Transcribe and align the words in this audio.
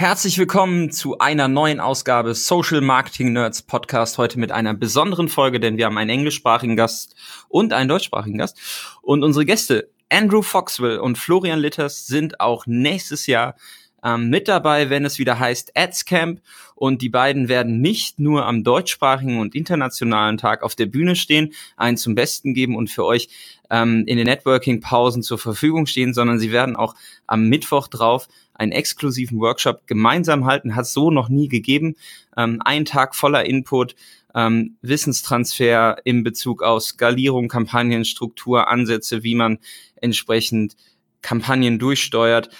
Herzlich 0.00 0.38
willkommen 0.38 0.92
zu 0.92 1.18
einer 1.18 1.48
neuen 1.48 1.80
Ausgabe 1.80 2.32
Social 2.36 2.80
Marketing 2.80 3.32
Nerds 3.32 3.62
Podcast. 3.62 4.16
Heute 4.16 4.38
mit 4.38 4.52
einer 4.52 4.72
besonderen 4.72 5.28
Folge, 5.28 5.58
denn 5.58 5.76
wir 5.76 5.86
haben 5.86 5.98
einen 5.98 6.10
englischsprachigen 6.10 6.76
Gast 6.76 7.16
und 7.48 7.72
einen 7.72 7.88
deutschsprachigen 7.88 8.38
Gast. 8.38 8.60
Und 9.02 9.24
unsere 9.24 9.44
Gäste 9.44 9.90
Andrew 10.08 10.42
Foxwell 10.42 11.00
und 11.00 11.18
Florian 11.18 11.58
Litters 11.58 12.06
sind 12.06 12.38
auch 12.38 12.64
nächstes 12.66 13.26
Jahr 13.26 13.56
ähm, 14.04 14.30
mit 14.30 14.48
dabei, 14.48 14.90
wenn 14.90 15.04
es 15.04 15.18
wieder 15.18 15.38
heißt 15.38 15.72
Ads 15.76 16.04
Camp. 16.04 16.40
Und 16.74 17.02
die 17.02 17.08
beiden 17.08 17.48
werden 17.48 17.80
nicht 17.80 18.20
nur 18.20 18.46
am 18.46 18.62
deutschsprachigen 18.62 19.40
und 19.40 19.54
internationalen 19.54 20.38
Tag 20.38 20.62
auf 20.62 20.76
der 20.76 20.86
Bühne 20.86 21.16
stehen, 21.16 21.52
einen 21.76 21.96
zum 21.96 22.14
Besten 22.14 22.54
geben 22.54 22.76
und 22.76 22.88
für 22.88 23.04
euch 23.04 23.28
ähm, 23.70 24.04
in 24.06 24.16
den 24.16 24.26
Networking-Pausen 24.26 25.22
zur 25.22 25.38
Verfügung 25.38 25.86
stehen, 25.86 26.14
sondern 26.14 26.38
sie 26.38 26.52
werden 26.52 26.76
auch 26.76 26.94
am 27.26 27.48
Mittwoch 27.48 27.88
drauf 27.88 28.28
einen 28.54 28.72
exklusiven 28.72 29.38
Workshop 29.40 29.86
gemeinsam 29.86 30.44
halten, 30.44 30.76
hat 30.76 30.86
so 30.86 31.10
noch 31.10 31.28
nie 31.28 31.48
gegeben. 31.48 31.96
Ähm, 32.36 32.60
ein 32.64 32.84
Tag 32.84 33.14
voller 33.14 33.44
Input, 33.46 33.94
ähm, 34.34 34.76
Wissenstransfer 34.82 35.96
in 36.04 36.22
Bezug 36.22 36.62
auf 36.62 36.82
Skalierung, 36.82 37.48
Kampagnenstruktur, 37.48 38.68
Ansätze, 38.68 39.22
wie 39.22 39.34
man 39.34 39.58
entsprechend 39.96 40.76
Kampagnen 41.22 41.78
durchsteuert. 41.78 42.50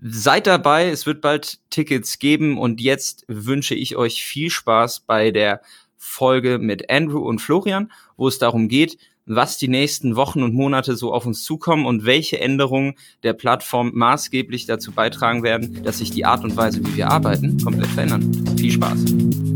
Seid 0.00 0.46
dabei, 0.46 0.88
es 0.88 1.06
wird 1.06 1.20
bald 1.20 1.58
Tickets 1.70 2.18
geben 2.18 2.58
und 2.58 2.80
jetzt 2.80 3.24
wünsche 3.28 3.74
ich 3.74 3.96
euch 3.96 4.24
viel 4.24 4.50
Spaß 4.50 5.00
bei 5.00 5.30
der 5.30 5.62
Folge 5.96 6.58
mit 6.58 6.90
Andrew 6.90 7.26
und 7.26 7.40
Florian, 7.40 7.90
wo 8.16 8.28
es 8.28 8.38
darum 8.38 8.68
geht, 8.68 8.98
was 9.26 9.56
die 9.56 9.68
nächsten 9.68 10.16
Wochen 10.16 10.42
und 10.42 10.54
Monate 10.54 10.96
so 10.96 11.14
auf 11.14 11.24
uns 11.24 11.44
zukommen 11.44 11.86
und 11.86 12.04
welche 12.04 12.40
Änderungen 12.40 12.94
der 13.22 13.32
Plattform 13.32 13.92
maßgeblich 13.94 14.66
dazu 14.66 14.92
beitragen 14.92 15.42
werden, 15.42 15.82
dass 15.82 15.98
sich 15.98 16.10
die 16.10 16.26
Art 16.26 16.44
und 16.44 16.56
Weise, 16.56 16.84
wie 16.84 16.96
wir 16.96 17.10
arbeiten, 17.10 17.58
komplett 17.62 17.88
verändern. 17.88 18.56
Viel 18.58 18.72
Spaß! 18.72 19.53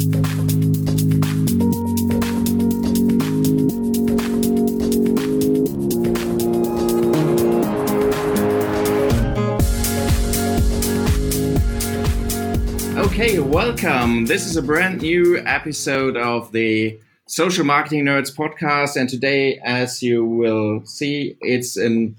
Okay, 13.21 13.41
welcome. 13.41 14.27
This 14.27 14.47
is 14.47 14.57
a 14.57 14.63
brand 14.63 15.03
new 15.03 15.39
episode 15.39 16.17
of 16.17 16.53
the 16.53 17.01
Social 17.27 17.65
Marketing 17.65 18.05
Nerds 18.05 18.33
podcast. 18.33 18.95
And 18.95 19.09
today, 19.09 19.59
as 19.65 20.05
you 20.05 20.25
will 20.25 20.87
see, 20.87 21.37
it's 21.41 21.77
an 21.77 22.15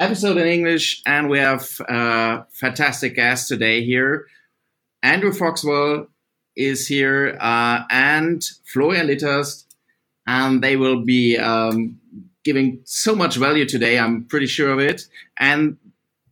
episode 0.00 0.38
in 0.38 0.46
English, 0.46 1.02
and 1.04 1.28
we 1.28 1.38
have 1.38 1.68
a 1.86 2.46
fantastic 2.50 3.16
guest 3.16 3.48
today 3.48 3.84
here. 3.84 4.24
Andrew 5.02 5.34
Foxwell 5.34 6.06
is 6.56 6.88
here, 6.88 7.36
uh, 7.38 7.82
and 7.90 8.42
Florian 8.64 9.06
Litterst, 9.06 9.66
and 10.26 10.64
they 10.64 10.76
will 10.76 11.04
be 11.04 11.36
um, 11.36 12.00
giving 12.42 12.80
so 12.84 13.14
much 13.14 13.36
value 13.36 13.66
today. 13.66 13.98
I'm 13.98 14.24
pretty 14.24 14.46
sure 14.46 14.70
of 14.70 14.78
it. 14.78 15.08
And 15.38 15.76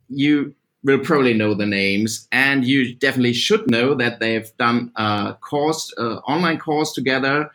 you 0.09 0.55
will 0.87 0.99
probably 0.99 1.33
know 1.33 1.53
the 1.53 1.65
names, 1.65 2.27
and 2.31 2.65
you 2.65 2.95
definitely 2.95 3.33
should 3.33 3.69
know 3.69 3.93
that 3.93 4.19
they've 4.21 4.49
done 4.57 4.91
a 4.95 5.35
course, 5.41 5.93
uh, 5.97 6.15
online 6.25 6.57
course 6.57 6.93
together, 6.93 7.51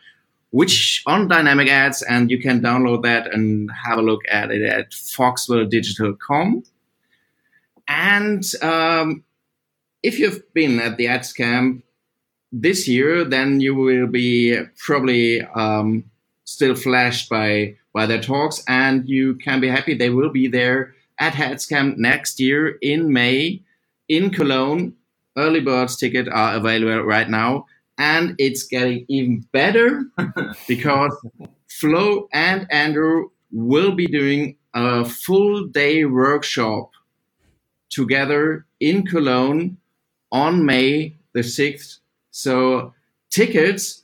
which 0.51 1.01
on 1.07 1.27
dynamic 1.27 1.67
ads, 1.67 2.03
and 2.03 2.29
you 2.29 2.39
can 2.39 2.61
download 2.61 3.01
that 3.01 3.33
and 3.33 3.71
have 3.71 3.97
a 3.97 4.03
look 4.03 4.21
at 4.31 4.51
it 4.51 4.61
at 4.61 4.91
foxwelldigital.com. 4.91 6.63
And 7.87 8.43
um, 8.61 9.23
if 10.03 10.19
you've 10.19 10.53
been 10.53 10.79
at 10.79 10.97
the 10.97 11.07
ads 11.07 11.33
camp 11.33 11.83
this 12.51 12.87
year, 12.87 13.25
then 13.25 13.59
you 13.59 13.73
will 13.73 14.07
be 14.07 14.59
probably 14.77 15.41
um, 15.41 16.03
still 16.45 16.75
flashed 16.75 17.29
by 17.29 17.77
by 17.93 18.05
their 18.05 18.21
talks, 18.21 18.63
and 18.67 19.09
you 19.09 19.35
can 19.35 19.59
be 19.59 19.69
happy 19.69 19.95
they 19.95 20.09
will 20.11 20.29
be 20.29 20.47
there 20.47 20.93
at 21.19 21.33
AdsCamp 21.33 21.97
next 21.97 22.39
year 22.39 22.77
in 22.81 23.11
May 23.11 23.61
in 24.07 24.29
Cologne. 24.29 24.93
Early 25.35 25.61
birds 25.61 25.97
ticket 25.97 26.27
are 26.29 26.55
available 26.55 27.03
right 27.03 27.29
now, 27.29 27.65
and 27.97 28.35
it's 28.37 28.63
getting 28.63 29.05
even 29.07 29.45
better 29.51 30.05
because 30.67 31.15
Flo 31.69 32.27
and 32.31 32.67
Andrew 32.71 33.29
will 33.51 33.93
be 33.93 34.05
doing 34.05 34.57
a 34.75 35.05
full 35.05 35.65
day 35.67 36.05
workshop 36.05 36.91
together 37.89 38.65
in 38.79 39.05
Cologne 39.05 39.77
on 40.31 40.65
May 40.65 41.15
the 41.33 41.41
6th. 41.41 41.99
So 42.31 42.93
tickets 43.29 44.03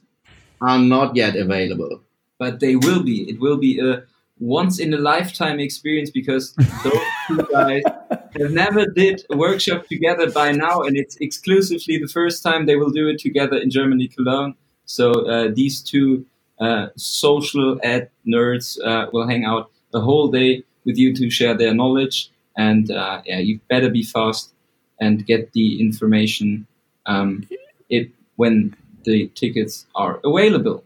are 0.61 0.79
not 0.79 1.15
yet 1.15 1.35
available. 1.35 2.01
But 2.37 2.59
they 2.59 2.75
will 2.75 3.03
be. 3.03 3.29
It 3.29 3.39
will 3.39 3.57
be 3.57 3.79
a 3.79 4.03
once 4.39 4.79
in 4.79 4.93
a 4.93 4.97
lifetime 4.97 5.59
experience 5.59 6.09
because 6.09 6.53
those 6.83 7.03
two 7.27 7.47
guys 7.51 7.83
have 8.37 8.51
never 8.51 8.85
did 8.85 9.23
a 9.29 9.37
workshop 9.37 9.87
together 9.87 10.31
by 10.31 10.51
now, 10.51 10.81
and 10.81 10.97
it's 10.97 11.17
exclusively 11.17 11.97
the 11.97 12.07
first 12.07 12.41
time 12.41 12.65
they 12.65 12.75
will 12.75 12.89
do 12.89 13.07
it 13.09 13.19
together 13.19 13.57
in 13.57 13.69
Germany, 13.69 14.07
Cologne. 14.07 14.55
So 14.85 15.11
uh, 15.27 15.49
these 15.53 15.81
two 15.81 16.25
uh, 16.59 16.87
social 16.95 17.79
ad 17.83 18.09
nerds 18.27 18.79
uh, 18.83 19.07
will 19.11 19.27
hang 19.27 19.45
out 19.45 19.71
the 19.91 20.01
whole 20.01 20.29
day 20.29 20.63
with 20.85 20.97
you 20.97 21.13
to 21.15 21.29
share 21.29 21.55
their 21.55 21.73
knowledge, 21.73 22.31
and 22.57 22.89
uh, 22.91 23.21
yeah, 23.25 23.39
you 23.39 23.59
better 23.69 23.89
be 23.89 24.03
fast 24.03 24.53
and 24.99 25.25
get 25.25 25.53
the 25.53 25.79
information 25.79 26.67
um, 27.05 27.47
it 27.89 28.11
when 28.35 28.75
the 29.03 29.27
tickets 29.29 29.85
are 29.95 30.19
available. 30.23 30.83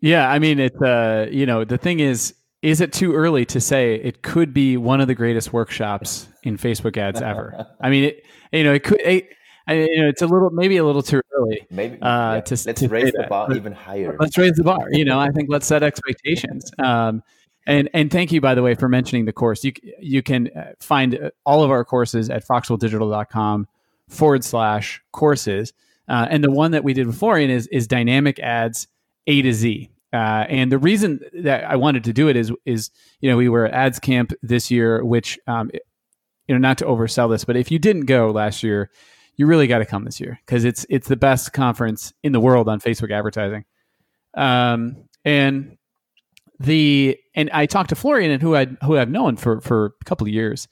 Yeah, 0.00 0.30
I 0.30 0.38
mean, 0.38 0.58
it's 0.58 0.80
uh, 0.82 1.28
you 1.30 1.46
know, 1.46 1.64
the 1.64 1.78
thing 1.78 2.00
is, 2.00 2.34
is 2.64 2.80
it 2.80 2.94
too 2.94 3.12
early 3.12 3.44
to 3.44 3.60
say 3.60 3.96
it 3.96 4.22
could 4.22 4.54
be 4.54 4.78
one 4.78 5.02
of 5.02 5.06
the 5.06 5.14
greatest 5.14 5.52
workshops 5.52 6.28
in 6.44 6.56
Facebook 6.56 6.96
ads 6.96 7.20
ever? 7.20 7.66
I 7.78 7.90
mean, 7.90 8.04
it, 8.04 8.24
you 8.52 8.64
know, 8.64 8.72
it 8.72 8.82
could. 8.82 9.00
It, 9.02 9.28
I, 9.66 9.74
you 9.74 10.02
know, 10.02 10.08
it's 10.08 10.22
a 10.22 10.26
little, 10.26 10.50
maybe 10.50 10.78
a 10.78 10.84
little 10.84 11.02
too 11.02 11.20
early. 11.34 11.66
Maybe 11.70 12.00
uh, 12.00 12.34
yeah. 12.34 12.40
to 12.40 12.62
let's 12.66 12.80
to 12.80 12.88
raise 12.88 13.12
the 13.12 13.26
bar 13.28 13.48
but 13.48 13.56
even 13.58 13.72
higher. 13.72 14.16
Let's 14.18 14.36
raise 14.38 14.52
the 14.52 14.64
bar. 14.64 14.88
You 14.90 15.04
know, 15.04 15.20
I 15.20 15.30
think 15.30 15.48
let's 15.50 15.66
set 15.66 15.82
expectations. 15.82 16.70
Um, 16.82 17.22
and 17.66 17.88
and 17.92 18.10
thank 18.10 18.32
you 18.32 18.40
by 18.40 18.54
the 18.54 18.62
way 18.62 18.74
for 18.74 18.88
mentioning 18.88 19.26
the 19.26 19.32
course. 19.32 19.62
You 19.62 19.72
you 20.00 20.22
can 20.22 20.48
uh, 20.56 20.72
find 20.80 21.18
uh, 21.18 21.30
all 21.44 21.62
of 21.62 21.70
our 21.70 21.84
courses 21.84 22.30
at 22.30 22.46
foxwelldigital.com 22.46 23.68
forward 24.08 24.44
slash 24.44 25.02
courses. 25.12 25.72
Uh, 26.08 26.26
and 26.30 26.44
the 26.44 26.50
one 26.50 26.72
that 26.72 26.84
we 26.84 26.92
did 26.92 27.06
with 27.06 27.18
Florian 27.18 27.50
is 27.50 27.66
is 27.68 27.86
dynamic 27.86 28.38
ads 28.40 28.86
A 29.26 29.40
to 29.42 29.52
Z. 29.52 29.90
Uh, 30.14 30.46
and 30.48 30.70
the 30.70 30.78
reason 30.78 31.18
that 31.42 31.64
I 31.64 31.74
wanted 31.74 32.04
to 32.04 32.12
do 32.12 32.28
it 32.28 32.36
is, 32.36 32.52
is 32.64 32.90
you 33.20 33.28
know, 33.28 33.36
we 33.36 33.48
were 33.48 33.66
at 33.66 33.74
Ads 33.74 33.98
Camp 33.98 34.32
this 34.42 34.70
year, 34.70 35.04
which, 35.04 35.40
um, 35.48 35.72
you 36.46 36.54
know, 36.54 36.58
not 36.58 36.78
to 36.78 36.84
oversell 36.84 37.28
this, 37.28 37.44
but 37.44 37.56
if 37.56 37.72
you 37.72 37.80
didn't 37.80 38.06
go 38.06 38.30
last 38.30 38.62
year, 38.62 38.90
you 39.36 39.46
really 39.46 39.66
got 39.66 39.78
to 39.78 39.84
come 39.84 40.04
this 40.04 40.20
year 40.20 40.38
because 40.46 40.64
it's 40.64 40.86
it's 40.88 41.08
the 41.08 41.16
best 41.16 41.52
conference 41.52 42.12
in 42.22 42.30
the 42.30 42.38
world 42.38 42.68
on 42.68 42.78
Facebook 42.78 43.10
advertising. 43.10 43.64
Um, 44.34 45.08
and 45.24 45.78
the 46.60 47.18
and 47.34 47.50
I 47.50 47.66
talked 47.66 47.88
to 47.88 47.96
Florian 47.96 48.30
and 48.30 48.40
who 48.40 48.54
I 48.54 48.66
who 48.84 48.96
I've 48.96 49.10
known 49.10 49.36
for 49.36 49.60
for 49.60 49.86
a 50.00 50.04
couple 50.04 50.28
of 50.28 50.32
years, 50.32 50.68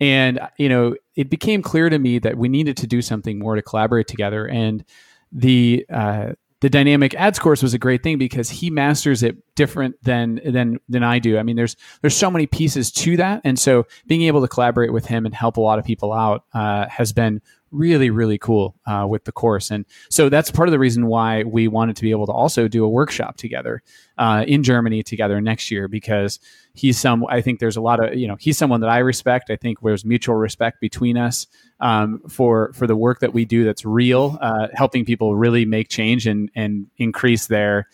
and 0.00 0.40
you 0.58 0.68
know, 0.68 0.96
it 1.14 1.30
became 1.30 1.62
clear 1.62 1.88
to 1.90 1.98
me 2.00 2.18
that 2.18 2.36
we 2.36 2.48
needed 2.48 2.76
to 2.78 2.88
do 2.88 3.02
something 3.02 3.38
more 3.38 3.54
to 3.54 3.62
collaborate 3.62 4.08
together. 4.08 4.48
And 4.48 4.84
the 5.30 5.86
uh, 5.92 6.32
the 6.60 6.68
dynamic 6.68 7.14
ads 7.14 7.38
course 7.38 7.62
was 7.62 7.72
a 7.74 7.78
great 7.78 8.02
thing 8.02 8.18
because 8.18 8.50
he 8.50 8.70
masters 8.70 9.22
it 9.22 9.36
different 9.54 9.96
than 10.02 10.40
than 10.44 10.78
than 10.88 11.02
I 11.02 11.18
do. 11.18 11.38
I 11.38 11.42
mean, 11.42 11.56
there's 11.56 11.76
there's 12.02 12.16
so 12.16 12.30
many 12.30 12.46
pieces 12.46 12.92
to 12.92 13.16
that, 13.16 13.40
and 13.44 13.58
so 13.58 13.86
being 14.06 14.22
able 14.22 14.42
to 14.42 14.48
collaborate 14.48 14.92
with 14.92 15.06
him 15.06 15.24
and 15.24 15.34
help 15.34 15.56
a 15.56 15.60
lot 15.60 15.78
of 15.78 15.84
people 15.84 16.12
out 16.12 16.44
uh, 16.52 16.86
has 16.88 17.12
been 17.12 17.40
really 17.72 18.10
really 18.10 18.36
cool 18.36 18.74
uh, 18.86 19.06
with 19.08 19.24
the 19.24 19.32
course. 19.32 19.70
And 19.70 19.86
so 20.10 20.28
that's 20.28 20.50
part 20.50 20.68
of 20.68 20.72
the 20.72 20.78
reason 20.78 21.06
why 21.06 21.44
we 21.44 21.68
wanted 21.68 21.96
to 21.96 22.02
be 22.02 22.10
able 22.10 22.26
to 22.26 22.32
also 22.32 22.68
do 22.68 22.84
a 22.84 22.88
workshop 22.88 23.36
together 23.36 23.82
uh, 24.18 24.44
in 24.46 24.62
germany 24.62 25.02
together 25.02 25.40
next 25.40 25.70
year 25.70 25.86
because 25.86 26.40
he's 26.74 26.98
some 26.98 27.24
i 27.28 27.40
think 27.40 27.60
there's 27.60 27.76
a 27.76 27.80
lot 27.80 28.02
of 28.04 28.14
you 28.14 28.26
know 28.26 28.36
he's 28.40 28.58
someone 28.58 28.80
that 28.80 28.90
i 28.90 28.98
respect. 28.98 29.50
I 29.50 29.56
think 29.56 29.80
there's 29.80 30.04
mutual 30.04 30.34
respect 30.34 30.80
between 30.80 31.16
us 31.16 31.46
um, 31.80 32.20
for 32.28 32.72
for 32.72 32.86
the 32.86 32.96
work 32.96 33.20
that 33.20 33.32
we 33.32 33.44
do 33.44 33.64
that's 33.64 33.84
real 33.84 34.38
uh, 34.40 34.68
helping 34.74 35.04
people 35.04 35.34
really 35.36 35.64
make 35.64 35.88
change 35.88 36.26
and 36.26 36.50
and 36.54 36.86
increase 36.98 37.46
their 37.46 37.88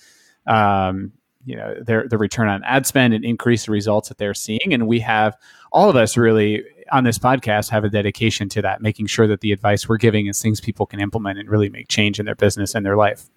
um, 0.47 1.13
you 1.45 1.57
know 1.57 1.75
their 1.83 2.07
the 2.09 2.19
return 2.19 2.49
on 2.49 2.63
ad 2.65 2.87
spend 2.87 3.15
and 3.15 3.25
increase 3.25 3.67
the 3.67 3.73
results 3.73 4.09
that 4.09 4.19
they're 4.19 4.35
seeing 4.35 4.73
and 4.73 4.87
we 4.87 5.01
have 5.01 5.37
all 5.73 5.91
of 5.91 5.97
us 5.97 6.17
really 6.17 6.65
on 6.91 7.05
this 7.05 7.19
podcast 7.19 7.71
have 7.71 7.85
a 7.85 7.89
dedication 7.89 8.49
to 8.51 8.63
that, 8.63 8.81
making 8.81 9.07
sure 9.07 9.27
that 9.27 9.41
the 9.41 9.53
advice 9.53 9.89
we're 9.89 9.97
giving 9.97 10.27
is 10.27 10.41
things 10.41 10.61
people 10.61 10.87
can 10.87 11.01
implement 11.01 11.39
and 11.39 11.49
really 11.49 11.69
make 11.69 11.89
change 11.89 12.19
in 12.19 12.27
their 12.27 12.35
business 12.35 12.75
and 12.75 12.85
their 12.85 12.97
life. 12.97 13.29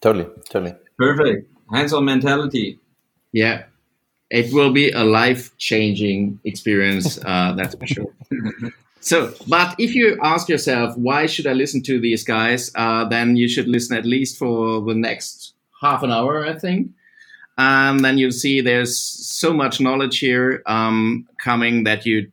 Totally, 0.00 0.26
totally. 0.48 0.74
Perfect. 0.96 1.50
Hands 1.72 1.92
on 1.92 2.04
mentality. 2.04 2.78
Yeah. 3.32 3.64
It 4.30 4.52
will 4.52 4.72
be 4.72 4.90
a 4.90 5.04
life 5.04 5.56
changing 5.58 6.38
experience, 6.44 7.18
uh, 7.24 7.54
that's 7.56 7.74
for 7.74 7.86
sure. 7.86 8.14
So, 9.00 9.32
but 9.46 9.74
if 9.78 9.94
you 9.94 10.18
ask 10.22 10.48
yourself, 10.48 10.96
why 10.96 11.26
should 11.26 11.46
I 11.46 11.52
listen 11.52 11.82
to 11.84 12.00
these 12.00 12.24
guys? 12.24 12.70
Uh, 12.74 13.04
then 13.04 13.36
you 13.36 13.48
should 13.48 13.68
listen 13.68 13.96
at 13.96 14.04
least 14.04 14.38
for 14.38 14.82
the 14.82 14.94
next 14.94 15.54
half 15.80 16.02
an 16.02 16.10
hour, 16.10 16.44
I 16.44 16.58
think. 16.58 16.90
And 17.56 18.04
then 18.04 18.18
you'll 18.18 18.30
see 18.30 18.60
there's 18.60 18.96
so 18.98 19.52
much 19.52 19.80
knowledge 19.80 20.18
here 20.18 20.62
um, 20.66 21.26
coming 21.42 21.84
that 21.84 22.06
you 22.06 22.30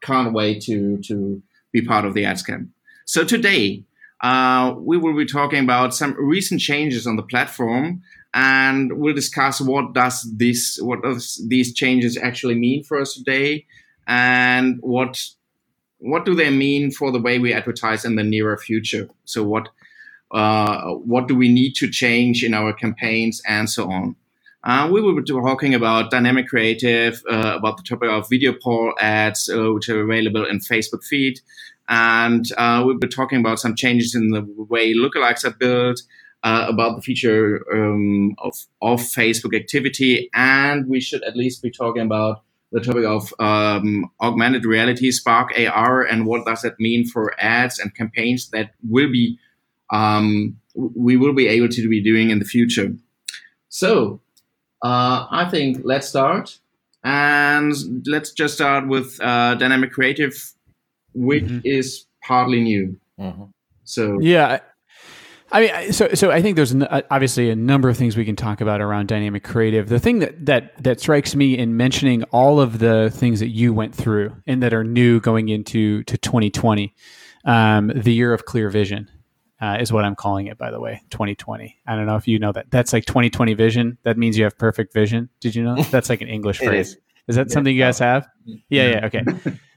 can't 0.00 0.32
wait 0.32 0.62
to, 0.62 0.98
to 0.98 1.42
be 1.72 1.82
part 1.82 2.04
of 2.04 2.14
the 2.14 2.24
AdsCamp. 2.24 2.68
So 3.04 3.24
today, 3.24 3.84
uh, 4.22 4.74
we 4.78 4.96
will 4.96 5.16
be 5.16 5.26
talking 5.26 5.62
about 5.62 5.94
some 5.94 6.14
recent 6.18 6.60
changes 6.60 7.06
on 7.06 7.16
the 7.16 7.22
platform 7.22 8.02
and 8.34 8.98
we'll 8.98 9.14
discuss 9.14 9.60
what 9.60 9.92
does 9.92 10.22
this 10.36 10.78
what 10.80 11.02
does 11.02 11.44
these 11.48 11.74
changes 11.74 12.16
actually 12.16 12.54
mean 12.54 12.82
for 12.82 13.00
us 13.00 13.14
today 13.14 13.66
and 14.06 14.78
what 14.80 15.22
what 16.02 16.24
do 16.24 16.34
they 16.34 16.50
mean 16.50 16.90
for 16.90 17.12
the 17.12 17.20
way 17.20 17.38
we 17.38 17.54
advertise 17.54 18.04
in 18.04 18.16
the 18.16 18.24
nearer 18.24 18.58
future? 18.58 19.08
So 19.24 19.44
what 19.44 19.68
uh, 20.32 20.94
what 20.94 21.28
do 21.28 21.36
we 21.36 21.48
need 21.48 21.74
to 21.74 21.90
change 21.90 22.42
in 22.42 22.54
our 22.54 22.72
campaigns 22.72 23.42
and 23.46 23.68
so 23.68 23.90
on? 23.90 24.16
Uh, 24.64 24.88
we 24.90 25.00
will 25.02 25.14
be 25.14 25.22
talking 25.22 25.74
about 25.74 26.10
dynamic 26.10 26.48
creative, 26.48 27.22
uh, 27.30 27.54
about 27.56 27.76
the 27.76 27.82
topic 27.82 28.08
of 28.08 28.28
video 28.30 28.54
poll 28.62 28.94
ads, 29.00 29.48
uh, 29.48 29.72
which 29.72 29.88
are 29.88 30.00
available 30.00 30.46
in 30.46 30.58
Facebook 30.58 31.04
feed. 31.04 31.40
And 31.88 32.46
uh, 32.56 32.82
we'll 32.84 32.98
be 32.98 33.08
talking 33.08 33.40
about 33.40 33.58
some 33.58 33.74
changes 33.74 34.14
in 34.14 34.30
the 34.30 34.42
way 34.70 34.94
lookalikes 34.94 35.44
are 35.44 35.54
built, 35.54 36.00
uh, 36.44 36.66
about 36.68 36.96
the 36.96 37.02
feature 37.02 37.64
um, 37.72 38.34
of, 38.38 38.54
of 38.80 39.00
Facebook 39.00 39.54
activity. 39.54 40.30
And 40.32 40.88
we 40.88 41.00
should 41.00 41.22
at 41.24 41.36
least 41.36 41.60
be 41.62 41.70
talking 41.70 42.02
about 42.02 42.42
the 42.72 42.80
topic 42.80 43.04
of 43.04 43.32
um, 43.38 44.10
augmented 44.20 44.64
reality, 44.64 45.10
Spark 45.10 45.52
AR, 45.58 46.02
and 46.02 46.26
what 46.26 46.46
does 46.46 46.62
that 46.62 46.80
mean 46.80 47.06
for 47.06 47.34
ads 47.38 47.78
and 47.78 47.94
campaigns 47.94 48.48
that 48.50 48.70
will 48.88 49.12
be 49.12 49.38
um, 49.90 50.56
we 50.74 51.18
will 51.18 51.34
be 51.34 51.46
able 51.48 51.68
to 51.68 51.88
be 51.88 52.02
doing 52.02 52.30
in 52.30 52.38
the 52.38 52.46
future. 52.46 52.94
So 53.68 54.20
uh, 54.82 55.26
I 55.30 55.48
think 55.50 55.82
let's 55.84 56.08
start, 56.08 56.58
and 57.04 57.74
let's 58.06 58.32
just 58.32 58.54
start 58.54 58.88
with 58.88 59.20
uh, 59.20 59.54
dynamic 59.56 59.92
creative, 59.92 60.34
which 61.12 61.44
mm-hmm. 61.44 61.60
is 61.64 62.06
partly 62.22 62.62
new. 62.62 62.98
Mm-hmm. 63.20 63.44
So 63.84 64.18
yeah, 64.20 64.60
I 65.52 65.60
mean, 65.60 65.92
so 65.92 66.08
so 66.14 66.30
I 66.30 66.40
think 66.40 66.56
there's 66.56 66.74
obviously 67.10 67.50
a 67.50 67.56
number 67.56 67.90
of 67.90 67.96
things 67.96 68.16
we 68.16 68.24
can 68.24 68.36
talk 68.36 68.60
about 68.62 68.80
around 68.80 69.08
dynamic 69.08 69.44
creative. 69.44 69.88
The 69.88 70.00
thing 70.00 70.20
that 70.20 70.46
that 70.46 70.82
that 70.82 71.00
strikes 71.00 71.36
me 71.36 71.58
in 71.58 71.76
mentioning 71.76 72.24
all 72.24 72.58
of 72.58 72.78
the 72.78 73.10
things 73.10 73.40
that 73.40 73.48
you 73.48 73.74
went 73.74 73.94
through 73.94 74.34
and 74.46 74.62
that 74.62 74.72
are 74.72 74.82
new 74.82 75.20
going 75.20 75.50
into 75.50 76.02
to 76.04 76.16
2020, 76.16 76.94
um, 77.44 77.92
the 77.94 78.12
year 78.12 78.32
of 78.32 78.44
clear 78.46 78.70
vision. 78.70 79.10
Uh, 79.60 79.76
is 79.76 79.92
what 79.92 80.04
I'm 80.04 80.16
calling 80.16 80.48
it, 80.48 80.58
by 80.58 80.72
the 80.72 80.80
way. 80.80 81.00
2020. 81.10 81.78
I 81.86 81.94
don't 81.94 82.06
know 82.06 82.16
if 82.16 82.26
you 82.26 82.40
know 82.40 82.50
that. 82.50 82.68
That's 82.72 82.92
like 82.92 83.04
2020 83.04 83.54
vision. 83.54 83.96
That 84.02 84.18
means 84.18 84.36
you 84.36 84.42
have 84.42 84.58
perfect 84.58 84.92
vision. 84.92 85.28
Did 85.38 85.54
you 85.54 85.62
know? 85.62 85.80
That's 85.84 86.08
like 86.08 86.20
an 86.20 86.26
English 86.26 86.58
phrase. 86.58 86.88
Is. 86.88 86.96
is. 87.28 87.36
that 87.36 87.46
yeah. 87.46 87.52
something 87.54 87.72
you 87.72 87.80
guys 87.80 88.00
have? 88.00 88.26
Yeah, 88.44 88.88
yeah. 88.88 89.06
Okay. 89.06 89.24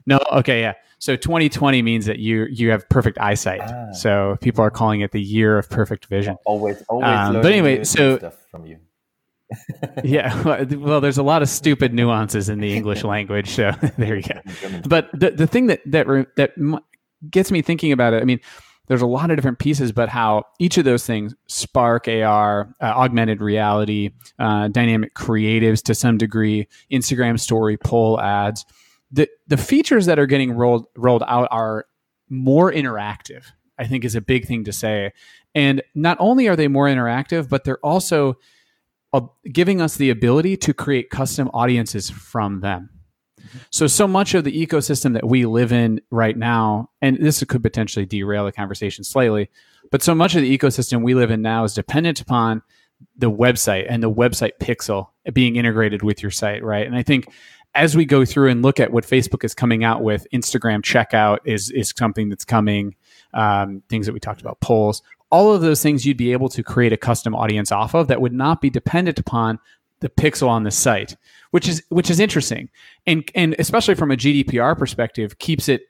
No, 0.08 0.20
okay, 0.34 0.62
yeah. 0.62 0.74
So 1.06 1.16
2020 1.16 1.84
means 1.84 2.08
that 2.08 2.18
you 2.18 2.48
you 2.50 2.72
have 2.72 2.90
perfect 2.90 3.20
eyesight. 3.20 3.62
Ah. 3.62 3.92
So 3.92 4.38
people 4.42 4.64
are 4.64 4.72
calling 4.72 5.02
it 5.02 5.12
the 5.12 5.22
year 5.22 5.60
of 5.60 5.70
perfect 5.70 6.08
vision. 6.08 6.36
Always, 6.48 6.82
always. 6.90 7.06
Um, 7.06 7.34
but 7.44 7.46
anyway, 7.46 7.84
so 7.84 8.18
stuff 8.18 8.44
from 8.50 8.66
you. 8.66 8.80
yeah, 10.04 10.66
well, 10.76 11.00
there's 11.02 11.20
a 11.20 11.24
lot 11.24 11.44
of 11.44 11.50
stupid 11.50 11.94
nuances 11.94 12.50
in 12.50 12.60
the 12.60 12.76
English 12.76 13.04
language. 13.14 13.52
So 13.52 13.72
there 14.00 14.16
you 14.16 14.24
go. 14.24 14.42
But 14.88 15.12
the 15.14 15.30
the 15.30 15.46
thing 15.46 15.68
that 15.68 15.82
that 15.86 16.08
that 16.38 16.54
gets 17.30 17.52
me 17.52 17.62
thinking 17.62 17.92
about 17.92 18.14
it, 18.14 18.24
I 18.24 18.26
mean, 18.26 18.40
there's 18.88 19.04
a 19.04 19.06
lot 19.06 19.30
of 19.30 19.38
different 19.38 19.60
pieces, 19.60 19.92
but 19.92 20.10
how 20.10 20.46
each 20.60 20.80
of 20.80 20.86
those 20.86 21.06
things, 21.06 21.36
Spark 21.46 22.08
AR, 22.08 22.74
uh, 22.82 22.84
augmented 22.84 23.42
reality, 23.42 24.10
uh, 24.40 24.70
dynamic 24.70 25.14
creatives 25.14 25.84
to 25.84 25.94
some 25.94 26.18
degree, 26.18 26.68
Instagram 26.92 27.40
story, 27.40 27.78
poll 27.78 28.20
ads 28.20 28.66
the 29.12 29.30
the 29.48 29.58
features 29.58 30.06
that 30.08 30.20
are 30.20 30.26
getting 30.26 30.52
rolled 30.54 30.88
rolled 30.96 31.24
out 31.28 31.48
are 31.52 31.86
more 32.30 32.72
interactive. 32.72 33.46
I 33.78 33.88
think 33.88 34.06
is 34.06 34.16
a 34.16 34.22
big 34.22 34.48
thing 34.48 34.64
to 34.66 34.74
say. 34.74 35.12
And 35.54 35.82
not 35.94 36.18
only 36.20 36.48
are 36.48 36.56
they 36.56 36.68
more 36.68 36.88
interactive, 36.88 37.50
but 37.50 37.64
they're 37.64 37.84
also 37.84 38.38
uh, 39.14 39.22
giving 39.52 39.82
us 39.82 39.96
the 39.96 40.10
ability 40.10 40.58
to 40.58 40.74
create 40.74 41.10
custom 41.10 41.50
audiences 41.54 42.10
from 42.10 42.62
them. 42.62 42.90
So, 43.70 43.88
so 43.88 44.08
much 44.08 44.34
of 44.34 44.44
the 44.44 44.68
ecosystem 44.68 45.14
that 45.14 45.28
we 45.28 45.46
live 45.46 45.72
in 45.72 46.02
right 46.10 46.36
now, 46.36 46.90
and 47.02 47.18
this 47.18 47.44
could 47.44 47.62
potentially 47.62 48.06
derail 48.06 48.46
the 48.46 48.52
conversation 48.52 49.04
slightly, 49.04 49.50
but 49.92 50.02
so 50.02 50.16
much 50.16 50.36
of 50.36 50.42
the 50.42 50.58
ecosystem 50.58 51.04
we 51.04 51.14
live 51.14 51.32
in 51.32 51.42
now 51.42 51.64
is 51.64 51.74
dependent 51.74 52.20
upon 52.20 52.64
the 53.18 53.32
website 53.32 53.86
and 53.88 54.02
the 54.02 54.12
website 54.12 54.54
pixel 54.60 55.10
being 55.34 55.58
integrated 55.58 56.02
with 56.02 56.22
your 56.22 56.32
site, 56.32 56.64
right? 56.64 56.88
And 56.88 56.96
I 56.96 57.04
think 57.04 57.28
as 57.76 57.96
we 57.96 58.06
go 58.06 58.26
through 58.26 58.50
and 58.50 58.64
look 58.64 58.80
at 58.80 58.92
what 58.92 59.06
Facebook 59.06 59.44
is 59.44 59.54
coming 59.54 59.84
out 59.84 60.02
with, 60.02 60.26
Instagram 60.34 60.82
checkout 60.82 61.40
is 61.46 61.70
is 61.72 61.94
something 61.96 62.30
that's 62.30 62.46
coming. 62.46 62.96
Um, 63.34 63.84
things 63.90 64.06
that 64.06 64.14
we 64.14 64.22
talked 64.22 64.40
about, 64.40 64.62
polls, 64.62 65.02
all 65.30 65.54
of 65.54 65.62
those 65.62 65.84
things 65.84 66.06
you'd 66.06 66.16
be 66.16 66.32
able 66.32 66.48
to 66.50 66.64
create 66.64 66.94
a 66.94 66.98
custom 66.98 67.36
audience 67.36 67.70
off 67.70 67.94
of 67.94 68.08
that 68.08 68.22
would 68.22 68.32
not 68.32 68.62
be 68.62 68.70
dependent 68.70 69.20
upon 69.20 69.60
the 70.00 70.08
pixel 70.08 70.48
on 70.48 70.64
the 70.64 70.72
site, 70.72 71.18
which 71.52 71.68
is 71.68 71.84
which 71.90 72.10
is 72.10 72.20
interesting, 72.20 72.70
and 73.06 73.30
and 73.36 73.56
especially 73.60 73.96
from 73.96 74.12
a 74.12 74.16
GDPR 74.16 74.78
perspective, 74.78 75.38
keeps 75.40 75.68
it 75.68 75.82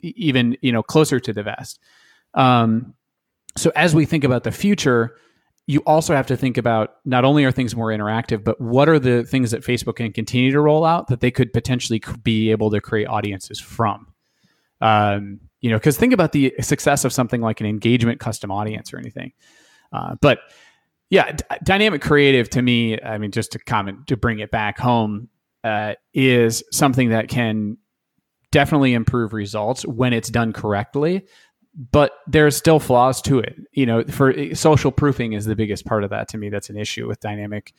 even 0.00 0.56
you 0.62 0.72
know 0.72 0.82
closer 0.82 1.20
to 1.20 1.32
the 1.32 1.42
vest. 1.42 1.78
Um, 2.34 2.94
so 3.56 3.72
as 3.74 3.94
we 3.94 4.04
think 4.06 4.24
about 4.24 4.44
the 4.44 4.52
future, 4.52 5.16
you 5.66 5.80
also 5.80 6.14
have 6.14 6.26
to 6.28 6.36
think 6.36 6.56
about 6.56 6.96
not 7.04 7.24
only 7.24 7.44
are 7.44 7.50
things 7.50 7.74
more 7.74 7.88
interactive, 7.88 8.44
but 8.44 8.60
what 8.60 8.88
are 8.88 9.00
the 9.00 9.24
things 9.24 9.50
that 9.50 9.62
Facebook 9.62 9.96
can 9.96 10.12
continue 10.12 10.52
to 10.52 10.60
roll 10.60 10.84
out 10.84 11.08
that 11.08 11.20
they 11.20 11.30
could 11.30 11.52
potentially 11.52 12.00
be 12.22 12.50
able 12.52 12.70
to 12.70 12.80
create 12.80 13.06
audiences 13.06 13.58
from. 13.58 14.06
Um, 14.80 15.40
you 15.60 15.70
know, 15.70 15.76
because 15.76 15.96
think 15.96 16.12
about 16.12 16.32
the 16.32 16.54
success 16.60 17.04
of 17.04 17.12
something 17.12 17.40
like 17.40 17.60
an 17.60 17.66
engagement 17.66 18.20
custom 18.20 18.52
audience 18.52 18.92
or 18.92 18.98
anything. 18.98 19.32
Uh, 19.92 20.14
but 20.20 20.38
yeah, 21.10 21.32
d- 21.32 21.44
dynamic 21.64 22.00
creative 22.00 22.48
to 22.50 22.62
me, 22.62 23.00
I 23.00 23.18
mean, 23.18 23.32
just 23.32 23.52
to 23.52 23.58
comment 23.58 24.06
to 24.06 24.16
bring 24.16 24.38
it 24.38 24.52
back 24.52 24.78
home, 24.78 25.28
uh, 25.64 25.94
is 26.14 26.62
something 26.70 27.08
that 27.08 27.28
can 27.28 27.78
definitely 28.52 28.94
improve 28.94 29.32
results 29.32 29.84
when 29.84 30.12
it's 30.12 30.30
done 30.30 30.52
correctly 30.52 31.26
but 31.76 32.12
there's 32.26 32.56
still 32.56 32.80
flaws 32.80 33.20
to 33.22 33.38
it. 33.38 33.56
You 33.72 33.86
know, 33.86 34.02
for 34.04 34.54
social 34.54 34.90
proofing 34.90 35.34
is 35.34 35.44
the 35.44 35.54
biggest 35.54 35.84
part 35.84 36.04
of 36.04 36.10
that 36.10 36.28
to 36.28 36.38
me. 36.38 36.48
That's 36.48 36.70
an 36.70 36.76
issue 36.76 37.06
with 37.06 37.20
dynamic 37.20 37.74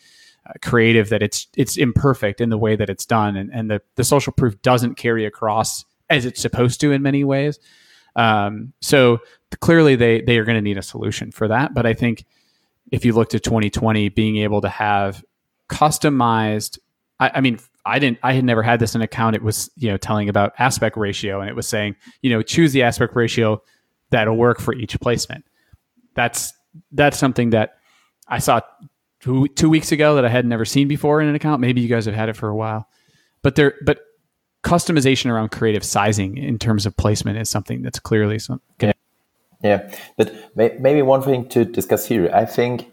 uh, 0.48 0.54
creative 0.62 1.10
that 1.10 1.24
it's 1.24 1.48
it's 1.58 1.78
imperfect 1.78 2.40
in 2.40 2.50
the 2.50 2.58
way 2.58 2.76
that 2.76 2.90
it's 2.90 3.06
done, 3.06 3.36
and 3.36 3.52
and 3.52 3.72
the 3.72 3.82
the 3.96 4.04
social 4.04 4.32
proof 4.34 4.62
doesn't 4.62 4.96
carry 4.96 5.26
across 5.26 5.84
as 6.10 6.26
it's 6.26 6.40
supposed 6.40 6.80
to 6.82 6.92
in 6.92 7.02
many 7.02 7.24
ways. 7.24 7.60
Um, 8.16 8.74
so 8.82 9.20
clearly, 9.60 9.96
they 9.96 10.22
they 10.22 10.38
are 10.38 10.46
going 10.46 10.58
to 10.58 10.62
need 10.62 10.78
a 10.78 10.84
solution 10.84 11.32
for 11.32 11.48
that. 11.48 11.74
But 11.74 11.86
I 11.86 11.94
think 11.94 12.26
if 12.92 13.04
you 13.04 13.14
look 13.14 13.30
to 13.30 13.40
2020, 13.40 14.10
being 14.10 14.38
able 14.38 14.62
to 14.62 14.70
have 14.70 15.24
customized, 15.70 16.80
I, 17.20 17.32
I 17.36 17.42
mean, 17.42 17.60
I 17.86 18.00
didn't 18.00 18.20
I 18.22 18.34
had 18.34 18.44
never 18.44 18.62
had 18.62 18.80
this 18.80 18.96
in 18.96 19.02
account. 19.02 19.36
It 19.36 19.44
was, 19.44 19.72
you 19.76 19.90
know, 19.90 19.98
telling 19.98 20.30
about 20.30 20.54
aspect 20.60 20.98
ratio 20.98 21.40
and 21.42 21.50
it 21.50 21.56
was 21.56 21.68
saying, 21.68 21.96
you 22.22 22.30
know, 22.30 22.42
choose 22.42 22.74
the 22.74 22.84
aspect 22.84 23.16
ratio 23.16 23.62
that'll 24.10 24.38
work 24.38 24.60
for 24.60 24.74
each 24.74 25.00
placement. 25.00 25.46
That's 26.16 26.54
that's 26.92 27.18
something 27.18 27.52
that 27.52 27.78
I 28.28 28.40
saw 28.40 28.62
two, 29.20 29.48
two 29.50 29.70
weeks 29.70 29.92
ago 29.92 30.16
that 30.16 30.26
I 30.26 30.30
had 30.30 30.46
never 30.46 30.66
seen 30.66 30.88
before 30.88 31.22
in 31.22 31.28
an 31.28 31.36
account. 31.36 31.62
Maybe 31.62 31.82
you 31.82 31.88
guys 31.88 32.06
have 32.06 32.16
had 32.16 32.30
it 32.30 32.36
for 32.36 32.50
a 32.50 32.56
while, 32.56 32.88
but 33.42 33.56
there 33.56 33.76
but 33.86 34.00
customization 34.64 35.32
around 35.32 35.50
creative 35.50 35.84
sizing 35.84 36.38
in 36.38 36.60
terms 36.60 36.86
of 36.86 36.96
placement 36.98 37.38
is 37.38 37.50
something 37.50 37.82
that's 37.82 38.00
clearly 38.00 38.40
some. 38.40 38.62
Okay. 38.74 38.94
Yeah, 39.64 39.90
but 40.18 40.34
may, 40.56 40.78
maybe 40.80 41.02
one 41.02 41.22
thing 41.22 41.48
to 41.50 41.66
discuss 41.66 42.06
here. 42.06 42.30
I 42.34 42.46
think, 42.46 42.92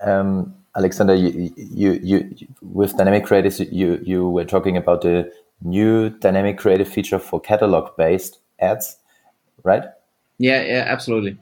um, 0.00 0.54
Alexander, 0.76 1.14
you, 1.14 1.52
you, 1.56 2.00
you, 2.02 2.34
with 2.60 2.96
dynamic 2.96 3.24
creatives, 3.24 3.60
you, 3.70 4.00
you 4.02 4.28
were 4.28 4.44
talking 4.44 4.76
about 4.76 5.02
the 5.02 5.30
new 5.62 6.10
dynamic 6.10 6.58
creative 6.58 6.88
feature 6.88 7.18
for 7.18 7.40
catalog 7.40 7.96
based 7.96 8.38
ads, 8.58 8.96
right? 9.62 9.84
Yeah, 10.42 10.62
yeah, 10.62 10.84
absolutely. 10.88 11.38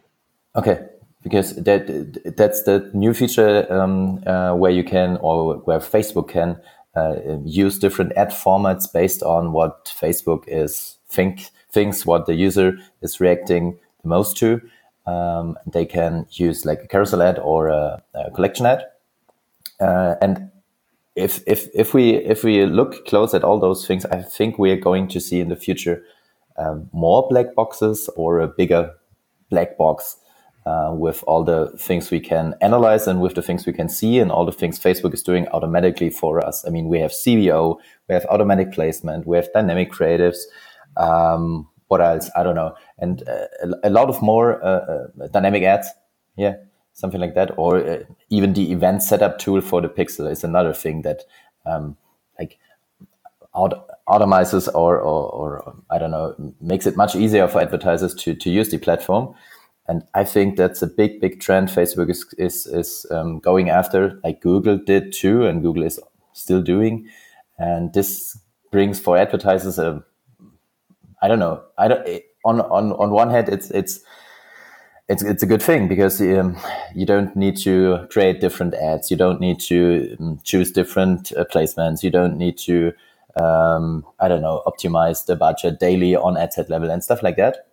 Okay, 0.55 0.85
because 1.23 1.57
that 1.57 2.37
that's 2.37 2.65
the 2.65 2.91
new 2.93 3.15
feature 3.15 3.67
um, 3.73 4.23
uh, 4.27 4.55
where 4.55 4.71
you 4.71 4.85
can 4.85 5.17
or 5.23 5.57
where 5.65 5.79
Facebook 5.79 6.29
can 6.29 6.61
uh, 6.95 7.15
use 7.47 7.79
different 7.79 8.13
ad 8.15 8.29
formats 8.29 8.93
based 8.93 9.23
on 9.23 9.53
what 9.53 9.87
Facebook 9.87 10.45
is 10.47 10.99
think 11.09 11.47
thinks 11.71 12.05
what 12.05 12.27
the 12.27 12.35
user 12.35 12.77
is 13.01 13.21
reacting 13.21 13.79
the 14.03 14.09
most 14.09 14.37
to. 14.37 14.61
Um, 15.07 15.57
they 15.67 15.87
can 15.87 16.27
use 16.33 16.67
like 16.67 16.83
a 16.85 16.87
carousel 16.87 17.23
ad 17.23 17.39
or 17.39 17.69
a, 17.69 18.03
a 18.15 18.31
collection 18.33 18.67
ad, 18.67 18.85
uh, 19.81 20.17
and 20.21 20.51
if 21.17 21.41
if 21.47 21.69
if 21.75 21.95
we 21.95 22.17
if 22.17 22.45
we 22.45 22.67
look 22.67 23.07
close 23.07 23.33
at 23.33 23.45
all 23.45 23.59
those 23.59 23.87
things, 23.87 24.05
I 24.05 24.21
think 24.21 24.59
we 24.59 24.71
are 24.73 24.83
going 24.91 25.09
to 25.09 25.21
see 25.21 25.41
in 25.41 25.49
the 25.49 25.57
future 25.57 26.05
um, 26.61 26.89
more 26.93 27.27
black 27.29 27.55
boxes 27.55 28.09
or 28.17 28.41
a 28.41 28.49
bigger 28.49 28.93
black 29.51 29.77
box 29.79 30.17
uh, 30.67 30.93
with 30.93 31.25
all 31.27 31.43
the 31.43 31.69
things 31.79 32.11
we 32.11 32.21
can 32.21 32.55
analyze 32.61 33.07
and 33.07 33.21
with 33.21 33.35
the 33.35 33.43
things 33.43 33.67
we 33.67 33.73
can 33.73 33.89
see 33.89 34.19
and 34.19 34.31
all 34.31 34.45
the 34.45 34.53
things 34.53 34.79
Facebook 34.79 35.15
is 35.15 35.23
doing 35.23 35.49
automatically 35.49 36.11
for 36.11 36.45
us. 36.45 36.65
I 36.67 36.71
mean, 36.71 36.89
we 36.89 37.01
have 37.01 37.13
CBO, 37.13 37.79
we 38.09 38.15
have 38.15 38.27
automatic 38.27 38.73
placement, 38.73 39.27
we 39.27 39.37
have 39.37 39.53
dynamic 39.53 39.91
creatives. 39.91 40.39
Um, 40.97 41.69
what 41.89 42.01
else? 42.01 42.31
I 42.37 42.43
don't 42.43 42.55
know. 42.55 42.75
And 42.99 43.27
uh, 43.29 43.47
a, 43.83 43.91
lot 43.91 44.09
of 44.09 44.23
more 44.23 44.63
uh, 44.63 45.09
uh, 45.23 45.27
dynamic 45.33 45.63
ads. 45.65 45.89
Yeah, 46.37 46.55
something 46.93 47.21
like 47.21 47.35
that. 47.35 47.51
Or 47.59 47.79
uh, 47.79 48.05
even 48.29 48.53
the 48.53 48.71
event 48.71 49.03
setup 49.03 49.39
tool 49.39 49.61
for 49.61 49.81
the 49.81 49.89
pixel 49.89 50.31
is 50.31 50.45
another 50.45 50.73
thing 50.73 51.03
that 51.03 51.23
um, 51.67 51.97
like 52.39 52.59
auto- 53.55 53.85
automizes 54.11 54.69
or, 54.75 54.99
or, 54.99 55.29
or, 55.31 55.75
I 55.89 55.99
don't 55.99 56.11
know, 56.11 56.35
makes 56.61 56.87
it 56.87 56.97
much 56.97 57.15
easier 57.15 57.47
for 57.47 57.61
advertisers 57.61 58.13
to, 58.15 58.35
to 58.35 58.51
use 58.51 58.71
the 58.71 58.79
platform. 58.79 59.35
And 59.87 60.03
I 60.15 60.25
think 60.25 60.57
that's 60.57 60.83
a 60.83 60.87
big, 60.87 61.21
big 61.21 61.41
trend 61.41 61.69
Facebook 61.69 62.11
is, 62.11 62.27
is, 62.37 62.67
is 62.67 63.07
um, 63.11 63.39
going 63.39 63.71
after, 63.71 64.21
like 64.25 64.41
Google 64.41 64.79
did 64.79 65.13
too, 65.13 65.47
and 65.47 65.63
Google 65.63 65.85
is 65.85 66.01
still 66.33 66.61
doing. 66.61 67.09
And 67.59 67.93
this 67.93 68.39
brings 68.73 68.99
for 68.99 69.17
advertisers 69.17 69.79
a, 69.79 70.03
I 71.23 71.29
don't 71.29 71.39
know, 71.39 71.63
I 71.79 71.89
don't, 71.89 72.07
on, 72.45 72.61
on, 72.63 72.93
on 72.93 73.11
one 73.11 73.31
hand, 73.31 73.49
it's, 73.49 73.71
it's, 73.71 74.01
it's, 75.09 75.23
it's 75.23 75.43
a 75.43 75.47
good 75.47 75.63
thing 75.63 75.89
because 75.89 76.21
um, 76.21 76.57
you 76.95 77.05
don't 77.07 77.35
need 77.37 77.57
to 77.59 78.07
create 78.11 78.41
different 78.41 78.75
ads. 78.75 79.11
You 79.11 79.17
don't 79.17 79.41
need 79.41 79.61
to 79.61 80.17
um, 80.21 80.41
choose 80.45 80.73
different 80.73 81.33
uh, 81.33 81.45
placements. 81.45 82.03
You 82.03 82.11
don't 82.11 82.37
need 82.37 82.59
to, 82.59 82.93
um, 83.37 84.05
I 84.19 84.29
don't 84.29 84.43
know, 84.43 84.63
optimize 84.67 85.27
the 85.27 85.37
budget 85.37 85.81
daily 85.81 86.17
on 86.17 86.37
ad 86.37 86.53
set 86.53 86.71
level 86.71 86.91
and 86.91 87.05
stuff 87.05 87.23
like 87.23 87.37
that. 87.37 87.67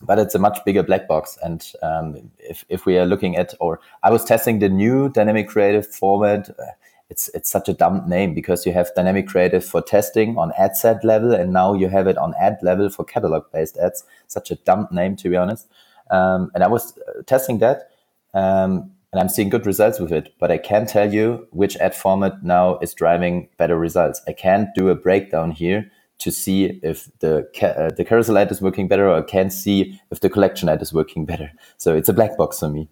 But 0.00 0.18
it's 0.18 0.34
a 0.34 0.38
much 0.38 0.64
bigger 0.64 0.84
black 0.84 1.08
box. 1.08 1.38
And 1.42 1.72
um, 1.82 2.30
if, 2.38 2.64
if 2.68 2.86
we 2.86 2.98
are 2.98 3.06
looking 3.06 3.36
at, 3.36 3.54
or 3.58 3.80
I 4.02 4.10
was 4.10 4.24
testing 4.24 4.60
the 4.60 4.68
new 4.68 5.08
dynamic 5.08 5.48
creative 5.48 5.86
format, 5.86 6.50
uh, 6.50 6.72
it's 7.10 7.28
it's 7.34 7.50
such 7.50 7.68
a 7.68 7.72
dumb 7.72 8.06
name 8.06 8.34
because 8.34 8.66
you 8.66 8.72
have 8.74 8.94
dynamic 8.94 9.26
creative 9.26 9.64
for 9.64 9.80
testing 9.80 10.36
on 10.36 10.52
ad 10.58 10.76
set 10.76 11.02
level, 11.04 11.32
and 11.32 11.52
now 11.52 11.72
you 11.74 11.88
have 11.88 12.06
it 12.06 12.18
on 12.18 12.34
ad 12.38 12.58
level 12.62 12.90
for 12.90 13.02
catalog 13.02 13.44
based 13.50 13.78
ads. 13.78 14.04
Such 14.26 14.50
a 14.50 14.56
dumb 14.56 14.88
name, 14.92 15.16
to 15.16 15.30
be 15.30 15.36
honest. 15.36 15.68
Um, 16.10 16.50
and 16.54 16.62
I 16.62 16.68
was 16.68 16.96
uh, 16.98 17.22
testing 17.26 17.58
that, 17.58 17.90
um, 18.34 18.92
and 19.12 19.20
I'm 19.20 19.28
seeing 19.28 19.48
good 19.48 19.66
results 19.66 19.98
with 19.98 20.12
it. 20.12 20.34
But 20.38 20.50
I 20.50 20.58
can't 20.58 20.88
tell 20.88 21.12
you 21.12 21.46
which 21.50 21.76
ad 21.76 21.94
format 21.94 22.42
now 22.42 22.78
is 22.78 22.94
driving 22.94 23.48
better 23.56 23.78
results. 23.78 24.20
I 24.26 24.32
can't 24.32 24.68
do 24.74 24.88
a 24.88 24.94
breakdown 24.94 25.50
here 25.50 25.90
to 26.18 26.32
see 26.32 26.80
if 26.82 27.08
the 27.20 27.46
uh, 27.62 27.90
the 27.96 28.04
carousel 28.04 28.38
ad 28.38 28.50
is 28.50 28.60
working 28.60 28.88
better, 28.88 29.08
or 29.08 29.18
I 29.18 29.22
can't 29.22 29.52
see 29.52 30.00
if 30.10 30.20
the 30.20 30.28
collection 30.28 30.68
ad 30.68 30.82
is 30.82 30.92
working 30.92 31.24
better. 31.24 31.52
So 31.76 31.94
it's 31.94 32.08
a 32.08 32.12
black 32.12 32.36
box 32.36 32.58
for 32.58 32.68
me. 32.68 32.88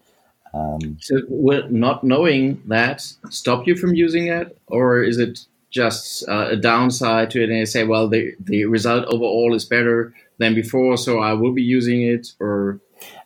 Um, 0.54 0.96
so 1.00 1.20
will 1.28 1.68
not 1.70 2.02
knowing 2.02 2.62
that 2.66 3.02
stop 3.30 3.66
you 3.66 3.76
from 3.76 3.94
using 3.94 4.28
it, 4.28 4.56
or 4.68 5.02
is 5.02 5.18
it 5.18 5.40
just 5.70 6.26
uh, 6.28 6.48
a 6.50 6.56
downside 6.56 7.30
to 7.32 7.42
it? 7.42 7.50
And 7.50 7.58
you 7.58 7.66
say, 7.66 7.84
well, 7.84 8.08
the 8.08 8.32
the 8.40 8.64
result 8.64 9.04
overall 9.06 9.54
is 9.54 9.64
better 9.64 10.14
than 10.38 10.54
before, 10.54 10.96
so 10.96 11.18
I 11.18 11.32
will 11.32 11.52
be 11.52 11.62
using 11.62 12.02
it, 12.02 12.28
or 12.40 12.80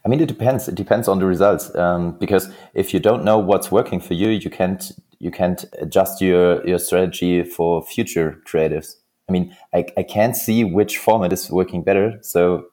I 0.04 0.08
mean, 0.08 0.20
it 0.20 0.28
depends. 0.28 0.68
It 0.68 0.74
depends 0.74 1.08
on 1.08 1.18
the 1.18 1.26
results. 1.26 1.74
Um, 1.76 2.12
because 2.18 2.50
if 2.74 2.94
you 2.94 3.00
don't 3.00 3.24
know 3.24 3.38
what's 3.38 3.70
working 3.70 4.00
for 4.00 4.14
you, 4.14 4.28
you 4.28 4.50
can't 4.50 4.92
you 5.18 5.30
can't 5.30 5.64
adjust 5.78 6.20
your 6.20 6.66
your 6.66 6.78
strategy 6.78 7.42
for 7.44 7.82
future 7.82 8.40
creatives. 8.46 8.96
I 9.28 9.32
mean, 9.32 9.54
I, 9.72 9.84
I 9.96 10.02
can't 10.02 10.36
see 10.36 10.64
which 10.64 10.98
format 10.98 11.32
is 11.32 11.50
working 11.50 11.82
better, 11.84 12.18
so 12.22 12.66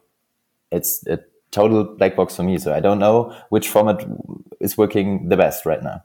it's 0.72 1.06
a 1.08 1.20
total 1.52 1.84
black 1.84 2.16
box 2.16 2.36
for 2.36 2.44
me. 2.44 2.58
So 2.58 2.74
I 2.74 2.80
don't 2.80 3.00
know 3.00 3.36
which 3.50 3.68
format 3.68 4.06
is 4.60 4.78
working 4.78 5.30
the 5.30 5.38
best 5.38 5.66
right 5.66 5.84
now. 5.84 6.04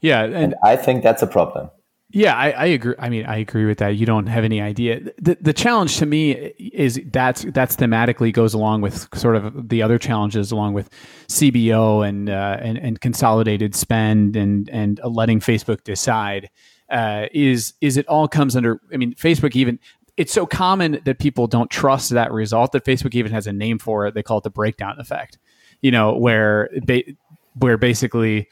Yeah, 0.00 0.24
and, 0.24 0.34
and 0.34 0.54
I 0.64 0.76
think 0.76 1.02
that's 1.02 1.22
a 1.22 1.26
problem. 1.26 1.70
Yeah, 2.14 2.36
I, 2.36 2.50
I, 2.50 2.66
agree. 2.66 2.94
I 2.98 3.08
mean, 3.08 3.24
I 3.24 3.38
agree 3.38 3.64
with 3.64 3.78
that. 3.78 3.96
You 3.96 4.04
don't 4.04 4.26
have 4.26 4.44
any 4.44 4.60
idea. 4.60 5.00
The, 5.18 5.38
the 5.40 5.54
challenge 5.54 5.96
to 5.96 6.06
me 6.06 6.32
is 6.32 7.00
that's 7.10 7.42
that's 7.54 7.74
thematically 7.74 8.32
goes 8.32 8.52
along 8.52 8.82
with 8.82 9.08
sort 9.14 9.34
of 9.36 9.70
the 9.70 9.82
other 9.82 9.98
challenges, 9.98 10.52
along 10.52 10.74
with 10.74 10.90
CBO 11.28 12.06
and 12.06 12.28
uh, 12.28 12.58
and, 12.60 12.76
and 12.76 13.00
consolidated 13.00 13.74
spend 13.74 14.36
and 14.36 14.68
and 14.68 15.00
letting 15.04 15.40
Facebook 15.40 15.84
decide. 15.84 16.50
Uh, 16.90 17.28
is 17.32 17.72
is 17.80 17.96
it 17.96 18.06
all 18.08 18.28
comes 18.28 18.56
under? 18.56 18.78
I 18.92 18.98
mean, 18.98 19.14
Facebook 19.14 19.56
even 19.56 19.78
it's 20.18 20.34
so 20.34 20.44
common 20.44 21.00
that 21.06 21.18
people 21.18 21.46
don't 21.46 21.70
trust 21.70 22.10
that 22.10 22.30
result 22.30 22.72
that 22.72 22.84
Facebook 22.84 23.14
even 23.14 23.32
has 23.32 23.46
a 23.46 23.52
name 23.52 23.78
for 23.78 24.06
it. 24.06 24.14
They 24.14 24.22
call 24.22 24.38
it 24.38 24.44
the 24.44 24.50
breakdown 24.50 25.00
effect. 25.00 25.38
You 25.80 25.90
know, 25.90 26.14
where 26.14 26.68
ba- 26.84 27.04
where 27.54 27.78
basically 27.78 28.50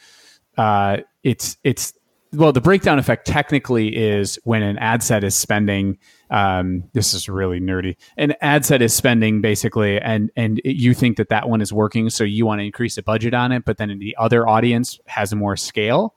uh, 0.57 0.99
it's 1.23 1.59
it's 1.63 1.93
well, 2.33 2.53
the 2.53 2.61
breakdown 2.61 2.99
effect 2.99 3.27
technically 3.27 3.97
is 3.97 4.39
when 4.45 4.63
an 4.63 4.79
ad 4.79 5.03
set 5.03 5.25
is 5.25 5.35
spending. 5.35 5.99
Um, 6.31 6.85
this 6.93 7.13
is 7.13 7.29
really 7.29 7.59
nerdy. 7.59 7.97
An 8.17 8.35
ad 8.41 8.65
set 8.65 8.83
is 8.83 8.95
spending 8.95 9.41
basically, 9.41 10.01
and 10.01 10.31
and 10.37 10.61
you 10.65 10.95
think 10.95 11.17
that 11.17 11.29
that 11.31 11.49
one 11.49 11.61
is 11.61 11.73
working, 11.73 12.09
so 12.09 12.23
you 12.23 12.47
want 12.47 12.61
to 12.61 12.65
increase 12.65 12.95
the 12.95 13.03
budget 13.03 13.35
on 13.35 13.51
it, 13.51 13.65
but 13.65 13.79
then 13.79 13.99
the 13.99 14.15
other 14.17 14.47
audience 14.47 15.01
has 15.07 15.35
more 15.35 15.57
scale, 15.57 16.15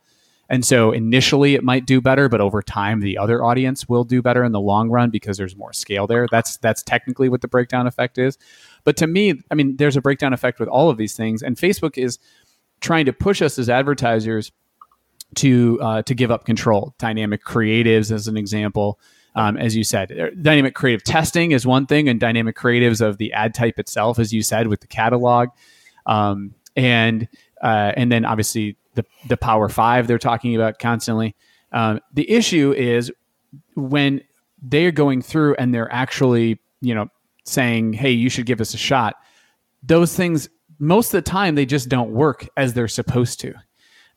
and 0.50 0.64
so 0.64 0.92
initially 0.92 1.56
it 1.56 1.64
might 1.64 1.88
do 1.88 2.00
better, 2.00 2.30
but 2.30 2.42
over 2.42 2.62
time 2.62 3.00
the 3.00 3.18
other 3.18 3.44
audience 3.44 3.90
will 3.90 4.04
do 4.04 4.22
better 4.22 4.44
in 4.44 4.52
the 4.52 4.62
long 4.62 4.92
run 4.92 5.10
because 5.10 5.38
there's 5.38 5.56
more 5.56 5.74
scale 5.74 6.06
there. 6.06 6.28
That's 6.30 6.58
that's 6.58 6.84
technically 6.84 7.28
what 7.28 7.42
the 7.42 7.48
breakdown 7.48 7.88
effect 7.88 8.20
is. 8.20 8.38
But 8.84 8.98
to 8.98 9.08
me, 9.08 9.42
I 9.50 9.56
mean, 9.56 9.78
there's 9.78 9.98
a 9.98 10.02
breakdown 10.02 10.32
effect 10.32 10.60
with 10.60 10.70
all 10.70 10.92
of 10.92 10.98
these 10.98 11.16
things, 11.16 11.42
and 11.42 11.58
Facebook 11.58 11.98
is 11.98 12.20
trying 12.82 13.06
to 13.06 13.14
push 13.14 13.42
us 13.42 13.58
as 13.58 13.70
advertisers 13.70 14.52
to 15.34 15.80
uh, 15.82 16.02
to 16.04 16.16
give 16.16 16.32
up 16.32 16.46
control. 16.46 16.96
Dynamic 16.98 17.44
creatives, 17.44 18.12
as 18.12 18.28
an 18.28 18.38
example, 18.38 19.00
um, 19.36 19.58
as 19.58 19.76
you 19.76 19.84
said, 19.84 20.12
er, 20.12 20.32
dynamic 20.32 20.76
creative 20.76 21.04
testing 21.04 21.52
is 21.52 21.66
one 21.66 21.86
thing, 21.86 22.08
and 22.08 22.20
dynamic 22.20 22.56
creatives 22.56 23.02
of 23.02 23.18
the 23.18 23.34
ad 23.34 23.54
type 23.54 23.80
itself, 23.80 24.20
as 24.20 24.34
you 24.34 24.44
said, 24.44 24.68
with 24.68 24.82
the 24.82 24.88
catalog, 24.88 25.50
um, 26.06 26.54
and 26.76 27.28
uh, 27.62 27.94
and 27.96 28.12
then 28.12 28.26
obviously 28.26 28.78
the 28.96 29.06
the 29.28 29.38
Power 29.38 29.70
Five 29.70 30.08
they're 30.08 30.20
talking 30.20 30.56
about 30.56 30.80
constantly. 30.80 31.36
Um, 31.72 32.00
the 32.14 32.30
issue 32.30 32.74
is 32.74 33.12
when 33.76 34.22
they're 34.62 34.92
going 34.92 35.22
through 35.22 35.56
and 35.56 35.74
they're 35.74 35.92
actually 35.92 36.60
you 36.82 36.94
know 36.94 37.08
saying, 37.46 37.94
"Hey, 37.94 38.12
you 38.12 38.30
should 38.30 38.46
give 38.46 38.62
us 38.62 38.74
a 38.74 38.78
shot." 38.78 39.16
Those 39.82 40.16
things 40.16 40.48
most 40.80 41.14
of 41.14 41.24
the 41.24 41.30
time 41.30 41.56
they 41.56 41.66
just 41.66 41.90
don't 41.90 42.12
work 42.12 42.48
as 42.58 42.74
they're 42.74 42.88
supposed 42.88 43.40
to 43.42 43.54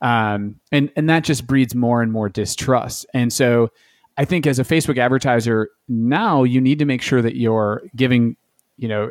um, 0.00 0.60
and 0.72 0.90
and 0.96 1.08
that 1.08 1.24
just 1.24 1.46
breeds 1.46 1.74
more 1.74 2.02
and 2.02 2.12
more 2.12 2.28
distrust. 2.28 3.06
And 3.14 3.32
so, 3.32 3.70
I 4.16 4.24
think 4.24 4.46
as 4.46 4.58
a 4.58 4.64
Facebook 4.64 4.98
advertiser 4.98 5.70
now, 5.88 6.42
you 6.42 6.60
need 6.60 6.78
to 6.78 6.84
make 6.84 7.02
sure 7.02 7.22
that 7.22 7.36
you're 7.36 7.82
giving, 7.94 8.36
you 8.76 8.88
know, 8.88 9.10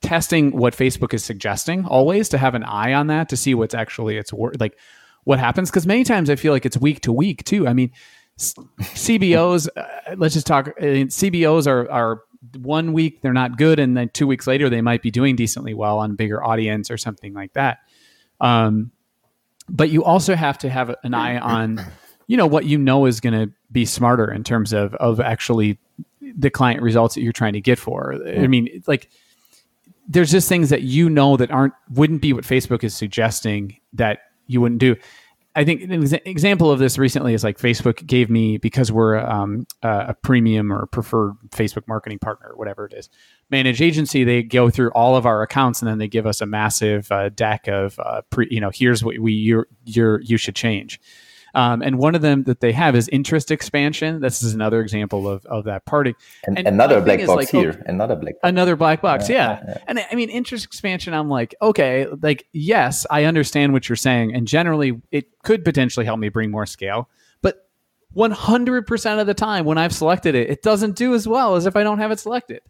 testing 0.00 0.56
what 0.56 0.76
Facebook 0.76 1.14
is 1.14 1.24
suggesting 1.24 1.84
always 1.86 2.28
to 2.28 2.38
have 2.38 2.54
an 2.54 2.62
eye 2.64 2.92
on 2.92 3.06
that 3.08 3.28
to 3.30 3.36
see 3.36 3.54
what's 3.54 3.74
actually 3.74 4.16
it's 4.16 4.32
work 4.32 4.54
like 4.60 4.78
what 5.24 5.38
happens 5.38 5.70
because 5.70 5.86
many 5.86 6.04
times 6.04 6.28
I 6.28 6.36
feel 6.36 6.52
like 6.52 6.66
it's 6.66 6.76
week 6.76 7.00
to 7.02 7.12
week 7.12 7.44
too. 7.44 7.66
I 7.66 7.72
mean, 7.72 7.90
CBOs. 8.38 9.68
Uh, 9.76 10.14
let's 10.16 10.34
just 10.34 10.46
talk. 10.46 10.68
Uh, 10.68 11.06
CBOs 11.08 11.66
are 11.66 11.90
are 11.90 12.20
one 12.58 12.92
week 12.92 13.22
they're 13.22 13.32
not 13.32 13.56
good, 13.56 13.78
and 13.78 13.96
then 13.96 14.10
two 14.10 14.26
weeks 14.26 14.46
later 14.46 14.68
they 14.68 14.80
might 14.80 15.02
be 15.02 15.10
doing 15.10 15.36
decently 15.36 15.74
well 15.74 15.98
on 15.98 16.12
a 16.12 16.14
bigger 16.14 16.42
audience 16.44 16.90
or 16.90 16.96
something 16.96 17.32
like 17.32 17.52
that. 17.54 17.78
Um, 18.40 18.92
but 19.68 19.90
you 19.90 20.04
also 20.04 20.34
have 20.34 20.58
to 20.58 20.68
have 20.68 20.94
an 21.02 21.14
eye 21.14 21.38
on 21.38 21.80
you 22.26 22.36
know 22.36 22.46
what 22.46 22.64
you 22.64 22.78
know 22.78 23.06
is 23.06 23.20
going 23.20 23.32
to 23.32 23.52
be 23.70 23.84
smarter 23.84 24.30
in 24.30 24.44
terms 24.44 24.72
of 24.72 24.94
of 24.96 25.20
actually 25.20 25.78
the 26.20 26.50
client 26.50 26.82
results 26.82 27.14
that 27.14 27.22
you're 27.22 27.32
trying 27.32 27.52
to 27.52 27.60
get 27.60 27.78
for. 27.78 28.14
I 28.26 28.46
mean 28.46 28.82
like 28.86 29.10
there's 30.08 30.30
just 30.30 30.48
things 30.48 30.70
that 30.70 30.82
you 30.82 31.08
know 31.08 31.36
that 31.36 31.50
aren't 31.50 31.74
wouldn't 31.90 32.20
be 32.20 32.32
what 32.32 32.44
facebook 32.44 32.84
is 32.84 32.94
suggesting 32.94 33.78
that 33.94 34.18
you 34.46 34.60
wouldn't 34.60 34.80
do 34.80 34.96
I 35.56 35.64
think 35.64 35.82
an 35.82 36.18
example 36.24 36.72
of 36.72 36.80
this 36.80 36.98
recently 36.98 37.32
is 37.32 37.44
like 37.44 37.58
Facebook 37.58 38.04
gave 38.04 38.28
me 38.28 38.58
because 38.58 38.90
we're 38.90 39.18
um, 39.18 39.66
a 39.82 40.14
premium 40.14 40.72
or 40.72 40.86
preferred 40.86 41.34
Facebook 41.50 41.86
marketing 41.86 42.18
partner, 42.18 42.52
whatever 42.56 42.86
it 42.86 42.92
is, 42.92 43.08
managed 43.50 43.80
agency. 43.80 44.24
They 44.24 44.42
go 44.42 44.68
through 44.68 44.90
all 44.90 45.16
of 45.16 45.26
our 45.26 45.42
accounts 45.42 45.80
and 45.80 45.88
then 45.88 45.98
they 45.98 46.08
give 46.08 46.26
us 46.26 46.40
a 46.40 46.46
massive 46.46 47.10
uh, 47.12 47.28
deck 47.28 47.68
of 47.68 47.98
uh, 48.00 48.22
pre, 48.30 48.48
you 48.50 48.60
know 48.60 48.70
here's 48.74 49.04
what 49.04 49.18
we 49.18 49.32
you 49.32 49.64
you 49.84 50.36
should 50.36 50.56
change. 50.56 51.00
Um, 51.54 51.82
and 51.82 51.98
one 51.98 52.14
of 52.14 52.22
them 52.22 52.44
that 52.44 52.60
they 52.60 52.72
have 52.72 52.96
is 52.96 53.08
interest 53.08 53.50
expansion. 53.50 54.20
This 54.20 54.42
is 54.42 54.54
another 54.54 54.80
example 54.80 55.28
of, 55.28 55.46
of 55.46 55.64
that 55.64 55.84
party. 55.84 56.14
And, 56.46 56.58
and 56.58 56.66
another 56.66 57.00
black 57.00 57.20
box 57.20 57.28
like, 57.28 57.50
here. 57.50 57.76
Oh, 57.78 57.82
another 57.86 58.16
black 58.16 58.34
box. 58.34 58.48
Another 58.48 58.76
black 58.76 59.00
box. 59.00 59.28
Yeah, 59.28 59.36
yeah. 59.36 59.64
yeah. 59.68 59.78
And 59.86 59.98
I 60.10 60.14
mean, 60.14 60.30
interest 60.30 60.64
expansion, 60.64 61.14
I'm 61.14 61.28
like, 61.28 61.54
okay, 61.62 62.06
like, 62.22 62.46
yes, 62.52 63.06
I 63.10 63.24
understand 63.24 63.72
what 63.72 63.88
you're 63.88 63.96
saying. 63.96 64.34
And 64.34 64.48
generally, 64.48 65.00
it 65.12 65.26
could 65.42 65.64
potentially 65.64 66.04
help 66.04 66.18
me 66.18 66.28
bring 66.28 66.50
more 66.50 66.66
scale. 66.66 67.08
But 67.40 67.68
100% 68.16 69.20
of 69.20 69.26
the 69.26 69.34
time 69.34 69.64
when 69.64 69.78
I've 69.78 69.94
selected 69.94 70.34
it, 70.34 70.50
it 70.50 70.62
doesn't 70.62 70.96
do 70.96 71.14
as 71.14 71.28
well 71.28 71.54
as 71.54 71.66
if 71.66 71.76
I 71.76 71.84
don't 71.84 71.98
have 71.98 72.10
it 72.10 72.18
selected. 72.18 72.60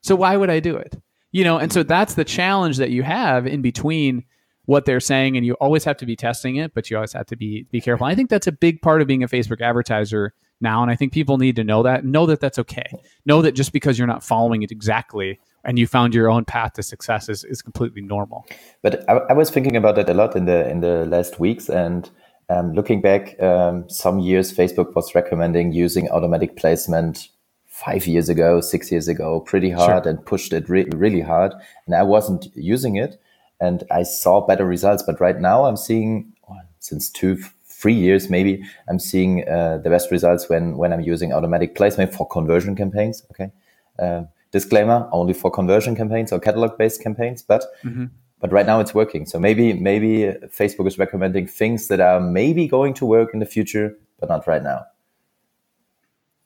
So 0.00 0.16
why 0.16 0.36
would 0.36 0.50
I 0.50 0.58
do 0.58 0.76
it? 0.76 1.00
You 1.30 1.44
know, 1.44 1.58
and 1.58 1.72
so 1.72 1.82
that's 1.82 2.14
the 2.14 2.24
challenge 2.24 2.76
that 2.78 2.90
you 2.90 3.02
have 3.04 3.46
in 3.46 3.62
between 3.62 4.24
what 4.66 4.84
they're 4.84 5.00
saying, 5.00 5.36
and 5.36 5.44
you 5.44 5.54
always 5.54 5.84
have 5.84 5.96
to 5.98 6.06
be 6.06 6.16
testing 6.16 6.56
it, 6.56 6.74
but 6.74 6.90
you 6.90 6.96
always 6.96 7.12
have 7.12 7.26
to 7.26 7.36
be 7.36 7.66
be 7.70 7.80
careful. 7.80 8.06
I 8.06 8.14
think 8.14 8.30
that's 8.30 8.46
a 8.46 8.52
big 8.52 8.82
part 8.82 9.02
of 9.02 9.08
being 9.08 9.22
a 9.22 9.28
Facebook 9.28 9.60
advertiser 9.60 10.34
now, 10.60 10.82
and 10.82 10.90
I 10.90 10.96
think 10.96 11.12
people 11.12 11.38
need 11.38 11.56
to 11.56 11.64
know 11.64 11.82
that. 11.82 12.04
Know 12.04 12.26
that 12.26 12.40
that's 12.40 12.58
okay. 12.58 12.86
Know 13.26 13.42
that 13.42 13.52
just 13.52 13.72
because 13.72 13.98
you're 13.98 14.06
not 14.06 14.22
following 14.22 14.62
it 14.62 14.70
exactly 14.70 15.40
and 15.64 15.78
you 15.78 15.86
found 15.86 16.14
your 16.14 16.30
own 16.30 16.44
path 16.44 16.74
to 16.74 16.82
success 16.82 17.28
is, 17.28 17.44
is 17.44 17.62
completely 17.62 18.02
normal. 18.02 18.46
But 18.82 19.08
I, 19.08 19.18
I 19.30 19.32
was 19.32 19.50
thinking 19.50 19.76
about 19.76 19.96
that 19.96 20.08
a 20.08 20.14
lot 20.14 20.34
in 20.36 20.44
the 20.44 20.68
in 20.68 20.80
the 20.80 21.06
last 21.06 21.40
weeks, 21.40 21.68
and 21.68 22.08
um, 22.48 22.72
looking 22.72 23.00
back, 23.00 23.40
um, 23.40 23.88
some 23.88 24.18
years 24.18 24.52
Facebook 24.52 24.94
was 24.94 25.14
recommending 25.14 25.72
using 25.72 26.08
automatic 26.10 26.56
placement 26.56 27.28
five 27.66 28.06
years 28.06 28.28
ago, 28.28 28.60
six 28.60 28.92
years 28.92 29.08
ago, 29.08 29.40
pretty 29.40 29.70
hard, 29.70 30.04
sure. 30.04 30.10
and 30.10 30.24
pushed 30.26 30.52
it 30.52 30.68
re- 30.68 30.86
really 30.94 31.20
hard, 31.20 31.52
and 31.86 31.94
I 31.94 32.02
wasn't 32.02 32.46
using 32.54 32.96
it 32.96 33.20
and 33.62 33.84
I 33.90 34.02
saw 34.02 34.44
better 34.44 34.66
results. 34.66 35.02
But 35.02 35.20
right 35.20 35.38
now, 35.40 35.64
I'm 35.64 35.76
seeing 35.76 36.32
since 36.80 37.08
two, 37.08 37.36
three 37.64 37.94
years 37.94 38.28
maybe, 38.28 38.62
I'm 38.88 38.98
seeing 38.98 39.48
uh, 39.48 39.78
the 39.78 39.88
best 39.88 40.10
results 40.10 40.48
when 40.48 40.76
when 40.76 40.92
I'm 40.92 41.00
using 41.00 41.32
automatic 41.32 41.74
placement 41.76 42.12
for 42.12 42.26
conversion 42.26 42.74
campaigns. 42.76 43.22
Okay, 43.30 43.52
uh, 43.98 44.24
disclaimer: 44.50 45.08
only 45.12 45.32
for 45.32 45.50
conversion 45.50 45.96
campaigns 45.96 46.32
or 46.32 46.40
catalog-based 46.40 47.02
campaigns, 47.02 47.42
but. 47.42 47.64
Mm-hmm. 47.84 48.06
But 48.42 48.50
right 48.50 48.66
now 48.66 48.80
it's 48.80 48.92
working. 48.92 49.24
So 49.24 49.38
maybe 49.38 49.72
maybe 49.72 50.34
Facebook 50.50 50.88
is 50.88 50.98
recommending 50.98 51.46
things 51.46 51.86
that 51.86 52.00
are 52.00 52.20
maybe 52.20 52.66
going 52.66 52.92
to 52.94 53.06
work 53.06 53.28
in 53.34 53.38
the 53.38 53.46
future, 53.46 53.96
but 54.18 54.28
not 54.28 54.48
right 54.48 54.64
now. 54.64 54.80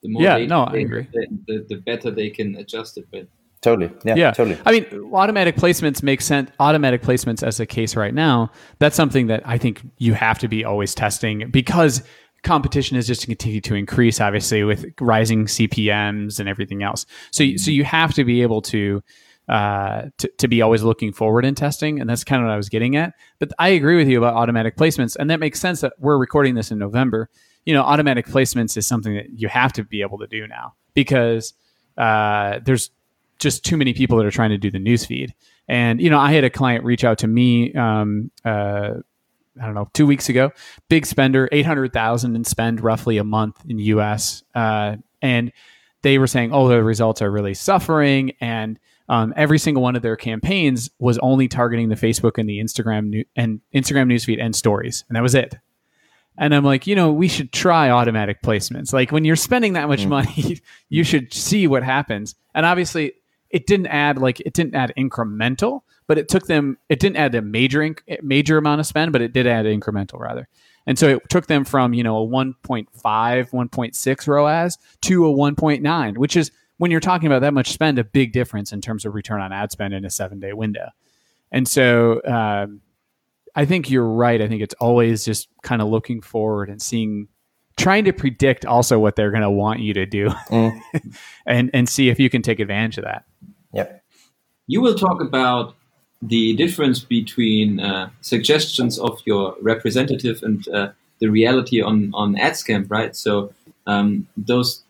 The 0.02 0.10
more 0.10 0.22
yeah, 0.22 0.36
no, 0.44 0.64
I 0.64 0.76
agree. 0.76 1.08
The, 1.14 1.26
the, 1.46 1.66
the 1.70 1.76
better 1.76 2.10
they 2.10 2.28
can 2.28 2.54
adjust 2.56 2.98
it 2.98 3.06
with. 3.12 3.28
Totally. 3.66 3.90
Yeah, 4.04 4.14
yeah. 4.14 4.30
Totally. 4.30 4.56
I 4.64 4.70
mean, 4.70 5.12
automatic 5.12 5.56
placements 5.56 6.00
make 6.00 6.20
sense. 6.20 6.52
Automatic 6.60 7.02
placements, 7.02 7.42
as 7.42 7.58
a 7.58 7.66
case 7.66 7.96
right 7.96 8.14
now, 8.14 8.52
that's 8.78 8.94
something 8.94 9.26
that 9.26 9.42
I 9.44 9.58
think 9.58 9.82
you 9.98 10.14
have 10.14 10.38
to 10.38 10.46
be 10.46 10.64
always 10.64 10.94
testing 10.94 11.50
because 11.50 12.04
competition 12.44 12.96
is 12.96 13.08
just 13.08 13.22
to 13.22 13.26
continue 13.26 13.60
to 13.62 13.74
increase, 13.74 14.20
obviously, 14.20 14.62
with 14.62 14.86
rising 15.00 15.46
CPMS 15.46 16.38
and 16.38 16.48
everything 16.48 16.84
else. 16.84 17.06
So, 17.32 17.44
so 17.56 17.72
you 17.72 17.82
have 17.82 18.14
to 18.14 18.24
be 18.24 18.42
able 18.42 18.62
to. 18.62 19.02
Uh, 19.48 20.10
to, 20.18 20.28
to 20.38 20.48
be 20.48 20.60
always 20.60 20.82
looking 20.82 21.12
forward 21.12 21.44
in 21.44 21.54
testing. 21.54 22.00
And 22.00 22.10
that's 22.10 22.24
kind 22.24 22.42
of 22.42 22.48
what 22.48 22.52
I 22.52 22.56
was 22.56 22.68
getting 22.68 22.96
at. 22.96 23.14
But 23.38 23.52
I 23.60 23.68
agree 23.68 23.96
with 23.96 24.08
you 24.08 24.18
about 24.18 24.34
automatic 24.34 24.76
placements. 24.76 25.14
And 25.14 25.30
that 25.30 25.38
makes 25.38 25.60
sense 25.60 25.82
that 25.82 25.92
we're 26.00 26.18
recording 26.18 26.56
this 26.56 26.72
in 26.72 26.80
November. 26.80 27.30
You 27.64 27.72
know, 27.72 27.82
automatic 27.82 28.26
placements 28.26 28.76
is 28.76 28.88
something 28.88 29.14
that 29.14 29.26
you 29.36 29.46
have 29.46 29.72
to 29.74 29.84
be 29.84 30.00
able 30.00 30.18
to 30.18 30.26
do 30.26 30.48
now 30.48 30.74
because 30.94 31.54
uh, 31.96 32.58
there's 32.64 32.90
just 33.38 33.64
too 33.64 33.76
many 33.76 33.92
people 33.92 34.18
that 34.18 34.26
are 34.26 34.30
trying 34.30 34.50
to 34.50 34.58
do 34.58 34.70
the 34.70 34.78
newsfeed. 34.78 35.30
And 35.68 36.00
you 36.00 36.10
know, 36.10 36.18
I 36.18 36.32
had 36.32 36.44
a 36.44 36.50
client 36.50 36.84
reach 36.84 37.04
out 37.04 37.18
to 37.18 37.26
me. 37.26 37.72
Um, 37.74 38.30
uh, 38.44 38.94
I 39.60 39.64
don't 39.64 39.74
know, 39.74 39.88
two 39.94 40.06
weeks 40.06 40.28
ago. 40.28 40.52
Big 40.88 41.06
spender, 41.06 41.48
eight 41.50 41.66
hundred 41.66 41.92
thousand 41.92 42.36
in 42.36 42.44
spend 42.44 42.80
roughly 42.80 43.18
a 43.18 43.24
month 43.24 43.62
in 43.68 43.78
U.S. 43.78 44.44
Uh, 44.54 44.96
and 45.22 45.52
they 46.02 46.18
were 46.18 46.26
saying, 46.26 46.52
"Oh, 46.52 46.68
the 46.68 46.82
results 46.82 47.22
are 47.22 47.30
really 47.30 47.54
suffering." 47.54 48.32
And 48.40 48.78
um, 49.08 49.32
every 49.36 49.58
single 49.58 49.82
one 49.82 49.96
of 49.96 50.02
their 50.02 50.16
campaigns 50.16 50.90
was 50.98 51.18
only 51.18 51.48
targeting 51.48 51.88
the 51.88 51.94
Facebook 51.94 52.38
and 52.38 52.48
the 52.48 52.58
Instagram 52.58 53.08
new- 53.08 53.24
and 53.34 53.60
Instagram 53.74 54.12
newsfeed 54.12 54.40
and 54.40 54.54
stories, 54.54 55.04
and 55.08 55.16
that 55.16 55.22
was 55.22 55.34
it. 55.34 55.56
And 56.38 56.54
I'm 56.54 56.64
like, 56.64 56.86
you 56.86 56.94
know, 56.94 57.12
we 57.12 57.28
should 57.28 57.50
try 57.50 57.88
automatic 57.88 58.42
placements. 58.42 58.92
Like 58.92 59.10
when 59.10 59.24
you're 59.24 59.36
spending 59.36 59.72
that 59.72 59.88
much 59.88 60.04
mm. 60.04 60.08
money, 60.08 60.60
you 60.90 61.02
should 61.02 61.32
see 61.32 61.66
what 61.66 61.82
happens. 61.82 62.34
And 62.54 62.66
obviously, 62.66 63.14
it 63.50 63.66
didn't 63.66 63.86
add 63.88 64.18
like 64.18 64.40
it 64.40 64.52
didn't 64.52 64.74
add 64.74 64.92
incremental, 64.96 65.82
but 66.06 66.18
it 66.18 66.28
took 66.28 66.46
them. 66.46 66.78
It 66.88 67.00
didn't 67.00 67.16
add 67.16 67.34
a 67.34 67.42
major 67.42 67.80
inc- 67.80 68.22
major 68.22 68.58
amount 68.58 68.80
of 68.80 68.86
spend, 68.86 69.12
but 69.12 69.22
it 69.22 69.32
did 69.32 69.46
add 69.46 69.66
incremental 69.66 70.18
rather. 70.18 70.48
And 70.86 70.98
so 70.98 71.08
it 71.08 71.28
took 71.28 71.46
them 71.46 71.64
from 71.64 71.94
you 71.94 72.02
know 72.02 72.22
a 72.22 72.26
1.5, 72.26 72.86
1.6 72.92 74.28
ROAS 74.28 74.78
to 75.02 75.26
a 75.26 75.32
1.9, 75.32 76.18
which 76.18 76.36
is 76.36 76.50
when 76.78 76.90
you're 76.90 77.00
talking 77.00 77.26
about 77.26 77.40
that 77.40 77.54
much 77.54 77.72
spend, 77.72 77.98
a 77.98 78.04
big 78.04 78.32
difference 78.32 78.72
in 78.72 78.80
terms 78.80 79.04
of 79.04 79.14
return 79.14 79.40
on 79.40 79.52
ad 79.52 79.72
spend 79.72 79.94
in 79.94 80.04
a 80.04 80.10
seven 80.10 80.40
day 80.40 80.52
window. 80.52 80.90
And 81.52 81.66
so 81.66 82.20
um, 82.24 82.80
I 83.54 83.64
think 83.64 83.90
you're 83.90 84.08
right. 84.08 84.40
I 84.40 84.48
think 84.48 84.62
it's 84.62 84.74
always 84.74 85.24
just 85.24 85.48
kind 85.62 85.80
of 85.80 85.88
looking 85.88 86.20
forward 86.20 86.68
and 86.68 86.80
seeing 86.80 87.28
trying 87.76 88.04
to 88.04 88.12
predict 88.12 88.64
also 88.64 88.98
what 88.98 89.16
they're 89.16 89.30
going 89.30 89.42
to 89.42 89.50
want 89.50 89.80
you 89.80 89.94
to 89.94 90.06
do 90.06 90.28
mm. 90.50 90.80
and 91.46 91.70
and 91.74 91.88
see 91.88 92.08
if 92.08 92.18
you 92.18 92.30
can 92.30 92.42
take 92.42 92.60
advantage 92.60 92.98
of 92.98 93.04
that. 93.04 93.24
Yep. 93.72 94.02
You 94.66 94.80
will 94.80 94.94
talk 94.94 95.20
about 95.20 95.74
the 96.22 96.56
difference 96.56 97.00
between 97.00 97.78
uh, 97.78 98.10
suggestions 98.22 98.98
of 98.98 99.20
your 99.26 99.54
representative 99.60 100.42
and 100.42 100.66
uh, 100.68 100.88
the 101.20 101.28
reality 101.28 101.80
on 101.80 102.10
on 102.14 102.34
AdsCamp 102.36 102.86
right? 102.90 103.14
So 103.14 103.52
um, 103.86 104.26
those 104.36 104.82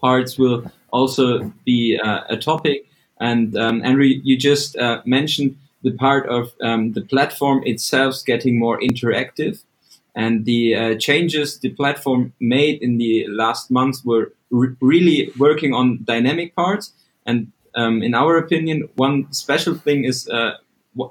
parts 0.00 0.38
will 0.38 0.70
also 0.92 1.52
be 1.64 1.98
uh, 1.98 2.20
a 2.28 2.36
topic. 2.36 2.86
And 3.18 3.56
um, 3.56 3.80
henry 3.80 4.20
you 4.24 4.36
just 4.36 4.76
uh, 4.76 5.00
mentioned 5.06 5.56
the 5.82 5.92
part 5.92 6.28
of 6.28 6.52
um, 6.60 6.92
the 6.92 7.00
platform 7.00 7.62
itself 7.64 8.22
getting 8.26 8.58
more 8.58 8.78
interactive 8.80 9.62
and 10.16 10.46
the 10.46 10.74
uh, 10.74 10.94
changes 10.96 11.58
the 11.60 11.68
platform 11.70 12.32
made 12.40 12.82
in 12.82 12.96
the 12.96 13.26
last 13.28 13.70
months 13.70 14.02
were 14.04 14.32
re 14.50 14.74
really 14.80 15.30
working 15.38 15.74
on 15.74 16.00
dynamic 16.04 16.56
parts. 16.56 16.92
And 17.26 17.52
um, 17.74 18.02
in 18.02 18.14
our 18.14 18.38
opinion, 18.38 18.88
one 18.96 19.30
special 19.32 19.74
thing 19.74 20.04
is 20.04 20.28
uh, 20.28 20.54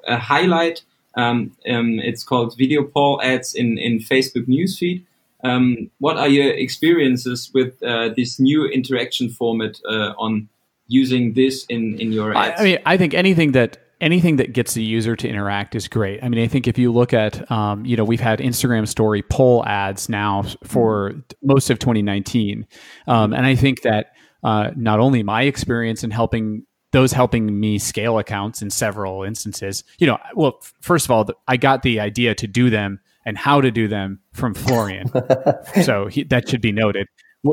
a 0.07 0.17
highlight. 0.17 0.83
Um, 1.15 1.55
um, 1.69 1.99
it's 1.99 2.23
called 2.23 2.57
video 2.57 2.83
poll 2.83 3.21
ads 3.21 3.53
in, 3.53 3.77
in 3.77 3.99
Facebook 3.99 4.47
newsfeed. 4.47 5.03
Um, 5.43 5.91
what 5.99 6.17
are 6.17 6.27
your 6.27 6.51
experiences 6.51 7.51
with 7.53 7.81
uh, 7.83 8.09
this 8.17 8.39
new 8.39 8.65
interaction 8.65 9.29
format 9.29 9.79
uh, 9.87 10.13
on 10.17 10.49
using 10.87 11.33
this 11.33 11.65
in, 11.69 11.99
in 11.99 12.11
your 12.11 12.35
ads? 12.35 12.59
I, 12.59 12.61
I 12.61 12.65
mean, 12.65 12.79
I 12.85 12.97
think 12.97 13.13
anything 13.13 13.51
that 13.51 13.77
anything 14.01 14.35
that 14.37 14.53
gets 14.53 14.73
the 14.73 14.83
user 14.83 15.15
to 15.15 15.27
interact 15.27 15.75
is 15.75 15.87
great. 15.87 16.23
I 16.23 16.29
mean, 16.29 16.43
I 16.43 16.47
think 16.47 16.67
if 16.67 16.77
you 16.77 16.91
look 16.91 17.13
at, 17.13 17.49
um, 17.51 17.85
you 17.85 17.95
know, 17.95 18.03
we've 18.03 18.19
had 18.19 18.39
Instagram 18.39 18.87
story 18.87 19.21
poll 19.21 19.65
ads 19.65 20.09
now 20.09 20.43
for 20.63 21.13
most 21.41 21.69
of 21.69 21.79
2019. 21.79 22.67
Um, 23.07 23.33
and 23.33 23.45
I 23.45 23.55
think 23.55 23.81
that 23.83 24.07
uh, 24.43 24.71
not 24.75 24.99
only 24.99 25.23
my 25.23 25.43
experience 25.43 26.03
in 26.03 26.11
helping 26.11 26.65
those 26.91 27.11
helping 27.11 27.59
me 27.59 27.77
scale 27.77 28.19
accounts 28.19 28.61
in 28.61 28.69
several 28.69 29.23
instances, 29.23 29.83
you 29.97 30.07
know, 30.07 30.17
well, 30.33 30.61
first 30.81 31.05
of 31.05 31.11
all, 31.11 31.27
I 31.47 31.57
got 31.57 31.83
the 31.83 31.99
idea 31.99 32.35
to 32.35 32.47
do 32.47 32.69
them 32.69 32.99
and 33.25 33.37
how 33.37 33.59
to 33.59 33.71
do 33.71 33.87
them 33.87 34.19
from 34.33 34.53
Florian. 34.53 35.11
so 35.83 36.07
he, 36.07 36.23
that 36.25 36.47
should 36.47 36.61
be 36.61 36.71
noted 36.71 37.07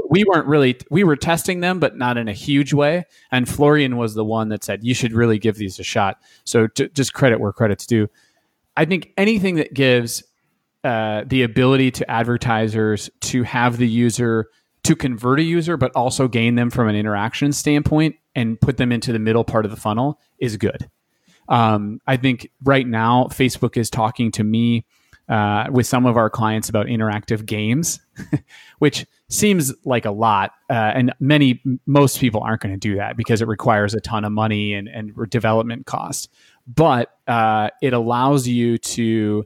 we 0.08 0.24
weren't 0.24 0.46
really 0.46 0.78
we 0.90 1.04
were 1.04 1.16
testing 1.16 1.60
them 1.60 1.78
but 1.78 1.96
not 1.96 2.16
in 2.16 2.28
a 2.28 2.32
huge 2.32 2.72
way. 2.72 3.04
And 3.30 3.48
florian 3.48 3.96
was 3.96 4.14
the 4.14 4.24
one 4.24 4.48
that 4.48 4.64
said 4.64 4.82
you 4.82 4.94
should 4.94 5.12
really 5.12 5.38
give 5.38 5.56
these 5.56 5.78
a 5.78 5.82
shot. 5.82 6.18
So 6.44 6.66
to, 6.68 6.88
just 6.88 7.12
credit 7.12 7.40
where 7.40 7.52
credit's 7.52 7.86
due. 7.86 8.08
I 8.76 8.84
think 8.84 9.12
anything 9.18 9.56
that 9.56 9.74
gives 9.74 10.24
uh, 10.82 11.24
the 11.26 11.42
ability 11.42 11.90
to 11.92 12.10
advertisers 12.10 13.10
to 13.20 13.42
have 13.42 13.76
the 13.76 13.86
user 13.86 14.48
to 14.84 14.96
convert 14.96 15.38
a 15.38 15.42
user 15.42 15.76
but 15.76 15.92
also 15.94 16.26
gain 16.26 16.54
them 16.54 16.70
from 16.70 16.88
an 16.88 16.96
interaction 16.96 17.52
standpoint 17.52 18.16
and 18.34 18.60
put 18.60 18.78
them 18.78 18.90
into 18.90 19.12
the 19.12 19.18
middle 19.18 19.44
part 19.44 19.64
of 19.64 19.70
the 19.70 19.76
funnel 19.76 20.18
is 20.38 20.56
good. 20.56 20.88
Um, 21.48 22.00
i 22.06 22.16
think 22.16 22.50
right 22.62 22.86
now 22.86 23.24
facebook 23.24 23.76
is 23.76 23.90
talking 23.90 24.30
to 24.32 24.44
me 24.44 24.86
uh, 25.32 25.64
with 25.70 25.86
some 25.86 26.04
of 26.04 26.18
our 26.18 26.28
clients 26.28 26.68
about 26.68 26.88
interactive 26.88 27.46
games, 27.46 28.00
which 28.80 29.06
seems 29.30 29.72
like 29.86 30.04
a 30.04 30.10
lot. 30.10 30.52
Uh, 30.68 30.92
and 30.94 31.14
many, 31.20 31.62
most 31.86 32.20
people 32.20 32.42
aren't 32.42 32.60
going 32.60 32.74
to 32.74 32.78
do 32.78 32.96
that 32.96 33.16
because 33.16 33.40
it 33.40 33.48
requires 33.48 33.94
a 33.94 34.00
ton 34.02 34.26
of 34.26 34.32
money 34.32 34.74
and, 34.74 34.88
and 34.88 35.14
development 35.30 35.86
cost. 35.86 36.28
But 36.66 37.16
uh, 37.26 37.70
it 37.80 37.94
allows 37.94 38.46
you 38.46 38.76
to, 38.76 39.44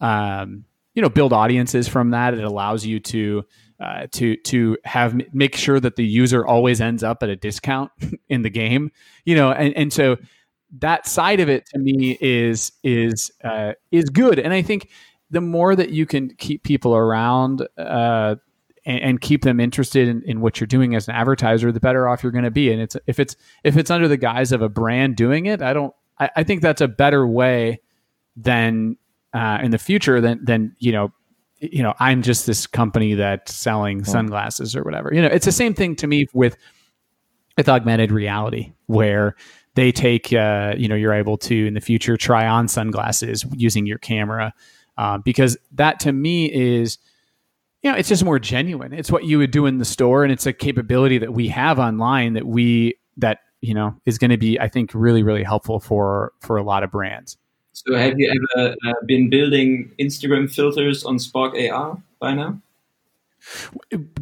um, 0.00 0.64
you 0.94 1.02
know, 1.02 1.10
build 1.10 1.34
audiences 1.34 1.86
from 1.86 2.12
that. 2.12 2.32
It 2.32 2.42
allows 2.42 2.86
you 2.86 2.98
to 3.00 3.44
uh, 3.78 4.06
to 4.12 4.36
to 4.36 4.78
have 4.84 5.20
make 5.34 5.54
sure 5.54 5.78
that 5.78 5.96
the 5.96 6.06
user 6.06 6.46
always 6.46 6.80
ends 6.80 7.02
up 7.02 7.22
at 7.22 7.28
a 7.28 7.36
discount 7.36 7.92
in 8.30 8.40
the 8.40 8.48
game. 8.48 8.90
You 9.26 9.34
know, 9.34 9.52
and 9.52 9.76
and 9.76 9.92
so 9.92 10.16
that 10.78 11.06
side 11.06 11.40
of 11.40 11.48
it 11.48 11.66
to 11.66 11.78
me 11.78 12.16
is 12.20 12.72
is 12.82 13.30
uh, 13.44 13.72
is 13.90 14.08
good. 14.10 14.38
And 14.38 14.52
I 14.52 14.62
think 14.62 14.88
the 15.30 15.40
more 15.40 15.74
that 15.74 15.90
you 15.90 16.06
can 16.06 16.34
keep 16.36 16.62
people 16.62 16.94
around 16.94 17.66
uh, 17.76 18.36
and, 18.84 19.00
and, 19.00 19.20
keep 19.20 19.42
them 19.42 19.58
interested 19.58 20.06
in, 20.08 20.22
in, 20.22 20.40
what 20.40 20.60
you're 20.60 20.66
doing 20.66 20.94
as 20.94 21.08
an 21.08 21.14
advertiser, 21.14 21.72
the 21.72 21.80
better 21.80 22.08
off 22.08 22.22
you're 22.22 22.32
going 22.32 22.44
to 22.44 22.50
be. 22.50 22.72
And 22.72 22.80
it's 22.80 22.96
if 23.06 23.18
it's 23.18 23.34
if 23.64 23.76
it's 23.76 23.90
under 23.90 24.06
the 24.06 24.16
guise 24.16 24.52
of 24.52 24.62
a 24.62 24.68
brand 24.68 25.16
doing 25.16 25.46
it, 25.46 25.62
I 25.62 25.72
don't. 25.72 25.92
I, 26.18 26.30
I 26.36 26.44
think 26.44 26.62
that's 26.62 26.80
a 26.80 26.88
better 26.88 27.26
way 27.26 27.80
than 28.36 28.96
uh, 29.34 29.58
in 29.62 29.72
the 29.72 29.78
future 29.78 30.20
than 30.20 30.44
than 30.44 30.76
you 30.78 30.92
know. 30.92 31.12
You 31.58 31.82
know, 31.82 31.94
I'm 31.98 32.20
just 32.20 32.46
this 32.46 32.66
company 32.66 33.14
that's 33.14 33.54
selling 33.54 34.04
sunglasses 34.04 34.76
or 34.76 34.84
whatever. 34.84 35.10
You 35.12 35.22
know, 35.22 35.28
it's 35.28 35.46
the 35.46 35.52
same 35.52 35.72
thing 35.72 35.96
to 35.96 36.06
me 36.06 36.26
with 36.34 36.54
with 37.56 37.66
augmented 37.68 38.12
reality 38.12 38.74
where 38.86 39.34
they 39.74 39.90
take 39.90 40.32
uh, 40.32 40.74
you 40.76 40.86
know 40.86 40.94
you're 40.94 41.14
able 41.14 41.38
to 41.38 41.66
in 41.66 41.74
the 41.74 41.80
future 41.80 42.16
try 42.16 42.46
on 42.46 42.68
sunglasses 42.68 43.44
using 43.54 43.86
your 43.86 43.98
camera 43.98 44.52
uh, 44.98 45.18
because 45.18 45.56
that 45.72 46.00
to 46.00 46.12
me 46.12 46.52
is 46.52 46.98
you 47.82 47.90
know 47.90 47.96
it's 47.96 48.08
just 48.08 48.24
more 48.24 48.38
genuine. 48.38 48.92
It's 48.92 49.10
what 49.10 49.24
you 49.24 49.38
would 49.38 49.50
do 49.50 49.66
in 49.66 49.78
the 49.78 49.84
store 49.84 50.24
and 50.24 50.32
it's 50.32 50.46
a 50.46 50.52
capability 50.52 51.18
that 51.18 51.32
we 51.32 51.48
have 51.48 51.78
online 51.78 52.34
that 52.34 52.46
we 52.46 52.98
that 53.16 53.38
you 53.60 53.74
know 53.74 53.94
is 54.06 54.18
going 54.18 54.30
to 54.30 54.36
be 54.36 54.60
i 54.60 54.68
think 54.68 54.90
really 54.92 55.22
really 55.22 55.42
helpful 55.42 55.80
for 55.80 56.32
for 56.40 56.56
a 56.56 56.62
lot 56.62 56.82
of 56.82 56.90
brands. 56.90 57.36
So 57.72 57.94
have 57.94 58.14
you 58.18 58.42
ever 58.56 58.74
uh, 58.86 58.94
been 59.06 59.28
building 59.28 59.90
instagram 60.00 60.52
filters 60.52 61.04
on 61.04 61.18
spark 61.18 61.54
ar 61.70 62.00
by 62.20 62.34
now 62.34 62.60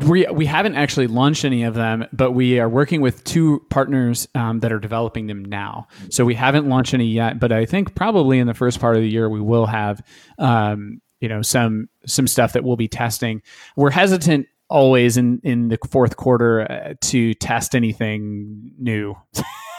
we 0.07 0.27
we 0.27 0.47
haven't 0.47 0.75
actually 0.75 1.07
launched 1.07 1.45
any 1.45 1.63
of 1.63 1.75
them, 1.75 2.07
but 2.13 2.33
we 2.33 2.59
are 2.59 2.69
working 2.69 3.01
with 3.01 3.25
two 3.25 3.65
partners 3.71 4.29
um, 4.35 4.61
that 4.61 4.73
are 4.73 4.79
developing 4.79 5.27
them 5.27 5.45
now. 5.45 5.87
So 6.11 6.25
we 6.25 6.35
haven't 6.35 6.69
launched 6.69 6.95
any 6.95 7.07
yet, 7.07 7.39
but 7.41 7.53
I 7.53 7.65
think 7.67 7.95
probably 7.95 8.39
in 8.39 8.47
the 8.47 8.55
first 8.55 8.81
part 8.81 8.97
of 8.97 9.03
the 9.03 9.09
year 9.09 9.29
we 9.29 9.41
will 9.41 9.67
have, 9.67 10.03
um, 10.39 11.01
you 11.21 11.29
know, 11.29 11.43
some 11.43 11.89
some 12.07 12.27
stuff 12.27 12.53
that 12.53 12.65
we'll 12.65 12.77
be 12.77 12.89
testing. 12.89 13.43
We're 13.77 13.91
hesitant 13.91 14.47
always 14.69 15.17
in 15.17 15.41
in 15.45 15.69
the 15.69 15.79
fourth 15.91 16.17
quarter 16.17 16.71
uh, 16.71 16.95
to 17.03 17.35
test 17.35 17.75
anything 17.75 18.73
new, 18.79 19.15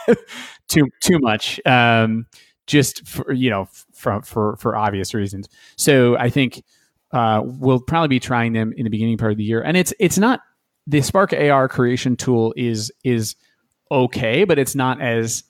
too 0.68 0.88
too 1.00 1.18
much. 1.20 1.60
Um, 1.66 2.26
just 2.66 3.06
for 3.06 3.32
you 3.32 3.48
know 3.48 3.68
for 3.92 4.20
for 4.22 4.56
for 4.56 4.76
obvious 4.76 5.14
reasons. 5.14 5.48
So 5.76 6.16
I 6.16 6.30
think 6.30 6.62
uh, 7.12 7.42
we'll 7.44 7.80
probably 7.80 8.08
be 8.08 8.20
trying 8.20 8.52
them 8.52 8.72
in 8.76 8.84
the 8.84 8.90
beginning 8.90 9.18
part 9.18 9.32
of 9.32 9.38
the 9.38 9.44
year. 9.44 9.62
And 9.62 9.76
it's 9.76 9.92
it's 9.98 10.18
not 10.18 10.40
the 10.86 11.00
Spark 11.02 11.32
AR 11.32 11.68
creation 11.68 12.16
tool 12.16 12.54
is 12.56 12.92
is 13.04 13.36
okay, 13.90 14.44
but 14.44 14.58
it's 14.58 14.74
not 14.74 15.00
as 15.00 15.44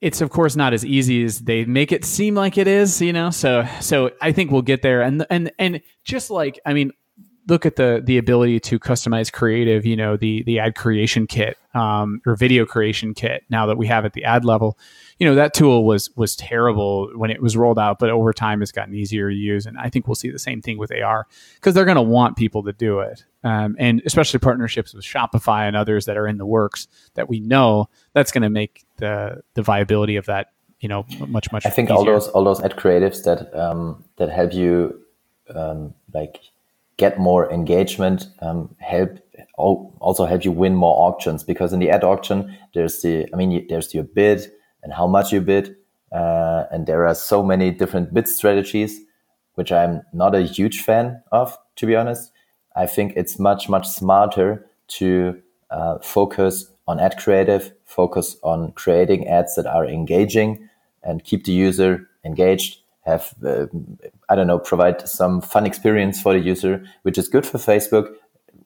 it's 0.00 0.20
of 0.20 0.30
course 0.30 0.56
not 0.56 0.72
as 0.72 0.84
easy 0.84 1.24
as 1.24 1.40
they 1.40 1.64
make 1.64 1.92
it 1.92 2.04
seem 2.04 2.34
like 2.34 2.58
it 2.58 2.68
is, 2.68 3.00
you 3.00 3.12
know. 3.12 3.30
So 3.30 3.66
so 3.80 4.10
I 4.20 4.32
think 4.32 4.50
we'll 4.50 4.62
get 4.62 4.82
there. 4.82 5.02
And 5.02 5.26
and 5.30 5.52
and 5.58 5.80
just 6.04 6.30
like 6.30 6.60
I 6.66 6.74
mean, 6.74 6.92
look 7.48 7.64
at 7.64 7.76
the 7.76 8.02
the 8.04 8.18
ability 8.18 8.60
to 8.60 8.78
customize 8.78 9.32
creative, 9.32 9.86
you 9.86 9.96
know, 9.96 10.16
the 10.16 10.42
the 10.42 10.58
ad 10.58 10.74
creation 10.74 11.26
kit 11.26 11.56
um, 11.74 12.20
or 12.26 12.36
video 12.36 12.66
creation 12.66 13.14
kit 13.14 13.44
now 13.50 13.66
that 13.66 13.78
we 13.78 13.86
have 13.86 14.04
at 14.04 14.12
the 14.12 14.24
ad 14.24 14.44
level 14.44 14.78
you 15.18 15.26
know 15.26 15.34
that 15.34 15.54
tool 15.54 15.84
was 15.84 16.10
was 16.16 16.36
terrible 16.36 17.10
when 17.14 17.30
it 17.30 17.40
was 17.40 17.56
rolled 17.56 17.78
out, 17.78 17.98
but 17.98 18.10
over 18.10 18.32
time 18.32 18.62
it's 18.62 18.72
gotten 18.72 18.94
easier 18.94 19.30
to 19.30 19.36
use, 19.36 19.66
and 19.66 19.78
I 19.78 19.88
think 19.88 20.08
we'll 20.08 20.14
see 20.14 20.30
the 20.30 20.38
same 20.38 20.60
thing 20.60 20.78
with 20.78 20.92
AR 20.92 21.26
because 21.54 21.74
they're 21.74 21.84
going 21.84 21.96
to 21.96 22.02
want 22.02 22.36
people 22.36 22.62
to 22.64 22.72
do 22.72 23.00
it, 23.00 23.24
um, 23.44 23.76
and 23.78 24.02
especially 24.04 24.40
partnerships 24.40 24.94
with 24.94 25.04
Shopify 25.04 25.66
and 25.68 25.76
others 25.76 26.06
that 26.06 26.16
are 26.16 26.26
in 26.26 26.38
the 26.38 26.46
works 26.46 26.88
that 27.14 27.28
we 27.28 27.40
know 27.40 27.88
that's 28.12 28.32
going 28.32 28.42
to 28.42 28.50
make 28.50 28.84
the 28.96 29.42
the 29.54 29.62
viability 29.62 30.16
of 30.16 30.26
that 30.26 30.48
you 30.80 30.88
know 30.88 31.06
much 31.28 31.50
much. 31.52 31.64
I 31.64 31.70
think 31.70 31.88
easier. 31.88 31.96
all 31.96 32.04
those 32.04 32.28
all 32.28 32.44
those 32.44 32.60
ad 32.60 32.76
creatives 32.76 33.24
that 33.24 33.54
um, 33.58 34.04
that 34.16 34.30
help 34.30 34.52
you 34.52 35.00
um, 35.54 35.94
like 36.12 36.40
get 36.96 37.18
more 37.18 37.50
engagement 37.50 38.26
um, 38.40 38.74
help 38.80 39.18
also 39.56 40.26
help 40.26 40.44
you 40.44 40.52
win 40.52 40.74
more 40.74 41.08
auctions 41.08 41.42
because 41.42 41.72
in 41.72 41.80
the 41.80 41.90
ad 41.90 42.04
auction 42.04 42.56
there's 42.74 43.02
the 43.02 43.26
I 43.32 43.36
mean 43.36 43.66
there's 43.68 43.94
your 43.94 44.04
bid 44.04 44.50
and 44.84 44.92
how 44.92 45.08
much 45.08 45.32
you 45.32 45.40
bid. 45.40 45.76
Uh, 46.12 46.66
and 46.70 46.86
there 46.86 47.04
are 47.06 47.14
so 47.14 47.42
many 47.42 47.72
different 47.72 48.14
bid 48.14 48.28
strategies, 48.28 49.00
which 49.54 49.72
I'm 49.72 50.02
not 50.12 50.36
a 50.36 50.42
huge 50.42 50.82
fan 50.82 51.22
of, 51.32 51.58
to 51.76 51.86
be 51.86 51.96
honest. 51.96 52.30
I 52.76 52.86
think 52.86 53.14
it's 53.16 53.38
much, 53.38 53.68
much 53.68 53.88
smarter 53.88 54.64
to 54.88 55.42
uh, 55.70 55.98
focus 55.98 56.70
on 56.86 57.00
ad 57.00 57.16
creative, 57.18 57.72
focus 57.84 58.36
on 58.42 58.72
creating 58.72 59.26
ads 59.26 59.56
that 59.56 59.66
are 59.66 59.86
engaging 59.86 60.68
and 61.02 61.24
keep 61.24 61.44
the 61.44 61.52
user 61.52 62.08
engaged, 62.24 62.78
have, 63.04 63.34
uh, 63.44 63.66
I 64.28 64.34
don't 64.34 64.46
know, 64.46 64.58
provide 64.58 65.08
some 65.08 65.40
fun 65.40 65.66
experience 65.66 66.20
for 66.20 66.32
the 66.32 66.38
user, 66.38 66.84
which 67.02 67.18
is 67.18 67.28
good 67.28 67.46
for 67.46 67.58
Facebook, 67.58 68.14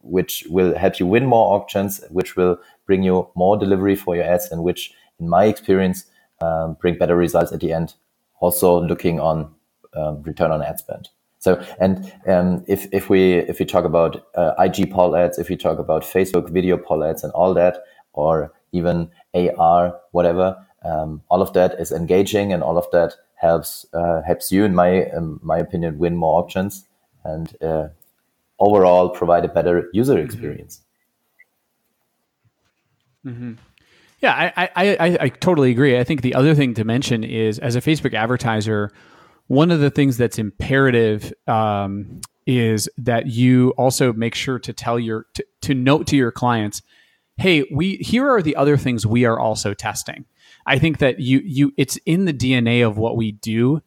which 0.02 0.44
will 0.48 0.76
help 0.76 0.98
you 0.98 1.06
win 1.06 1.26
more 1.26 1.54
auctions, 1.54 2.00
which 2.10 2.36
will 2.36 2.58
bring 2.86 3.02
you 3.02 3.28
more 3.34 3.56
delivery 3.56 3.96
for 3.96 4.16
your 4.16 4.24
ads, 4.24 4.50
and 4.50 4.62
which 4.62 4.92
in 5.18 5.28
my 5.28 5.44
experience, 5.44 6.06
um, 6.40 6.76
bring 6.80 6.96
better 6.96 7.16
results 7.16 7.52
at 7.52 7.60
the 7.60 7.72
end. 7.72 7.94
Also 8.40 8.80
looking 8.80 9.18
on 9.20 9.52
um, 9.94 10.22
return 10.22 10.50
on 10.50 10.62
ad 10.62 10.78
spend. 10.78 11.08
So, 11.40 11.64
and 11.80 12.12
um, 12.26 12.64
if, 12.66 12.86
if 12.92 13.08
we 13.08 13.34
if 13.34 13.58
we 13.58 13.64
talk 13.64 13.84
about 13.84 14.26
uh, 14.34 14.54
IG 14.58 14.90
poll 14.90 15.16
ads, 15.16 15.38
if 15.38 15.48
we 15.48 15.56
talk 15.56 15.78
about 15.78 16.02
Facebook 16.02 16.50
video 16.50 16.76
poll 16.76 17.04
ads 17.04 17.22
and 17.22 17.32
all 17.32 17.54
that, 17.54 17.84
or 18.12 18.52
even 18.72 19.10
AR, 19.34 19.98
whatever, 20.10 20.56
um, 20.84 21.22
all 21.28 21.40
of 21.40 21.52
that 21.52 21.78
is 21.78 21.92
engaging, 21.92 22.52
and 22.52 22.62
all 22.62 22.76
of 22.76 22.90
that 22.90 23.14
helps 23.36 23.86
uh, 23.92 24.22
helps 24.22 24.50
you, 24.50 24.64
in 24.64 24.74
my 24.74 25.06
my 25.42 25.58
opinion, 25.58 25.98
win 25.98 26.16
more 26.16 26.40
auctions 26.40 26.86
and 27.24 27.56
uh, 27.62 27.88
overall 28.58 29.08
provide 29.08 29.44
a 29.44 29.48
better 29.48 29.88
user 29.92 30.14
mm-hmm. 30.14 30.24
experience. 30.24 30.80
Mm-hmm. 33.24 33.54
Yeah, 34.20 34.52
I, 34.56 34.68
I, 34.74 34.96
I, 34.96 35.18
I 35.20 35.28
totally 35.28 35.70
agree. 35.70 35.98
I 35.98 36.04
think 36.04 36.22
the 36.22 36.34
other 36.34 36.54
thing 36.54 36.74
to 36.74 36.84
mention 36.84 37.22
is 37.22 37.58
as 37.58 37.76
a 37.76 37.80
Facebook 37.80 38.14
advertiser, 38.14 38.90
one 39.46 39.70
of 39.70 39.80
the 39.80 39.90
things 39.90 40.16
that's 40.16 40.38
imperative 40.38 41.32
um, 41.46 42.20
is 42.46 42.88
that 42.98 43.26
you 43.28 43.70
also 43.76 44.12
make 44.12 44.34
sure 44.34 44.58
to 44.58 44.72
tell 44.72 44.98
your 44.98 45.26
to, 45.34 45.46
to 45.62 45.74
note 45.74 46.06
to 46.08 46.16
your 46.16 46.32
clients, 46.32 46.82
hey, 47.36 47.64
we 47.72 47.96
here 47.96 48.28
are 48.28 48.42
the 48.42 48.56
other 48.56 48.76
things 48.76 49.06
we 49.06 49.24
are 49.24 49.38
also 49.38 49.72
testing. 49.72 50.24
I 50.66 50.78
think 50.78 50.98
that 50.98 51.20
you 51.20 51.40
you 51.44 51.72
it's 51.76 51.96
in 52.04 52.24
the 52.24 52.34
DNA 52.34 52.86
of 52.86 52.98
what 52.98 53.16
we 53.16 53.32
do. 53.32 53.82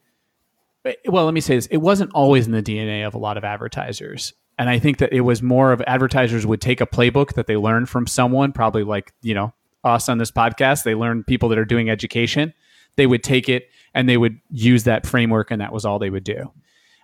Well, 1.06 1.26
let 1.26 1.34
me 1.34 1.40
say 1.40 1.56
this: 1.56 1.66
it 1.66 1.76
wasn't 1.76 2.10
always 2.12 2.46
in 2.46 2.52
the 2.52 2.62
DNA 2.62 3.06
of 3.06 3.14
a 3.14 3.18
lot 3.18 3.36
of 3.36 3.44
advertisers. 3.44 4.32
And 4.58 4.68
I 4.68 4.78
think 4.78 4.98
that 4.98 5.12
it 5.12 5.22
was 5.22 5.42
more 5.42 5.72
of 5.72 5.80
advertisers 5.86 6.46
would 6.46 6.60
take 6.60 6.80
a 6.80 6.86
playbook 6.86 7.34
that 7.34 7.46
they 7.46 7.56
learned 7.56 7.88
from 7.88 8.06
someone, 8.06 8.52
probably 8.52 8.84
like, 8.84 9.12
you 9.22 9.34
know, 9.34 9.54
us 9.84 10.08
on 10.08 10.18
this 10.18 10.30
podcast. 10.30 10.84
They 10.84 10.94
learned 10.94 11.26
people 11.26 11.48
that 11.50 11.58
are 11.58 11.64
doing 11.64 11.90
education. 11.90 12.54
They 12.96 13.06
would 13.06 13.22
take 13.22 13.48
it 13.48 13.68
and 13.94 14.08
they 14.08 14.16
would 14.16 14.38
use 14.50 14.84
that 14.84 15.06
framework, 15.06 15.50
and 15.50 15.60
that 15.60 15.72
was 15.72 15.84
all 15.84 15.98
they 15.98 16.10
would 16.10 16.24
do. 16.24 16.52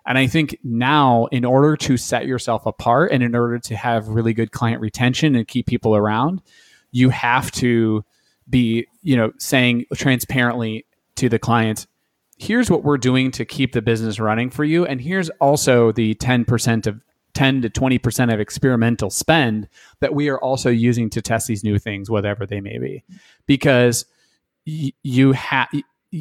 And 0.05 0.17
I 0.17 0.27
think 0.27 0.57
now, 0.63 1.27
in 1.27 1.45
order 1.45 1.77
to 1.77 1.97
set 1.97 2.25
yourself 2.25 2.65
apart 2.65 3.11
and 3.11 3.21
in 3.21 3.35
order 3.35 3.59
to 3.59 3.75
have 3.75 4.07
really 4.07 4.33
good 4.33 4.51
client 4.51 4.81
retention 4.81 5.35
and 5.35 5.47
keep 5.47 5.67
people 5.67 5.95
around, 5.95 6.41
you 6.91 7.09
have 7.09 7.51
to 7.51 8.03
be, 8.49 8.87
you 9.03 9.15
know, 9.15 9.31
saying 9.37 9.85
transparently 9.93 10.85
to 11.15 11.29
the 11.29 11.37
clients, 11.37 11.85
here's 12.37 12.71
what 12.71 12.83
we're 12.83 12.97
doing 12.97 13.29
to 13.31 13.45
keep 13.45 13.73
the 13.73 13.81
business 13.81 14.19
running 14.19 14.49
for 14.49 14.63
you. 14.63 14.85
And 14.85 14.99
here's 14.99 15.29
also 15.41 15.91
the 15.91 16.15
10% 16.15 16.87
of 16.87 17.01
10 17.33 17.61
to 17.61 17.69
20% 17.69 18.33
of 18.33 18.39
experimental 18.39 19.09
spend 19.09 19.67
that 19.99 20.13
we 20.13 20.29
are 20.29 20.39
also 20.39 20.69
using 20.69 21.09
to 21.11 21.21
test 21.21 21.47
these 21.47 21.63
new 21.63 21.77
things, 21.77 22.09
whatever 22.09 22.45
they 22.45 22.61
may 22.61 22.77
be. 22.77 23.03
Because 23.45 24.05
y- 24.65 24.91
you 25.03 25.33
have, 25.33 25.67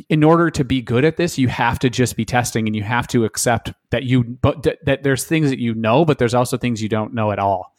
in 0.09 0.23
order 0.23 0.51
to 0.51 0.64
be 0.64 0.83
good 0.83 1.05
at 1.05 1.16
this, 1.16 1.38
you 1.38 1.49
have 1.49 1.79
to 1.81 1.90
just 1.90 2.16
be 2.16 2.25
testing 2.25 2.66
and 2.66 2.77
you 2.77 2.83
have 2.83 3.07
to 3.09 3.25
accept 3.25 3.73
that 3.90 4.05
you, 4.05 4.23
but 4.23 4.62
th- 4.62 4.79
that 4.85 5.03
there's 5.03 5.25
things 5.25 5.51
that 5.51 5.59
you 5.59 5.75
know, 5.75 6.05
but 6.05 6.18
there's 6.18 6.35
also 6.35 6.57
things 6.57 6.83
you 6.83 6.88
don't 6.88 7.14
know 7.14 7.33
at 7.33 7.38
all. 7.38 7.75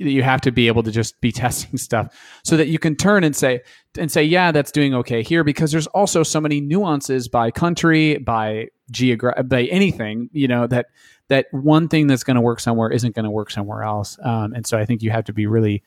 That 0.00 0.10
you 0.10 0.24
have 0.24 0.40
to 0.40 0.50
be 0.50 0.66
able 0.66 0.82
to 0.82 0.90
just 0.90 1.20
be 1.20 1.30
testing 1.44 1.76
stuff 1.76 2.18
so 2.42 2.56
that 2.56 2.68
you 2.68 2.78
can 2.78 2.96
turn 2.96 3.24
and 3.24 3.36
say, 3.36 3.60
and 3.96 4.10
say, 4.10 4.24
yeah, 4.24 4.50
that's 4.52 4.72
doing 4.72 4.94
okay 4.94 5.22
here 5.22 5.44
because 5.44 5.70
there's 5.70 5.86
also 5.88 6.22
so 6.22 6.40
many 6.40 6.60
nuances 6.60 7.28
by 7.28 7.50
country, 7.50 8.18
by 8.18 8.68
geographic, 8.90 9.48
by 9.48 9.64
anything, 9.64 10.30
you 10.32 10.48
know, 10.48 10.66
that 10.66 10.86
that 11.28 11.46
one 11.52 11.88
thing 11.88 12.06
that's 12.06 12.24
going 12.24 12.36
to 12.36 12.40
work 12.40 12.60
somewhere 12.60 12.90
isn't 12.90 13.14
going 13.14 13.24
to 13.24 13.30
work 13.30 13.50
somewhere 13.50 13.82
else. 13.82 14.18
Um, 14.22 14.52
and 14.52 14.66
so 14.66 14.78
I 14.78 14.84
think 14.84 15.02
you 15.02 15.10
have 15.10 15.24
to 15.24 15.32
be 15.32 15.46
really, 15.46 15.82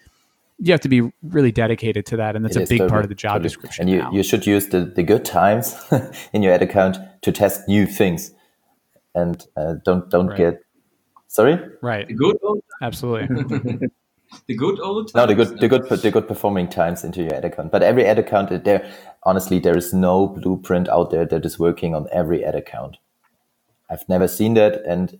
you 0.57 0.71
have 0.71 0.81
to 0.81 0.89
be 0.89 1.11
really 1.21 1.51
dedicated 1.51 2.05
to 2.07 2.17
that. 2.17 2.35
And 2.35 2.43
that's 2.43 2.55
it 2.55 2.63
a 2.63 2.67
big 2.67 2.79
totally, 2.79 2.89
part 2.89 3.05
of 3.05 3.09
the 3.09 3.15
job 3.15 3.33
totally. 3.33 3.43
description. 3.43 3.83
And 3.83 3.91
you, 3.91 3.99
now. 3.99 4.11
you 4.11 4.23
should 4.23 4.47
use 4.47 4.67
the, 4.67 4.81
the 4.81 5.03
good 5.03 5.25
times 5.25 5.75
in 6.33 6.41
your 6.41 6.53
ad 6.53 6.63
account 6.63 6.97
to 7.21 7.31
test 7.31 7.67
new 7.67 7.85
things 7.85 8.31
and 9.13 9.45
uh, 9.55 9.75
don't, 9.85 10.09
don't 10.09 10.27
right. 10.27 10.37
get, 10.37 10.59
sorry? 11.27 11.59
Right. 11.81 12.07
The 12.07 12.15
good 12.15 12.37
old 12.43 12.61
Absolutely. 12.81 13.27
the 14.47 14.55
good 14.55 14.79
old 14.79 15.11
times. 15.11 15.15
No, 15.15 15.25
the 15.25 15.35
good, 15.35 15.59
the 15.59 15.67
good, 15.67 16.01
the 16.01 16.11
good 16.11 16.27
performing 16.27 16.67
times 16.67 17.03
into 17.03 17.23
your 17.23 17.33
ad 17.33 17.45
account. 17.45 17.71
But 17.71 17.83
every 17.83 18.05
ad 18.05 18.19
account 18.19 18.63
there, 18.63 18.91
honestly, 19.23 19.59
there 19.59 19.77
is 19.77 19.93
no 19.93 20.27
blueprint 20.27 20.89
out 20.89 21.11
there 21.11 21.25
that 21.25 21.45
is 21.45 21.57
working 21.59 21.95
on 21.95 22.07
every 22.11 22.43
ad 22.43 22.55
account. 22.55 22.97
I've 23.89 24.07
never 24.09 24.27
seen 24.27 24.53
that 24.55 24.83
and 24.85 25.19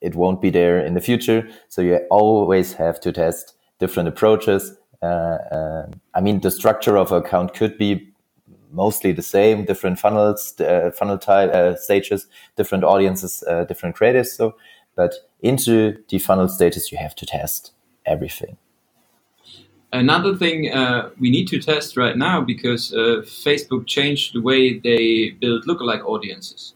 it 0.00 0.14
won't 0.14 0.40
be 0.40 0.50
there 0.50 0.78
in 0.78 0.94
the 0.94 1.00
future. 1.00 1.48
So 1.68 1.82
you 1.82 1.96
always 2.10 2.74
have 2.74 3.00
to 3.00 3.12
test 3.12 3.56
different 3.78 4.08
approaches. 4.08 4.76
Uh, 5.02 5.06
uh, 5.06 5.86
I 6.14 6.20
mean, 6.20 6.40
the 6.40 6.50
structure 6.50 6.96
of 6.96 7.12
account 7.12 7.54
could 7.54 7.78
be 7.78 8.12
mostly 8.72 9.12
the 9.12 9.22
same, 9.22 9.64
different 9.64 9.98
funnels, 9.98 10.58
uh, 10.60 10.90
funnel 10.94 11.18
type 11.18 11.50
uh, 11.50 11.76
stages, 11.76 12.26
different 12.56 12.84
audiences, 12.84 13.42
uh, 13.48 13.64
different 13.64 13.96
creatives. 13.96 14.28
So, 14.28 14.54
but 14.94 15.14
into 15.40 15.96
the 16.08 16.18
funnel 16.18 16.48
stages, 16.48 16.92
you 16.92 16.98
have 16.98 17.14
to 17.16 17.26
test 17.26 17.72
everything. 18.04 18.56
another 19.92 20.36
thing 20.36 20.70
uh, 20.72 21.10
we 21.18 21.30
need 21.30 21.48
to 21.48 21.58
test 21.58 21.96
right 21.96 22.16
now 22.16 22.40
because 22.40 22.92
Facebook 22.92 23.86
changed 23.86 24.34
the 24.34 24.42
way 24.42 24.78
they 24.78 25.30
build 25.40 25.64
lookalike 25.64 26.04
audiences. 26.04 26.75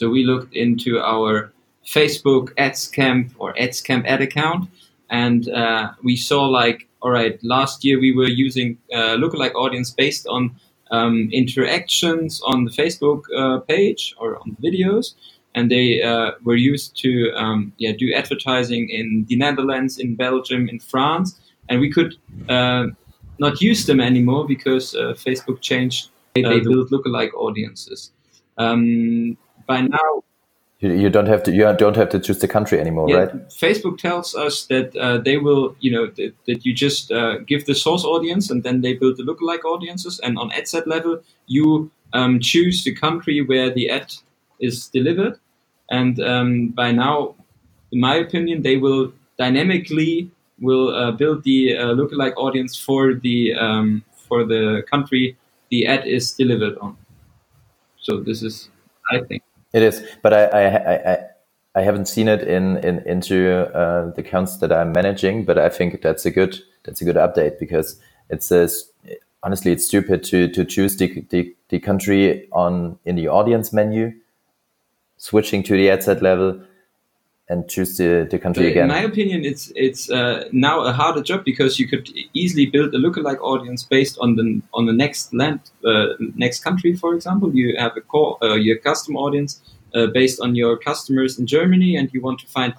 So 0.00 0.08
we 0.08 0.24
looked 0.24 0.56
into 0.56 0.98
our 0.98 1.52
Facebook 1.84 2.54
AdsCamp 2.54 3.32
or 3.38 3.52
AdsCamp 3.52 4.06
ad 4.06 4.22
account, 4.22 4.70
and 5.10 5.46
uh, 5.50 5.90
we 6.02 6.16
saw 6.16 6.46
like, 6.46 6.88
all 7.02 7.10
right, 7.10 7.38
last 7.42 7.84
year 7.84 8.00
we 8.00 8.10
were 8.16 8.30
using 8.46 8.78
uh, 8.94 9.16
lookalike 9.20 9.54
audience 9.54 9.90
based 9.90 10.26
on 10.26 10.56
um, 10.90 11.28
interactions 11.32 12.40
on 12.46 12.64
the 12.64 12.70
Facebook 12.70 13.24
uh, 13.36 13.58
page 13.60 14.14
or 14.18 14.38
on 14.38 14.56
the 14.56 14.70
videos, 14.70 15.16
and 15.54 15.70
they 15.70 16.00
uh, 16.00 16.30
were 16.44 16.56
used 16.56 16.96
to 17.02 17.30
um, 17.34 17.70
yeah 17.76 17.92
do 17.92 18.10
advertising 18.14 18.88
in 18.88 19.26
the 19.28 19.36
Netherlands, 19.36 19.98
in 19.98 20.16
Belgium, 20.16 20.66
in 20.70 20.78
France, 20.78 21.38
and 21.68 21.78
we 21.78 21.90
could 21.92 22.16
uh, 22.48 22.86
not 23.38 23.60
use 23.60 23.84
them 23.84 24.00
anymore 24.00 24.46
because 24.46 24.94
uh, 24.94 25.12
Facebook 25.12 25.60
changed 25.60 26.08
they, 26.34 26.40
they 26.40 26.60
build 26.60 26.88
lookalike 26.88 27.34
audiences. 27.34 28.12
Um, 28.56 29.36
by 29.70 29.82
now, 29.82 30.24
you, 30.80 31.10
don't 31.10 31.28
have 31.28 31.42
to 31.44 31.52
you 31.52 31.72
don't 31.76 31.96
have 31.96 32.08
to 32.08 32.18
choose 32.18 32.40
the 32.40 32.48
country 32.48 32.80
anymore, 32.80 33.08
yeah, 33.08 33.16
right? 33.16 33.48
Facebook 33.50 33.98
tells 33.98 34.34
us 34.34 34.66
that 34.66 34.96
uh, 34.96 35.18
they 35.18 35.36
will, 35.36 35.76
you 35.78 35.92
know, 35.92 36.06
that, 36.16 36.32
that 36.46 36.66
you 36.66 36.72
just 36.74 37.12
uh, 37.12 37.38
give 37.50 37.66
the 37.66 37.74
source 37.74 38.04
audience 38.04 38.50
and 38.50 38.64
then 38.64 38.80
they 38.80 38.94
build 38.94 39.18
the 39.18 39.22
lookalike 39.22 39.64
audiences. 39.64 40.18
And 40.24 40.38
on 40.38 40.50
ad 40.52 40.66
set 40.66 40.88
level, 40.88 41.22
you 41.46 41.90
um, 42.14 42.40
choose 42.40 42.82
the 42.82 42.94
country 42.94 43.42
where 43.42 43.70
the 43.70 43.90
ad 43.90 44.12
is 44.58 44.88
delivered. 44.88 45.38
And 45.90 46.18
um, 46.20 46.68
by 46.68 46.90
now, 46.90 47.36
in 47.92 48.00
my 48.00 48.16
opinion, 48.16 48.62
they 48.62 48.76
will 48.76 49.12
dynamically 49.38 50.30
will 50.60 50.94
uh, 50.94 51.12
build 51.12 51.44
the 51.44 51.76
uh, 51.76 51.94
lookalike 51.98 52.34
audience 52.36 52.76
for 52.76 53.14
the 53.14 53.54
um, 53.54 54.02
for 54.28 54.44
the 54.44 54.82
country 54.90 55.36
the 55.70 55.86
ad 55.86 56.06
is 56.06 56.32
delivered 56.32 56.76
on. 56.78 56.96
So 58.00 58.20
this 58.20 58.42
is, 58.42 58.70
I 59.12 59.20
think. 59.28 59.42
It 59.72 59.82
is, 59.82 60.04
but 60.22 60.32
I 60.32 60.44
I, 60.44 61.12
I, 61.12 61.18
I 61.76 61.82
haven't 61.82 62.06
seen 62.06 62.28
it 62.28 62.42
in, 62.42 62.78
in 62.78 62.98
into 63.06 63.50
uh, 63.74 64.10
the 64.12 64.20
accounts 64.22 64.58
that 64.58 64.72
I'm 64.72 64.92
managing. 64.92 65.44
But 65.44 65.58
I 65.58 65.68
think 65.68 66.02
that's 66.02 66.26
a 66.26 66.30
good 66.30 66.58
that's 66.84 67.00
a 67.00 67.04
good 67.04 67.16
update 67.16 67.58
because 67.58 68.00
it 68.28 68.42
says 68.42 68.90
honestly 69.42 69.72
it's 69.72 69.86
stupid 69.86 70.24
to 70.24 70.48
to 70.48 70.64
choose 70.64 70.96
the, 70.96 71.24
the, 71.30 71.54
the 71.68 71.78
country 71.78 72.48
on 72.52 72.98
in 73.04 73.16
the 73.16 73.28
audience 73.28 73.72
menu, 73.72 74.12
switching 75.16 75.62
to 75.64 75.74
the 75.74 75.90
ad 75.90 76.02
set 76.02 76.22
level, 76.22 76.60
and 77.50 77.68
choose 77.68 77.96
the, 77.96 78.26
the 78.30 78.38
country 78.38 78.64
but 78.64 78.70
again. 78.70 78.84
In 78.84 78.88
my 78.88 79.02
opinion, 79.02 79.44
it's 79.44 79.72
it's 79.74 80.08
uh, 80.08 80.48
now 80.52 80.80
a 80.82 80.92
harder 80.92 81.20
job 81.20 81.44
because 81.44 81.80
you 81.80 81.88
could 81.88 82.08
easily 82.32 82.66
build 82.66 82.94
a 82.94 82.98
lookalike 82.98 83.40
audience 83.40 83.82
based 83.82 84.16
on 84.20 84.36
the 84.36 84.62
on 84.72 84.86
the 84.86 84.92
next 84.92 85.34
land, 85.34 85.60
uh, 85.84 86.06
next 86.36 86.62
country. 86.62 86.94
For 86.94 87.12
example, 87.14 87.54
you 87.54 87.76
have 87.76 87.96
a 87.96 88.00
core, 88.00 88.38
uh, 88.40 88.54
your 88.54 88.78
custom 88.78 89.16
audience 89.16 89.60
uh, 89.94 90.06
based 90.06 90.40
on 90.40 90.54
your 90.54 90.78
customers 90.78 91.38
in 91.38 91.46
Germany, 91.46 91.96
and 91.96 92.08
you 92.14 92.20
want 92.22 92.38
to 92.40 92.46
find 92.46 92.72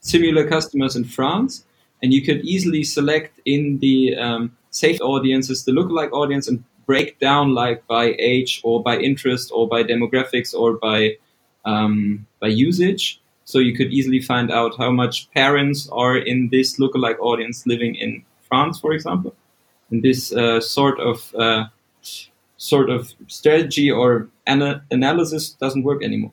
similar 0.00 0.46
customers 0.48 0.96
in 0.96 1.04
France, 1.04 1.64
and 2.02 2.12
you 2.12 2.22
could 2.22 2.40
easily 2.44 2.82
select 2.82 3.40
in 3.44 3.78
the 3.78 4.16
um, 4.16 4.56
saved 4.70 5.00
audiences 5.00 5.64
the 5.64 5.72
lookalike 5.72 6.12
audience 6.12 6.48
and 6.48 6.62
break 6.86 7.18
down 7.20 7.54
like 7.54 7.86
by 7.86 8.14
age 8.18 8.60
or 8.64 8.82
by 8.82 8.96
interest 8.98 9.50
or 9.54 9.68
by 9.68 9.82
demographics 9.82 10.54
or 10.54 10.74
by 10.74 11.16
um, 11.64 12.26
by 12.40 12.48
usage 12.48 13.20
so 13.46 13.60
you 13.60 13.74
could 13.76 13.92
easily 13.92 14.20
find 14.20 14.50
out 14.50 14.76
how 14.76 14.90
much 14.90 15.30
parents 15.30 15.88
are 15.92 16.18
in 16.18 16.48
this 16.50 16.78
lookalike 16.78 17.18
audience 17.20 17.64
living 17.64 17.94
in 17.94 18.24
France, 18.48 18.80
for 18.80 18.92
example. 18.92 19.34
And 19.90 20.02
this 20.02 20.32
uh, 20.32 20.60
sort 20.60 20.98
of 20.98 21.32
uh, 21.36 21.66
sort 22.56 22.90
of 22.90 23.14
strategy 23.28 23.88
or 23.88 24.28
ana- 24.48 24.84
analysis 24.90 25.50
doesn't 25.50 25.84
work 25.84 26.02
anymore. 26.02 26.32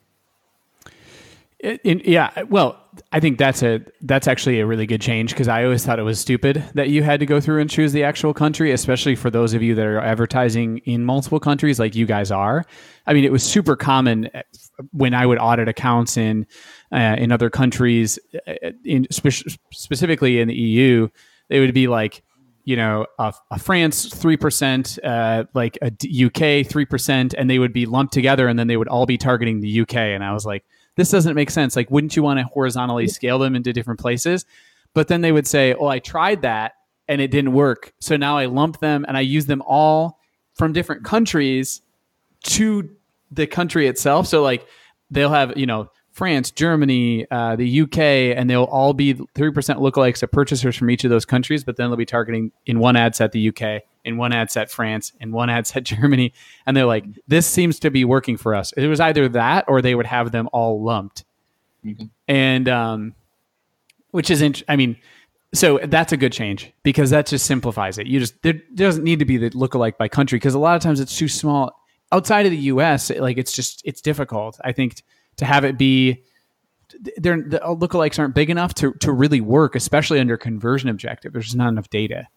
In, 1.63 2.01
yeah, 2.03 2.43
well, 2.49 2.77
I 3.13 3.21
think 3.21 3.37
that's 3.37 3.63
a 3.63 3.79
that's 4.01 4.27
actually 4.27 4.59
a 4.59 4.65
really 4.65 4.85
good 4.85 4.99
change 4.99 5.29
because 5.29 5.47
I 5.47 5.63
always 5.63 5.85
thought 5.85 5.97
it 5.97 6.03
was 6.03 6.19
stupid 6.19 6.61
that 6.73 6.89
you 6.89 7.03
had 7.03 7.21
to 7.21 7.25
go 7.25 7.39
through 7.39 7.61
and 7.61 7.69
choose 7.69 7.93
the 7.93 8.03
actual 8.03 8.33
country, 8.33 8.71
especially 8.71 9.15
for 9.15 9.29
those 9.29 9.53
of 9.53 9.63
you 9.63 9.73
that 9.75 9.85
are 9.85 10.01
advertising 10.01 10.79
in 10.79 11.05
multiple 11.05 11.39
countries 11.39 11.79
like 11.79 11.95
you 11.95 12.05
guys 12.05 12.31
are. 12.31 12.65
I 13.07 13.13
mean, 13.13 13.23
it 13.23 13.31
was 13.31 13.43
super 13.43 13.77
common 13.77 14.29
when 14.91 15.13
I 15.13 15.25
would 15.25 15.37
audit 15.37 15.69
accounts 15.69 16.17
in 16.17 16.45
uh, 16.91 17.15
in 17.17 17.31
other 17.31 17.49
countries, 17.49 18.19
uh, 18.45 18.71
in 18.83 19.07
spe- 19.09 19.57
specifically 19.71 20.41
in 20.41 20.49
the 20.49 20.55
EU, 20.55 21.07
they 21.47 21.61
would 21.61 21.73
be 21.73 21.87
like, 21.87 22.23
you 22.65 22.75
know, 22.75 23.05
a, 23.19 23.33
a 23.51 23.59
France 23.59 24.13
three 24.13 24.37
percent, 24.37 24.99
uh, 25.01 25.45
like 25.53 25.77
a 25.81 25.87
UK 25.87 26.67
three 26.67 26.85
percent, 26.85 27.33
and 27.33 27.49
they 27.49 27.59
would 27.59 27.73
be 27.73 27.85
lumped 27.85 28.13
together, 28.13 28.49
and 28.49 28.59
then 28.59 28.67
they 28.67 28.75
would 28.75 28.89
all 28.89 29.05
be 29.05 29.17
targeting 29.17 29.61
the 29.61 29.81
UK. 29.81 29.95
And 29.95 30.25
I 30.25 30.33
was 30.33 30.45
like, 30.45 30.65
this 30.95 31.09
doesn't 31.09 31.35
make 31.35 31.49
sense. 31.49 31.75
Like, 31.75 31.89
wouldn't 31.89 32.15
you 32.15 32.23
want 32.23 32.39
to 32.39 32.45
horizontally 32.45 33.07
scale 33.07 33.39
them 33.39 33.55
into 33.55 33.73
different 33.73 33.99
places? 33.99 34.45
But 34.93 35.07
then 35.07 35.21
they 35.21 35.31
would 35.31 35.47
say, 35.47 35.73
oh, 35.73 35.87
I 35.87 35.99
tried 35.99 36.43
that 36.43 36.73
and 37.07 37.19
it 37.19 37.31
didn't 37.31 37.53
work, 37.53 37.93
so 37.99 38.15
now 38.15 38.37
I 38.37 38.45
lump 38.45 38.79
them 38.79 39.03
and 39.07 39.17
I 39.17 39.21
use 39.21 39.45
them 39.45 39.61
all 39.65 40.19
from 40.55 40.71
different 40.71 41.03
countries 41.03 41.81
to 42.43 42.89
the 43.31 43.47
country 43.47 43.87
itself. 43.87 44.27
So 44.27 44.41
like 44.41 44.65
they'll 45.09 45.29
have 45.29 45.57
you 45.57 45.65
know 45.65 45.89
France, 46.11 46.51
Germany, 46.51 47.25
uh, 47.31 47.55
the 47.55 47.81
UK, 47.81 47.97
and 48.37 48.47
they'll 48.47 48.65
all 48.65 48.93
be 48.93 49.15
3% 49.15 49.25
lookalikes 49.33 50.21
of 50.21 50.31
purchasers 50.31 50.75
from 50.75 50.91
each 50.91 51.03
of 51.03 51.09
those 51.09 51.25
countries, 51.25 51.63
but 51.63 51.75
then 51.75 51.89
they'll 51.89 51.97
be 51.97 52.05
targeting 52.05 52.51
in 52.67 52.77
one 52.77 52.95
ad 52.95 53.15
set 53.15 53.31
the 53.31 53.49
UK, 53.49 53.81
in 54.05 54.17
one 54.17 54.33
ad 54.33 54.51
set 54.51 54.69
France, 54.69 55.13
in 55.19 55.31
one 55.31 55.49
ad 55.49 55.67
set 55.67 55.83
Germany. 55.83 56.33
And 56.65 56.75
they're 56.75 56.85
like, 56.85 57.05
this 57.27 57.47
seems 57.47 57.79
to 57.79 57.91
be 57.91 58.05
working 58.05 58.37
for 58.37 58.55
us. 58.55 58.71
It 58.73 58.87
was 58.87 58.99
either 58.99 59.29
that 59.29 59.65
or 59.67 59.81
they 59.81 59.95
would 59.95 60.05
have 60.05 60.31
them 60.31 60.49
all 60.51 60.83
lumped. 60.83 61.23
Mm-hmm. 61.85 62.05
And, 62.27 62.69
um, 62.69 63.15
which 64.11 64.29
is, 64.29 64.41
int- 64.41 64.63
I 64.67 64.75
mean, 64.75 64.97
so 65.53 65.79
that's 65.83 66.11
a 66.11 66.17
good 66.17 66.33
change 66.33 66.71
because 66.83 67.09
that 67.11 67.27
just 67.27 67.45
simplifies 67.45 67.97
it. 67.97 68.07
You 68.07 68.19
just, 68.19 68.41
there 68.41 68.59
doesn't 68.73 69.03
need 69.03 69.19
to 69.19 69.25
be 69.25 69.37
the 69.37 69.49
lookalike 69.51 69.97
by 69.97 70.07
country 70.07 70.37
because 70.37 70.55
a 70.55 70.59
lot 70.59 70.75
of 70.75 70.81
times 70.81 70.99
it's 70.99 71.17
too 71.17 71.27
small. 71.27 71.71
Outside 72.11 72.45
of 72.45 72.51
the 72.51 72.57
US, 72.57 73.09
like 73.09 73.37
it's 73.37 73.51
just, 73.53 73.81
it's 73.85 74.01
difficult. 74.01 74.59
I 74.63 74.71
think 74.71 75.03
to 75.37 75.45
have 75.45 75.65
it 75.65 75.77
be 75.77 76.23
they're, 77.17 77.41
the 77.41 77.59
lookalikes 77.59 78.19
aren't 78.19 78.35
big 78.35 78.49
enough 78.49 78.73
to, 78.75 78.93
to 78.99 79.11
really 79.11 79.41
work, 79.41 79.75
especially 79.75 80.19
under 80.19 80.37
conversion 80.37 80.89
objective. 80.89 81.33
There's 81.33 81.45
just 81.45 81.57
not 81.57 81.69
enough 81.69 81.89
data. 81.89 82.27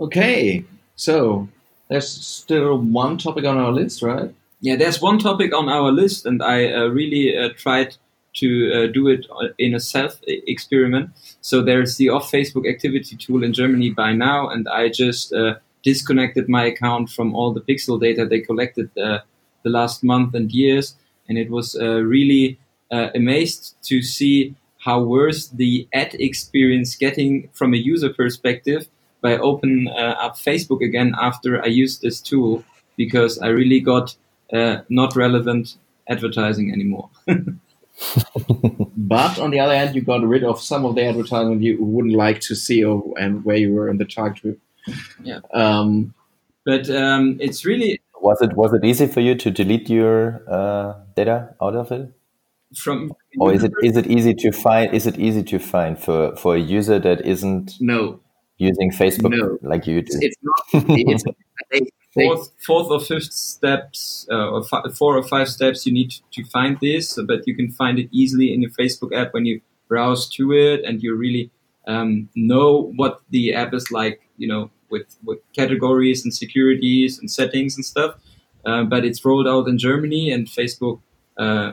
Okay, 0.00 0.64
so 0.96 1.48
there's 1.88 2.08
still 2.08 2.78
one 2.78 3.18
topic 3.18 3.44
on 3.44 3.58
our 3.58 3.70
list, 3.70 4.02
right? 4.02 4.34
Yeah, 4.60 4.76
there's 4.76 5.02
one 5.02 5.18
topic 5.18 5.54
on 5.54 5.68
our 5.68 5.92
list, 5.92 6.24
and 6.24 6.42
I 6.42 6.72
uh, 6.72 6.86
really 6.86 7.36
uh, 7.36 7.50
tried 7.56 7.96
to 8.34 8.72
uh, 8.72 8.86
do 8.92 9.08
it 9.08 9.26
uh, 9.30 9.48
in 9.58 9.74
a 9.74 9.80
self 9.80 10.18
experiment. 10.26 11.10
So 11.40 11.62
there's 11.62 11.96
the 11.96 12.08
off 12.08 12.30
Facebook 12.30 12.68
activity 12.68 13.16
tool 13.16 13.44
in 13.44 13.52
Germany 13.52 13.90
by 13.90 14.12
now, 14.12 14.48
and 14.48 14.68
I 14.68 14.88
just 14.88 15.32
uh, 15.32 15.56
disconnected 15.82 16.48
my 16.48 16.64
account 16.64 17.10
from 17.10 17.34
all 17.34 17.52
the 17.52 17.60
pixel 17.60 18.00
data 18.00 18.24
they 18.24 18.40
collected 18.40 18.96
uh, 18.96 19.18
the 19.62 19.70
last 19.70 20.02
month 20.02 20.34
and 20.34 20.50
years 20.52 20.96
and 21.28 21.38
it 21.38 21.50
was 21.50 21.76
really 21.80 22.58
amazed 22.90 23.74
to 23.82 24.02
see 24.02 24.54
how 24.78 25.00
worse 25.00 25.46
the 25.48 25.88
ad 25.94 26.14
experience 26.14 26.94
getting 26.96 27.48
from 27.52 27.72
a 27.72 27.76
user 27.76 28.12
perspective 28.12 28.88
by 29.22 29.38
open 29.38 29.88
uh, 29.88 30.16
up 30.20 30.36
Facebook 30.36 30.82
again 30.82 31.14
after 31.18 31.62
I 31.62 31.66
used 31.66 32.02
this 32.02 32.20
tool 32.20 32.64
because 32.96 33.38
I 33.38 33.48
really 33.48 33.80
got 33.80 34.14
uh, 34.52 34.78
not 34.88 35.16
relevant 35.16 35.76
advertising 36.08 36.72
anymore. 36.72 37.10
but 37.26 37.38
on 39.38 39.50
the 39.50 39.60
other 39.60 39.74
hand, 39.74 39.94
you 39.94 40.02
got 40.02 40.26
rid 40.26 40.44
of 40.44 40.60
some 40.60 40.84
of 40.84 40.94
the 40.94 41.04
advertising 41.04 41.62
you 41.62 41.82
wouldn't 41.82 42.14
like 42.14 42.40
to 42.40 42.54
see 42.54 42.84
or, 42.84 43.02
and 43.18 43.44
where 43.44 43.56
you 43.56 43.72
were 43.72 43.88
in 43.88 43.98
the 43.98 44.04
target 44.04 44.42
group. 44.42 44.60
Yeah. 45.22 45.40
Um, 45.54 46.14
but 46.64 46.90
um, 46.90 47.38
it's 47.40 47.64
really 47.64 48.00
was 48.20 48.40
it 48.40 48.54
was 48.54 48.72
it 48.72 48.84
easy 48.84 49.06
for 49.06 49.20
you 49.20 49.34
to 49.34 49.50
delete 49.50 49.90
your 49.90 50.42
uh, 50.48 50.94
data 51.16 51.54
out 51.60 51.74
of 51.74 51.90
it? 51.90 52.12
From 52.74 53.12
or 53.38 53.52
is 53.52 53.64
it 53.64 53.72
is 53.82 53.96
it 53.96 54.06
easy 54.06 54.34
to 54.34 54.52
find? 54.52 54.94
Is 54.94 55.06
it 55.06 55.18
easy 55.18 55.42
to 55.42 55.58
find 55.58 55.98
for 55.98 56.34
for 56.36 56.56
a 56.56 56.60
user 56.60 56.98
that 57.00 57.26
isn't 57.26 57.74
no 57.80 58.20
using 58.62 58.90
Facebook 58.90 59.36
no. 59.36 59.58
like 59.62 59.86
you 59.86 60.02
do? 60.02 60.18
It's 60.20 60.36
not. 60.42 60.84
It's, 60.88 61.24
they, 61.70 62.26
fourth, 62.26 62.50
fourth 62.66 62.88
or 62.90 63.00
fifth 63.00 63.32
steps, 63.32 64.26
uh, 64.30 64.50
or 64.50 64.62
four 64.90 65.16
or 65.16 65.22
five 65.22 65.48
steps, 65.48 65.86
you 65.86 65.92
need 65.92 66.12
to 66.32 66.44
find 66.44 66.78
this, 66.80 67.18
but 67.26 67.46
you 67.46 67.54
can 67.56 67.70
find 67.70 67.98
it 67.98 68.08
easily 68.12 68.52
in 68.52 68.60
your 68.60 68.70
Facebook 68.70 69.14
app 69.14 69.32
when 69.32 69.46
you 69.46 69.60
browse 69.88 70.28
to 70.30 70.52
it 70.52 70.84
and 70.84 71.02
you 71.02 71.14
really 71.14 71.50
um, 71.86 72.28
know 72.34 72.92
what 72.96 73.22
the 73.30 73.54
app 73.54 73.72
is 73.72 73.90
like. 73.90 74.20
You 74.36 74.48
know, 74.48 74.70
with, 74.92 75.16
with 75.24 75.38
categories 75.54 76.22
and 76.22 76.32
securities 76.32 77.18
and 77.18 77.28
settings 77.28 77.74
and 77.74 77.84
stuff. 77.84 78.14
Uh, 78.64 78.84
but 78.84 79.04
it's 79.04 79.24
rolled 79.24 79.48
out 79.48 79.66
in 79.66 79.76
Germany, 79.76 80.30
and 80.30 80.46
Facebook 80.46 81.00
uh, 81.36 81.72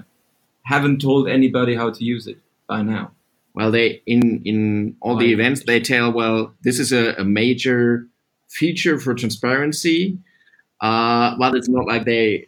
haven't 0.63 0.99
told 0.99 1.29
anybody 1.29 1.75
how 1.75 1.91
to 1.91 2.03
use 2.03 2.25
it 2.25 2.39
by 2.67 2.81
now. 2.81 3.11
Well, 3.59 3.71
they 3.71 4.01
in 4.05 4.41
in 4.45 4.95
all 5.01 5.17
the 5.17 5.33
events 5.33 5.65
they 5.65 5.81
tell, 5.81 6.13
well, 6.13 6.53
this 6.61 6.79
is 6.79 6.93
a, 6.93 7.13
a 7.15 7.25
major 7.25 8.07
feature 8.47 8.97
for 8.97 9.13
transparency. 9.13 10.17
Uh, 10.79 11.35
well, 11.37 11.53
it's 11.53 11.67
not 11.67 11.85
like 11.85 12.05
they 12.05 12.47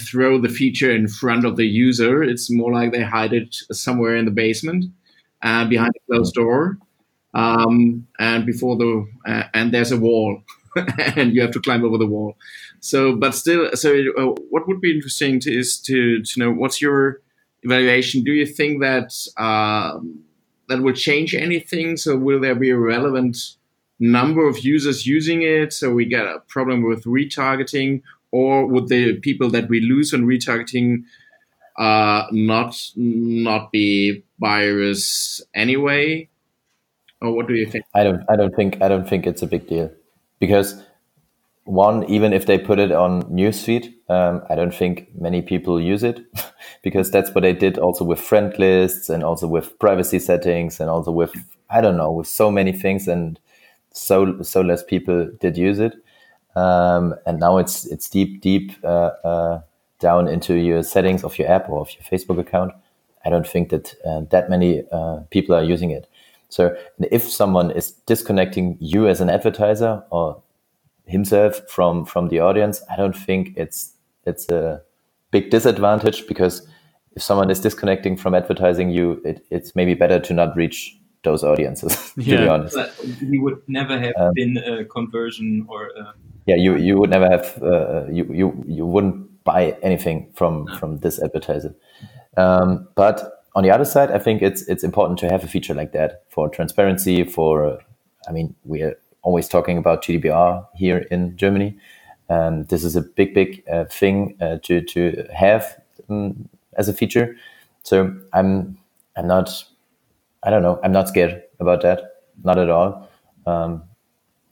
throw 0.00 0.40
the 0.40 0.48
feature 0.48 0.90
in 0.90 1.06
front 1.06 1.44
of 1.44 1.54
the 1.54 1.66
user. 1.66 2.24
It's 2.24 2.50
more 2.50 2.72
like 2.72 2.90
they 2.90 3.04
hide 3.04 3.32
it 3.32 3.54
somewhere 3.70 4.16
in 4.16 4.24
the 4.24 4.32
basement, 4.32 4.86
uh, 5.42 5.66
behind 5.66 5.92
a 5.94 6.12
closed 6.12 6.34
door, 6.34 6.78
um, 7.32 8.08
and 8.18 8.44
before 8.44 8.76
the 8.76 9.06
uh, 9.28 9.44
and 9.54 9.72
there's 9.72 9.92
a 9.92 10.00
wall, 10.00 10.42
and 11.14 11.32
you 11.32 11.42
have 11.42 11.52
to 11.52 11.60
climb 11.60 11.84
over 11.84 11.96
the 11.96 12.08
wall. 12.08 12.36
So, 12.80 13.14
but 13.14 13.36
still, 13.36 13.70
so 13.74 13.94
uh, 14.18 14.34
what 14.50 14.66
would 14.66 14.80
be 14.80 14.96
interesting 14.96 15.38
to, 15.42 15.52
is 15.56 15.78
to 15.82 16.24
to 16.24 16.40
know 16.40 16.50
what's 16.50 16.82
your 16.82 17.20
evaluation. 17.62 18.24
Do 18.24 18.32
you 18.32 18.46
think 18.46 18.80
that 18.80 19.12
um, 19.36 20.24
that 20.70 20.80
will 20.80 20.94
change 20.94 21.34
anything? 21.34 21.98
So, 21.98 22.16
will 22.16 22.40
there 22.40 22.54
be 22.54 22.70
a 22.70 22.78
relevant 22.78 23.36
number 24.00 24.48
of 24.48 24.58
users 24.58 25.06
using 25.06 25.42
it? 25.42 25.72
So 25.72 25.92
we 25.92 26.06
get 26.06 26.24
a 26.24 26.40
problem 26.48 26.82
with 26.82 27.04
retargeting, 27.04 28.02
or 28.32 28.66
would 28.66 28.88
the 28.88 29.20
people 29.20 29.50
that 29.50 29.68
we 29.68 29.80
lose 29.80 30.12
on 30.12 30.22
retargeting 30.22 31.04
uh, 31.78 32.24
not 32.32 32.76
not 32.96 33.70
be 33.70 34.24
buyers 34.38 35.40
anyway? 35.54 36.28
Or 37.20 37.32
what 37.32 37.46
do 37.46 37.54
you 37.54 37.66
think? 37.66 37.84
I 37.94 38.02
don't. 38.02 38.24
I 38.28 38.36
don't 38.36 38.56
think. 38.56 38.80
I 38.80 38.88
don't 38.88 39.08
think 39.08 39.26
it's 39.26 39.42
a 39.42 39.46
big 39.46 39.68
deal 39.68 39.92
because 40.40 40.82
one, 41.64 42.04
even 42.04 42.32
if 42.32 42.46
they 42.46 42.58
put 42.58 42.78
it 42.78 42.90
on 42.90 43.22
newsfeed, 43.24 43.92
um, 44.10 44.42
I 44.50 44.56
don't 44.56 44.74
think 44.74 45.08
many 45.14 45.40
people 45.40 45.80
use 45.80 46.02
it 46.02 46.20
because 46.82 47.12
that's 47.12 47.32
what 47.32 47.42
they 47.42 47.52
did 47.52 47.78
also 47.78 48.04
with 48.04 48.18
friend 48.18 48.52
lists 48.58 49.08
and 49.08 49.22
also 49.22 49.46
with 49.46 49.78
privacy 49.78 50.18
settings 50.18 50.80
and 50.80 50.90
also 50.90 51.12
with 51.12 51.32
I 51.70 51.80
don't 51.80 51.96
know 51.96 52.10
with 52.10 52.26
so 52.26 52.50
many 52.50 52.72
things 52.72 53.06
and 53.06 53.38
so 53.92 54.42
so 54.42 54.62
less 54.62 54.82
people 54.82 55.30
did 55.38 55.56
use 55.56 55.78
it. 55.78 55.94
Um, 56.56 57.14
and 57.24 57.38
now 57.38 57.58
it's 57.58 57.86
it's 57.86 58.10
deep 58.10 58.40
deep 58.40 58.72
uh, 58.82 59.12
uh, 59.24 59.60
down 60.00 60.26
into 60.26 60.54
your 60.54 60.82
settings 60.82 61.22
of 61.22 61.38
your 61.38 61.48
app 61.48 61.68
or 61.68 61.78
of 61.78 61.90
your 61.92 62.02
Facebook 62.02 62.40
account. 62.40 62.72
I 63.24 63.30
don't 63.30 63.46
think 63.46 63.68
that 63.68 63.94
uh, 64.04 64.22
that 64.30 64.50
many 64.50 64.82
uh, 64.90 65.20
people 65.30 65.54
are 65.54 65.62
using 65.62 65.92
it. 65.92 66.08
So 66.48 66.76
if 66.98 67.30
someone 67.30 67.70
is 67.70 67.92
disconnecting 68.06 68.76
you 68.80 69.06
as 69.06 69.20
an 69.20 69.30
advertiser 69.30 70.02
or 70.10 70.42
himself 71.06 71.60
from 71.68 72.04
from 72.04 72.26
the 72.26 72.40
audience, 72.40 72.82
I 72.90 72.96
don't 72.96 73.16
think 73.16 73.56
it's 73.56 73.92
it's 74.26 74.48
a 74.50 74.82
big 75.30 75.50
disadvantage 75.50 76.26
because 76.26 76.66
if 77.16 77.22
someone 77.22 77.50
is 77.50 77.60
disconnecting 77.60 78.16
from 78.16 78.34
advertising 78.34 78.90
you, 78.90 79.20
it, 79.24 79.44
it's 79.50 79.74
maybe 79.74 79.94
better 79.94 80.20
to 80.20 80.34
not 80.34 80.56
reach 80.56 80.96
those 81.22 81.44
audiences. 81.44 82.12
to 82.14 82.22
yeah, 82.22 82.36
be 82.38 82.48
honest, 82.48 82.74
but 82.74 82.94
he 82.94 83.38
would 83.38 83.60
never 83.66 83.98
have 83.98 84.14
um, 84.16 84.32
been 84.34 84.56
a 84.56 84.84
conversion 84.84 85.66
or. 85.68 85.88
A... 85.88 86.14
Yeah, 86.46 86.56
you 86.56 86.76
you 86.76 86.98
would 86.98 87.10
never 87.10 87.28
have 87.28 87.62
uh, 87.62 88.06
you 88.10 88.24
you 88.32 88.64
you 88.66 88.86
wouldn't 88.86 89.44
buy 89.44 89.76
anything 89.82 90.30
from 90.34 90.64
no. 90.64 90.76
from 90.78 90.98
this 90.98 91.22
advertiser. 91.22 91.74
Um, 92.36 92.88
but 92.94 93.44
on 93.54 93.62
the 93.62 93.70
other 93.70 93.84
side, 93.84 94.10
I 94.10 94.18
think 94.18 94.42
it's 94.42 94.62
it's 94.62 94.84
important 94.84 95.18
to 95.20 95.28
have 95.28 95.44
a 95.44 95.48
feature 95.48 95.74
like 95.74 95.92
that 95.92 96.24
for 96.28 96.48
transparency. 96.48 97.24
For 97.24 97.78
I 98.28 98.32
mean, 98.32 98.54
we're 98.64 98.96
always 99.22 99.48
talking 99.48 99.76
about 99.78 100.02
GDPR 100.02 100.66
here 100.74 100.98
in 101.10 101.36
Germany. 101.36 101.78
Um, 102.30 102.64
this 102.64 102.84
is 102.84 102.96
a 102.96 103.02
big, 103.02 103.34
big 103.34 103.62
uh, 103.70 103.84
thing 103.86 104.36
uh, 104.40 104.58
to 104.62 104.80
to 104.80 105.26
have 105.34 105.80
um, 106.08 106.48
as 106.74 106.88
a 106.88 106.92
feature. 106.92 107.36
So 107.82 108.16
I'm 108.32 108.78
I'm 109.16 109.26
not 109.26 109.64
I 110.44 110.50
don't 110.50 110.62
know 110.62 110.78
I'm 110.82 110.92
not 110.92 111.08
scared 111.08 111.42
about 111.58 111.82
that, 111.82 112.22
not 112.44 112.56
at 112.58 112.70
all. 112.70 113.08
Um, 113.46 113.82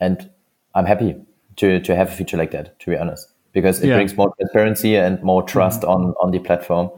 and 0.01 0.29
I'm 0.75 0.87
happy 0.87 1.15
to 1.57 1.81
to 1.81 1.97
have 1.97 2.09
a 2.09 2.13
feature 2.13 2.37
like 2.37 2.51
that. 2.51 2.79
To 2.81 2.91
be 2.91 2.97
honest, 2.97 3.33
because 3.53 3.81
it 3.81 3.89
yeah. 3.89 3.95
brings 3.95 4.17
more 4.17 4.35
transparency 4.39 4.97
and 4.97 5.23
more 5.23 5.43
trust 5.43 5.83
mm-hmm. 5.83 5.91
on 5.91 6.15
on 6.21 6.33
the 6.33 6.41
platform. 6.41 6.91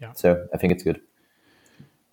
Yeah. 0.00 0.12
So 0.12 0.46
I 0.52 0.58
think 0.58 0.72
it's 0.72 0.82
good. 0.82 1.00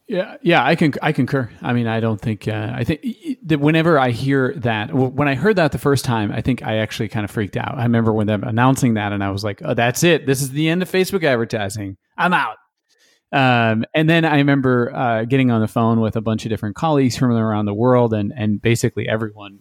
Yeah, 0.07 0.37
yeah, 0.41 0.63
I 0.65 0.75
can 0.75 0.93
I 1.01 1.11
concur. 1.11 1.49
I 1.61 1.73
mean, 1.73 1.85
I 1.85 1.99
don't 1.99 2.19
think 2.19 2.47
uh, 2.47 2.71
I 2.73 2.85
think 2.85 3.05
that 3.43 3.59
whenever 3.59 3.99
I 3.99 4.11
hear 4.11 4.53
that, 4.57 4.93
when 4.93 5.27
I 5.27 5.35
heard 5.35 5.57
that 5.57 5.73
the 5.73 5.77
first 5.77 6.05
time, 6.05 6.31
I 6.31 6.39
think 6.39 6.63
I 6.63 6.77
actually 6.77 7.09
kind 7.09 7.25
of 7.25 7.31
freaked 7.31 7.57
out. 7.57 7.77
I 7.77 7.83
remember 7.83 8.13
when 8.13 8.25
them 8.25 8.43
announcing 8.45 8.93
that, 8.93 9.11
and 9.11 9.21
I 9.21 9.31
was 9.31 9.43
like, 9.43 9.61
"Oh, 9.65 9.73
that's 9.73 10.03
it. 10.03 10.25
This 10.25 10.41
is 10.41 10.51
the 10.51 10.69
end 10.69 10.81
of 10.81 10.89
Facebook 10.89 11.25
advertising. 11.25 11.97
I'm 12.17 12.33
out." 12.33 12.55
Um, 13.33 13.83
and 13.93 14.09
then 14.09 14.23
I 14.23 14.37
remember 14.37 14.95
uh, 14.95 15.25
getting 15.25 15.51
on 15.51 15.59
the 15.59 15.67
phone 15.67 15.99
with 15.99 16.15
a 16.15 16.21
bunch 16.21 16.45
of 16.45 16.49
different 16.49 16.77
colleagues 16.77 17.17
from 17.17 17.31
around 17.33 17.65
the 17.65 17.73
world, 17.73 18.13
and 18.13 18.31
and 18.33 18.61
basically 18.61 19.09
everyone 19.09 19.59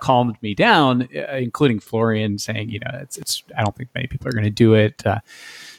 calmed 0.00 0.36
me 0.42 0.56
down, 0.56 1.08
uh, 1.16 1.36
including 1.36 1.78
Florian, 1.78 2.38
saying, 2.38 2.68
"You 2.68 2.80
know, 2.80 2.98
it's 3.00 3.16
it's. 3.16 3.44
I 3.56 3.62
don't 3.62 3.76
think 3.76 3.90
many 3.94 4.08
people 4.08 4.26
are 4.26 4.32
going 4.32 4.42
to 4.42 4.50
do 4.50 4.74
it." 4.74 5.06
Uh, 5.06 5.20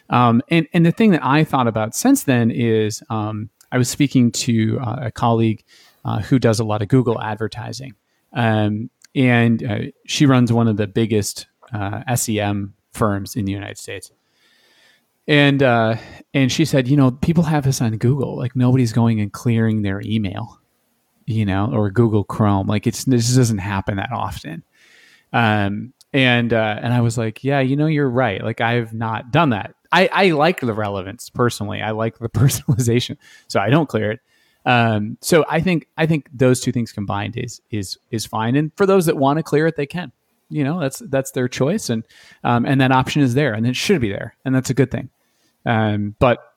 um, 0.10 0.42
and 0.48 0.70
and 0.72 0.86
the 0.86 0.94
thing 0.94 1.12
that 1.12 1.26
I 1.26 1.44
thought 1.44 1.68
about 1.68 1.96
since 1.96 2.24
then 2.24 2.50
is. 2.50 3.04
Um, 3.10 3.50
I 3.72 3.78
was 3.78 3.90
speaking 3.90 4.32
to 4.32 4.80
uh, 4.80 4.96
a 5.04 5.12
colleague 5.12 5.64
uh, 6.04 6.22
who 6.22 6.40
does 6.40 6.60
a 6.60 6.64
lot 6.64 6.82
of 6.82 6.88
Google 6.88 7.22
advertising, 7.22 7.96
um, 8.34 8.90
and 9.16 9.64
uh, 9.64 9.80
she 10.06 10.26
runs 10.26 10.52
one 10.52 10.68
of 10.68 10.78
the 10.78 10.88
biggest 10.88 11.48
uh, 11.74 12.16
SEM 12.16 12.74
firms 12.92 13.36
in 13.36 13.46
the 13.46 13.52
United 13.52 13.78
States. 13.78 14.12
And 15.28 15.64
uh, 15.64 15.96
and 16.34 16.52
she 16.52 16.66
said, 16.66 16.88
you 16.88 16.98
know, 16.98 17.12
people 17.12 17.44
have 17.44 17.64
this 17.64 17.82
on 17.82 17.98
Google. 17.98 18.38
Like 18.38 18.56
nobody's 18.56 18.94
going 18.94 19.20
and 19.20 19.34
clearing 19.34 19.82
their 19.82 20.02
email, 20.06 20.62
you 21.26 21.46
know, 21.46 21.72
or 21.74 21.90
Google 21.90 22.24
Chrome. 22.24 22.68
Like 22.68 22.86
it's 22.86 23.06
this 23.06 23.36
doesn't 23.36 23.58
happen 23.58 23.98
that 23.98 24.12
often. 24.12 24.64
Um, 25.34 25.94
and 26.14 26.54
uh, 26.54 26.80
and 26.82 26.94
I 26.94 27.02
was 27.02 27.18
like, 27.18 27.44
yeah, 27.44 27.60
you 27.60 27.76
know, 27.76 27.88
you're 27.88 28.10
right. 28.10 28.44
Like 28.44 28.62
I've 28.62 28.94
not 28.94 29.32
done 29.32 29.50
that. 29.50 29.74
I, 29.96 30.10
I 30.12 30.32
like 30.32 30.60
the 30.60 30.74
relevance 30.74 31.30
personally. 31.30 31.82
I 31.82 31.92
like 31.92 32.20
the 32.20 32.30
personalization, 32.42 33.18
so 33.48 33.62
I 33.62 33.70
don't 33.70 33.88
clear 33.88 34.12
it. 34.12 34.20
Um, 34.66 35.18
so 35.22 35.46
I 35.48 35.62
think 35.62 35.88
I 35.96 36.06
think 36.06 36.28
those 36.34 36.60
two 36.60 36.72
things 36.72 36.92
combined 36.92 37.38
is 37.38 37.62
is 37.72 37.98
is 38.12 38.26
fine. 38.26 38.56
And 38.56 38.72
for 38.76 38.86
those 38.86 39.06
that 39.06 39.16
want 39.16 39.38
to 39.38 39.44
clear 39.44 39.68
it, 39.68 39.76
they 39.76 39.86
can. 39.86 40.12
You 40.50 40.64
know, 40.64 40.80
that's 40.80 41.00
that's 41.00 41.32
their 41.32 41.48
choice, 41.48 41.90
and 41.90 42.04
um, 42.44 42.66
and 42.66 42.80
that 42.82 42.92
option 42.92 43.22
is 43.22 43.34
there, 43.34 43.54
and 43.54 43.66
it 43.66 43.76
should 43.76 44.02
be 44.02 44.10
there, 44.10 44.36
and 44.46 44.54
that's 44.54 44.70
a 44.70 44.76
good 44.76 44.92
thing. 44.92 45.10
Um, 45.66 46.16
but 46.20 46.54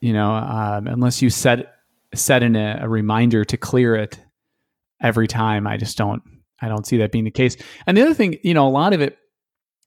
you 0.00 0.12
know, 0.12 0.32
um, 0.32 0.86
unless 0.86 1.22
you 1.22 1.30
set 1.30 1.74
set 2.12 2.42
in 2.42 2.56
a, 2.56 2.80
a 2.82 2.88
reminder 2.88 3.44
to 3.44 3.56
clear 3.56 3.94
it 3.94 4.18
every 5.00 5.28
time, 5.28 5.66
I 5.66 5.76
just 5.76 5.96
don't 5.96 6.22
I 6.60 6.68
don't 6.68 6.86
see 6.86 6.98
that 6.98 7.12
being 7.12 7.24
the 7.24 7.30
case. 7.30 7.56
And 7.86 7.96
the 7.96 8.02
other 8.02 8.14
thing, 8.14 8.38
you 8.42 8.52
know, 8.52 8.66
a 8.66 8.70
lot 8.70 8.92
of 8.92 9.00
it 9.00 9.16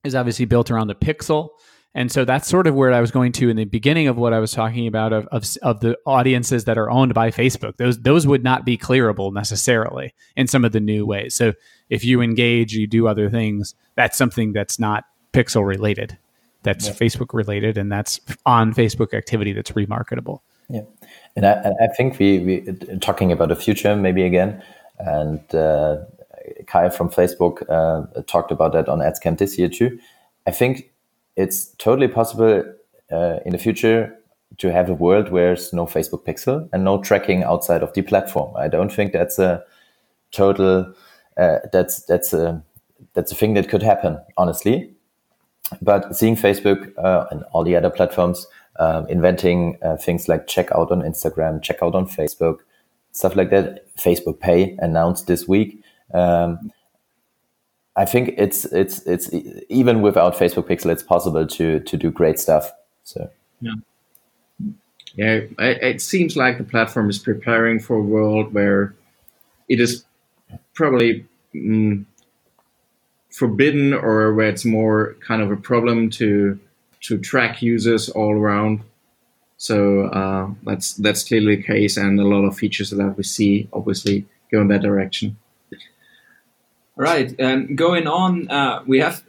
is 0.03 0.15
obviously 0.15 0.45
built 0.45 0.71
around 0.71 0.87
the 0.87 0.95
pixel. 0.95 1.49
And 1.95 2.11
so 2.11 2.25
that's 2.25 2.47
sort 2.47 2.65
of 2.65 2.73
where 2.73 2.91
I 2.91 3.01
was 3.01 3.11
going 3.11 3.33
to 3.33 3.49
in 3.49 3.55
the 3.55 3.65
beginning 3.65 4.07
of 4.07 4.17
what 4.17 4.33
I 4.33 4.39
was 4.39 4.51
talking 4.51 4.87
about 4.87 5.13
of, 5.13 5.27
of, 5.27 5.45
of, 5.61 5.79
the 5.81 5.95
audiences 6.07 6.65
that 6.65 6.77
are 6.77 6.89
owned 6.89 7.13
by 7.13 7.29
Facebook. 7.29 7.77
Those 7.77 7.99
those 7.99 8.25
would 8.25 8.43
not 8.43 8.65
be 8.65 8.77
clearable 8.77 9.31
necessarily 9.31 10.13
in 10.35 10.47
some 10.47 10.65
of 10.65 10.71
the 10.71 10.79
new 10.79 11.05
ways. 11.05 11.35
So 11.35 11.53
if 11.89 12.03
you 12.03 12.21
engage, 12.21 12.73
you 12.73 12.87
do 12.87 13.07
other 13.07 13.29
things, 13.29 13.75
that's 13.95 14.17
something 14.17 14.53
that's 14.53 14.79
not 14.79 15.05
pixel 15.33 15.65
related. 15.65 16.17
That's 16.63 16.87
yeah. 16.87 16.93
Facebook 16.93 17.33
related 17.33 17.77
and 17.77 17.91
that's 17.91 18.19
on 18.45 18.73
Facebook 18.73 19.13
activity 19.13 19.53
that's 19.53 19.75
remarketable. 19.75 20.41
Yeah. 20.69 20.81
And 21.35 21.45
I, 21.45 21.73
I 21.81 21.87
think 21.95 22.17
we, 22.17 22.39
we 22.39 22.61
talking 22.99 23.31
about 23.31 23.49
the 23.49 23.55
future 23.55 23.95
maybe 23.95 24.23
again 24.23 24.63
and 24.97 25.53
uh, 25.53 25.97
Kai 26.67 26.89
from 26.89 27.09
Facebook 27.09 27.63
uh, 27.69 28.21
talked 28.23 28.51
about 28.51 28.73
that 28.73 28.89
on 28.89 28.99
AdsCamp 28.99 29.37
this 29.37 29.57
year 29.57 29.69
too. 29.69 29.99
I 30.47 30.51
think 30.51 30.89
it's 31.35 31.67
totally 31.75 32.07
possible 32.07 32.63
uh, 33.11 33.39
in 33.45 33.51
the 33.51 33.57
future 33.57 34.17
to 34.57 34.71
have 34.71 34.89
a 34.89 34.93
world 34.93 35.29
where 35.29 35.47
there's 35.47 35.73
no 35.73 35.85
Facebook 35.85 36.25
pixel 36.25 36.69
and 36.73 36.83
no 36.83 37.01
tracking 37.01 37.43
outside 37.43 37.81
of 37.81 37.93
the 37.93 38.01
platform. 38.01 38.55
I 38.55 38.67
don't 38.67 38.91
think 38.91 39.13
that's 39.13 39.39
a 39.39 39.63
total 40.31 40.93
uh, 41.37 41.59
that's 41.71 42.03
that's 42.03 42.33
a 42.33 42.63
that's 43.13 43.31
a 43.31 43.35
thing 43.35 43.55
that 43.55 43.69
could 43.69 43.83
happen 43.83 44.19
honestly. 44.37 44.93
But 45.81 46.15
seeing 46.15 46.35
Facebook 46.35 46.93
uh, 46.97 47.25
and 47.31 47.43
all 47.51 47.63
the 47.63 47.75
other 47.75 47.89
platforms 47.89 48.45
um, 48.79 49.07
inventing 49.07 49.77
uh, 49.81 49.97
things 49.97 50.27
like 50.27 50.47
checkout 50.47 50.91
on 50.91 51.01
Instagram, 51.01 51.61
checkout 51.61 51.95
on 51.95 52.07
Facebook, 52.07 52.57
stuff 53.11 53.35
like 53.35 53.49
that. 53.49 53.95
Facebook 53.95 54.39
Pay 54.39 54.75
announced 54.79 55.27
this 55.27 55.47
week. 55.47 55.81
Um, 56.13 56.71
I 57.95 58.05
think 58.05 58.33
it's 58.37 58.65
it's 58.65 59.05
it's 59.05 59.29
even 59.69 60.01
without 60.01 60.35
Facebook 60.35 60.67
Pixel, 60.67 60.91
it's 60.91 61.03
possible 61.03 61.45
to 61.45 61.79
to 61.79 61.97
do 61.97 62.09
great 62.09 62.39
stuff. 62.39 62.71
So 63.03 63.29
yeah, 63.61 63.75
yeah. 65.15 65.41
It 65.59 66.01
seems 66.01 66.35
like 66.35 66.57
the 66.57 66.63
platform 66.63 67.09
is 67.09 67.19
preparing 67.19 67.79
for 67.79 67.97
a 67.97 68.01
world 68.01 68.53
where 68.53 68.95
it 69.69 69.79
is 69.79 70.05
probably 70.73 71.25
mm, 71.53 72.05
forbidden, 73.29 73.93
or 73.93 74.33
where 74.33 74.49
it's 74.49 74.65
more 74.65 75.15
kind 75.19 75.43
of 75.43 75.51
a 75.51 75.57
problem 75.57 76.09
to 76.11 76.59
to 77.01 77.19
track 77.19 77.61
users 77.61 78.09
all 78.09 78.33
around. 78.33 78.81
So 79.57 80.05
uh, 80.05 80.49
that's 80.63 80.95
that's 80.95 81.23
clearly 81.23 81.57
the 81.57 81.63
case, 81.63 81.95
and 81.95 82.19
a 82.19 82.23
lot 82.23 82.43
of 82.43 82.57
features 82.57 82.89
that 82.89 83.17
we 83.17 83.23
see 83.23 83.69
obviously 83.71 84.25
go 84.51 84.61
in 84.61 84.67
that 84.69 84.81
direction. 84.81 85.37
Right. 86.95 87.33
Um, 87.41 87.75
going 87.75 88.07
on, 88.07 88.49
uh, 88.49 88.83
we 88.85 88.99
have 88.99 89.23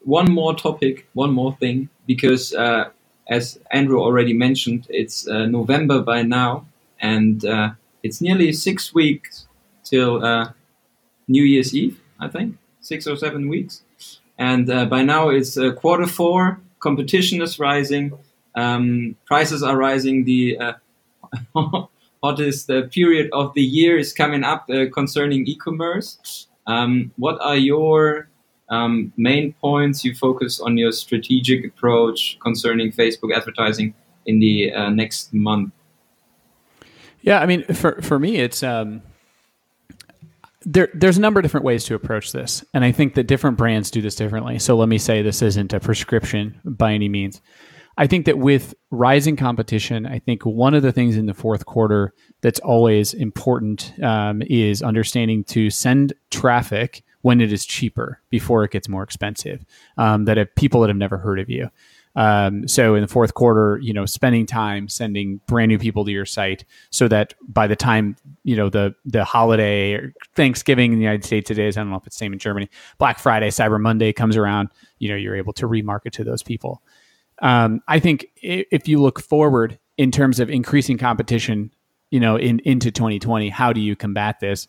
one 0.00 0.30
more 0.30 0.54
topic, 0.54 1.06
one 1.12 1.32
more 1.32 1.54
thing, 1.56 1.88
because 2.06 2.52
uh, 2.52 2.90
as 3.28 3.58
Andrew 3.70 4.00
already 4.00 4.32
mentioned, 4.32 4.86
it's 4.90 5.28
uh, 5.28 5.46
November 5.46 6.02
by 6.02 6.22
now, 6.22 6.66
and 7.00 7.44
uh, 7.44 7.70
it's 8.02 8.20
nearly 8.20 8.52
six 8.52 8.92
weeks 8.92 9.46
till 9.84 10.24
uh, 10.24 10.52
New 11.28 11.44
Year's 11.44 11.74
Eve, 11.74 12.00
I 12.18 12.28
think, 12.28 12.56
six 12.80 13.06
or 13.06 13.16
seven 13.16 13.48
weeks. 13.48 13.82
And 14.38 14.68
uh, 14.68 14.86
by 14.86 15.02
now 15.02 15.28
it's 15.28 15.56
quarter 15.76 16.06
four, 16.06 16.60
competition 16.80 17.40
is 17.40 17.58
rising, 17.60 18.18
um, 18.56 19.16
prices 19.26 19.62
are 19.62 19.76
rising, 19.76 20.24
the 20.24 20.58
hottest 22.22 22.68
period 22.90 23.30
of 23.32 23.54
the 23.54 23.62
year 23.62 23.96
is 23.96 24.12
coming 24.12 24.42
up 24.42 24.68
concerning 24.92 25.46
e-commerce. 25.46 26.48
Um, 26.66 27.12
what 27.16 27.38
are 27.40 27.56
your 27.56 28.28
um, 28.68 29.12
main 29.16 29.52
points 29.54 30.04
you 30.04 30.14
focus 30.14 30.60
on 30.60 30.76
your 30.76 30.92
strategic 30.92 31.64
approach 31.64 32.38
concerning 32.40 32.92
Facebook 32.92 33.34
advertising 33.34 33.94
in 34.26 34.40
the 34.40 34.72
uh, 34.72 34.90
next 34.90 35.32
month? 35.32 35.72
Yeah, 37.20 37.40
I 37.40 37.46
mean, 37.46 37.64
for 37.64 38.00
for 38.02 38.18
me, 38.18 38.36
it's 38.36 38.62
um, 38.62 39.02
there. 40.62 40.88
There's 40.94 41.18
a 41.18 41.20
number 41.20 41.40
of 41.40 41.44
different 41.44 41.64
ways 41.64 41.84
to 41.84 41.94
approach 41.94 42.32
this, 42.32 42.64
and 42.72 42.84
I 42.84 42.92
think 42.92 43.14
that 43.14 43.24
different 43.24 43.56
brands 43.56 43.90
do 43.90 44.00
this 44.00 44.14
differently. 44.14 44.58
So 44.58 44.76
let 44.76 44.88
me 44.88 44.98
say 44.98 45.22
this 45.22 45.42
isn't 45.42 45.72
a 45.72 45.80
prescription 45.80 46.60
by 46.64 46.92
any 46.92 47.08
means. 47.08 47.40
I 47.98 48.06
think 48.06 48.26
that 48.26 48.38
with 48.38 48.74
rising 48.90 49.36
competition, 49.36 50.06
I 50.06 50.18
think 50.18 50.44
one 50.44 50.74
of 50.74 50.82
the 50.82 50.92
things 50.92 51.16
in 51.16 51.26
the 51.26 51.34
fourth 51.34 51.64
quarter 51.64 52.12
that's 52.42 52.60
always 52.60 53.14
important 53.14 53.92
um, 54.02 54.42
is 54.42 54.82
understanding 54.82 55.44
to 55.44 55.70
send 55.70 56.12
traffic 56.30 57.02
when 57.22 57.40
it 57.40 57.52
is 57.52 57.64
cheaper 57.64 58.20
before 58.30 58.64
it 58.64 58.70
gets 58.70 58.88
more 58.88 59.02
expensive. 59.02 59.64
Um, 59.96 60.26
that 60.26 60.36
have 60.36 60.54
people 60.54 60.80
that 60.82 60.88
have 60.88 60.96
never 60.96 61.16
heard 61.16 61.40
of 61.40 61.48
you. 61.48 61.70
Um, 62.16 62.66
so 62.66 62.94
in 62.94 63.02
the 63.02 63.08
fourth 63.08 63.34
quarter, 63.34 63.78
you 63.82 63.92
know, 63.92 64.06
spending 64.06 64.46
time 64.46 64.88
sending 64.88 65.40
brand 65.46 65.68
new 65.68 65.78
people 65.78 66.04
to 66.06 66.10
your 66.10 66.24
site, 66.24 66.64
so 66.90 67.08
that 67.08 67.34
by 67.46 67.66
the 67.66 67.76
time 67.76 68.16
you 68.42 68.56
know 68.56 68.70
the 68.70 68.94
the 69.04 69.22
holiday 69.22 69.92
or 69.92 70.14
Thanksgiving 70.34 70.92
in 70.92 70.98
the 70.98 71.04
United 71.04 71.24
States 71.24 71.46
today 71.46 71.66
is 71.66 71.76
I 71.76 71.80
don't 71.80 71.90
know 71.90 71.96
if 71.96 72.06
it's 72.06 72.16
same 72.16 72.32
in 72.32 72.38
Germany. 72.38 72.70
Black 72.98 73.18
Friday, 73.18 73.48
Cyber 73.48 73.78
Monday 73.78 74.14
comes 74.14 74.36
around. 74.36 74.70
You 74.98 75.10
know, 75.10 75.16
you're 75.16 75.36
able 75.36 75.52
to 75.54 75.68
remarket 75.68 76.12
to 76.12 76.24
those 76.24 76.42
people. 76.42 76.82
Um, 77.40 77.82
I 77.86 77.98
think 77.98 78.26
if 78.36 78.88
you 78.88 78.98
look 78.98 79.20
forward 79.20 79.78
in 79.96 80.10
terms 80.10 80.40
of 80.40 80.50
increasing 80.50 80.98
competition, 80.98 81.72
you 82.10 82.20
know, 82.20 82.36
in 82.36 82.60
into 82.60 82.90
2020, 82.90 83.48
how 83.48 83.72
do 83.72 83.80
you 83.80 83.96
combat 83.96 84.40
this? 84.40 84.68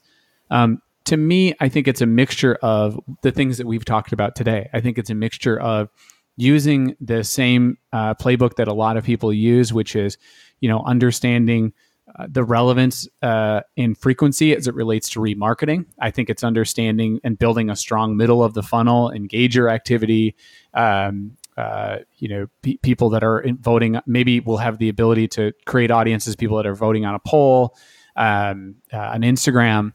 Um, 0.50 0.82
to 1.06 1.16
me, 1.16 1.54
I 1.60 1.70
think 1.70 1.88
it's 1.88 2.02
a 2.02 2.06
mixture 2.06 2.56
of 2.62 3.00
the 3.22 3.32
things 3.32 3.58
that 3.58 3.68
we've 3.68 3.86
talked 3.86 4.12
about 4.12 4.36
today. 4.36 4.70
I 4.74 4.82
think 4.82 4.98
it's 4.98 5.10
a 5.10 5.16
mixture 5.16 5.58
of 5.58 5.90
using 6.36 6.96
the 7.00 7.24
same 7.24 7.78
uh, 7.94 8.14
playbook 8.14 8.56
that 8.58 8.68
a 8.68 8.74
lot 8.74 8.98
of 8.98 9.06
people 9.06 9.32
use, 9.32 9.72
which 9.72 9.96
is, 9.96 10.18
you 10.60 10.68
know, 10.68 10.84
understanding 10.84 11.74
uh, 12.18 12.28
the 12.30 12.44
relevance 12.44 13.08
uh, 13.22 13.62
in 13.76 13.96
frequency 13.96 14.56
as 14.56 14.68
it 14.68 14.76
relates 14.76 15.10
to 15.10 15.20
remarketing. 15.20 15.86
I 16.00 16.12
think 16.12 16.30
it's 16.30 16.44
understanding 16.44 17.20
and 17.24 17.40
building 17.40 17.70
a 17.70 17.76
strong 17.76 18.18
middle 18.18 18.44
of 18.44 18.54
the 18.54 18.64
funnel, 18.64 19.12
engager 19.14 19.72
activity. 19.72 20.36
Um, 20.74 21.38
uh, 21.58 21.98
you 22.18 22.28
know, 22.28 22.48
pe- 22.62 22.78
people 22.78 23.10
that 23.10 23.24
are 23.24 23.44
voting 23.60 24.00
maybe 24.06 24.40
will 24.40 24.58
have 24.58 24.78
the 24.78 24.90
ability 24.90 25.28
to 25.30 25.54
create 25.66 25.92
audiences, 25.92 26.36
people 26.36 26.58
that 26.58 26.68
are 26.68 26.76
voting 26.76 27.06
on 27.06 27.16
a 27.16 27.20
poll, 27.20 27.76
um, 28.16 28.76
uh, 28.94 28.98
on 28.98 29.22
Instagram 29.22 29.94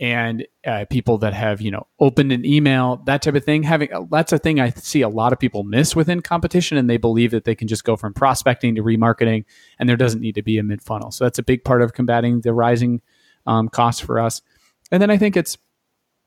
and 0.00 0.44
uh, 0.66 0.84
people 0.90 1.18
that 1.18 1.32
have 1.32 1.60
you 1.60 1.70
know 1.70 1.86
opened 2.00 2.32
an 2.32 2.44
email 2.44 3.00
that 3.06 3.22
type 3.22 3.34
of 3.34 3.44
thing. 3.44 3.62
Having 3.62 4.08
that's 4.10 4.32
a 4.32 4.38
thing 4.38 4.60
i 4.60 4.70
see 4.70 5.02
a 5.02 5.08
lot 5.08 5.32
of 5.32 5.38
people 5.38 5.62
miss 5.62 5.94
within 5.94 6.20
competition 6.20 6.76
and 6.76 6.90
they 6.90 6.96
believe 6.96 7.30
that 7.30 7.44
they 7.44 7.54
can 7.54 7.68
just 7.68 7.84
go 7.84 7.96
from 7.96 8.12
prospecting 8.12 8.74
to 8.74 8.82
remarketing 8.82 9.44
and 9.78 9.88
there 9.88 9.96
doesn't 9.96 10.20
need 10.20 10.34
to 10.34 10.42
be 10.42 10.58
a 10.58 10.62
mid 10.62 10.82
funnel 10.82 11.10
so 11.10 11.24
that's 11.24 11.38
a 11.38 11.42
big 11.42 11.64
part 11.64 11.80
of 11.80 11.92
combating 11.92 12.40
the 12.40 12.52
rising 12.52 13.00
um, 13.46 13.68
costs 13.68 14.00
for 14.00 14.18
us. 14.18 14.42
And 14.90 15.00
then 15.00 15.10
i 15.10 15.16
think 15.16 15.36
it's 15.36 15.56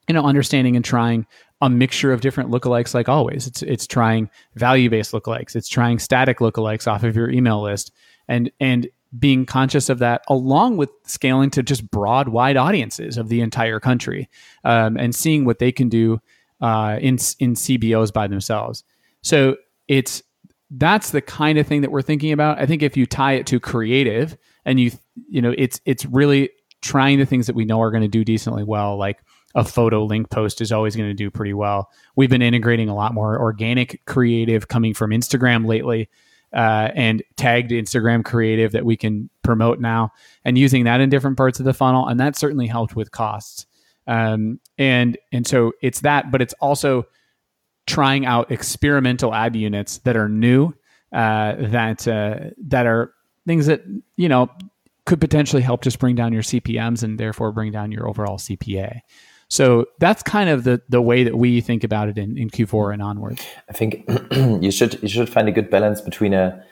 you 0.08 0.14
know 0.14 0.24
understanding 0.24 0.76
and 0.76 0.86
trying 0.86 1.28
a 1.62 1.70
mixture 1.70 2.14
of 2.14 2.22
different 2.22 2.52
lookalikes 2.52 2.94
like 2.94 3.10
always. 3.10 3.48
It's 3.48 3.64
it's 3.64 3.88
trying 3.88 4.30
value 4.56 4.90
based 4.90 5.12
lookalikes. 5.12 5.56
It's 5.56 5.70
trying 5.70 6.00
static 6.00 6.40
lookalikes 6.40 6.88
off 6.88 7.04
of 7.04 7.16
your 7.16 7.30
email 7.30 7.62
list. 7.62 7.92
And 8.28 8.52
and 8.60 8.88
being 9.18 9.46
conscious 9.46 9.90
of 9.90 10.00
that 10.00 10.22
along 10.28 10.78
with 10.78 10.90
scaling 11.06 11.50
to 11.50 11.64
just 11.64 11.90
broad 11.90 12.28
wide 12.30 12.58
audiences 12.58 13.18
of 13.18 13.30
the 13.30 13.42
entire 13.42 13.80
country 13.80 14.30
um, 14.66 14.98
and 14.98 15.16
seeing 15.16 15.46
what 15.46 15.60
they 15.60 15.72
can 15.72 15.88
do 15.88 16.22
uh, 16.60 16.98
in 17.00 17.16
in 17.40 17.54
cbos 17.54 18.12
by 18.12 18.28
themselves. 18.28 18.84
So 19.22 19.58
it's 19.88 20.22
that's 20.72 21.12
the 21.12 21.22
kind 21.22 21.58
of 21.58 21.66
thing 21.66 21.82
that 21.82 21.92
we're 21.92 22.02
thinking 22.02 22.34
about. 22.34 22.60
I 22.60 22.66
think 22.66 22.84
if 22.84 22.98
you 22.98 23.06
tie 23.06 23.34
it 23.34 23.48
to 23.48 23.60
creative 23.60 24.38
and 24.66 24.80
you 24.80 24.92
you 25.30 25.42
know 25.42 25.54
it's 25.58 25.82
it's 25.86 26.06
really 26.06 26.50
trying 26.82 27.18
the 27.18 27.26
things 27.26 27.48
that 27.48 27.56
we 27.56 27.66
know 27.66 27.82
are 27.82 27.92
going 27.92 28.04
to 28.04 28.08
do 28.08 28.24
decently 28.24 28.64
well 28.64 28.98
like 28.98 29.18
a 29.58 29.66
photo 29.66 30.06
link 30.06 30.30
post 30.30 30.62
is 30.62 30.72
always 30.72 30.96
going 30.96 31.10
to 31.10 31.14
do 31.14 31.30
pretty 31.30 31.54
well 31.54 31.90
we've 32.16 32.30
been 32.30 32.42
integrating 32.42 32.88
a 32.88 32.96
lot 32.96 33.14
more 33.14 33.38
organic 33.38 34.02
creative 34.06 34.70
coming 34.70 34.94
from 34.94 35.12
instagram 35.12 35.68
lately 35.68 36.10
uh, 36.54 36.90
and 36.96 37.24
tagged 37.36 37.72
Instagram 37.72 38.24
creative 38.24 38.72
that 38.72 38.86
we 38.86 38.96
can 38.96 39.30
promote 39.44 39.80
now 39.80 40.12
and 40.46 40.58
using 40.58 40.86
that 40.86 41.02
in 41.02 41.10
different 41.10 41.38
parts 41.38 41.60
of 41.60 41.66
the 41.66 41.74
funnel. 41.74 42.08
And 42.08 42.20
that 42.20 42.36
certainly 42.36 42.68
helped 42.68 42.96
with 42.96 43.12
costs. 43.12 43.66
Um, 44.08 44.60
and, 44.78 45.18
and 45.32 45.46
so 45.46 45.74
it's 45.82 46.02
that, 46.02 46.32
but 46.32 46.42
it's 46.42 46.54
also 46.56 47.06
trying 47.86 48.26
out 48.26 48.52
experimental 48.52 49.34
ad 49.34 49.56
units 49.56 50.00
that 50.00 50.16
are 50.16 50.30
new, 50.30 50.74
uh, 51.12 51.56
that, 51.60 52.08
uh, 52.08 52.52
that 52.66 52.86
are 52.86 53.14
things 53.46 53.66
that, 53.66 53.82
you 54.16 54.30
know, 54.30 54.50
could 55.06 55.22
potentially 55.22 55.62
help 55.62 55.82
just 55.82 56.00
bring 56.00 56.16
down 56.16 56.34
your 56.34 56.42
CPMs 56.42 57.04
and 57.04 57.18
therefore 57.18 57.52
bring 57.52 57.72
down 57.72 57.92
your 57.92 58.08
overall 58.08 58.38
CPA. 58.38 59.02
So 59.50 59.86
that's 60.00 60.24
kind 60.24 60.50
of 60.50 60.64
the 60.64 60.82
the 60.90 61.02
way 61.02 61.24
that 61.24 61.38
we 61.38 61.62
think 61.62 61.84
about 61.84 62.10
it 62.10 62.18
in, 62.18 62.38
in 62.38 62.50
Q4 62.50 62.94
and 62.94 63.02
onwards. 63.02 63.46
I 63.70 63.74
think 63.74 64.04
you 64.32 64.72
should 64.72 65.02
you 65.02 65.08
should 65.08 65.30
find 65.30 65.48
a 65.48 65.52
good 65.52 65.70
balance 65.70 66.02
between 66.02 66.34
a 66.34 66.64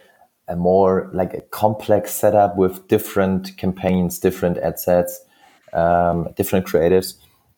a 0.48 0.56
more 0.56 1.10
like 1.14 1.34
a 1.34 1.42
complex 1.42 2.14
setup 2.14 2.58
with 2.58 2.88
different 2.88 3.58
campaigns, 3.58 4.20
different 4.20 4.58
ad 4.58 4.80
sets, 4.80 5.20
um, 5.74 6.28
different 6.36 6.68
creatives, 6.68 7.16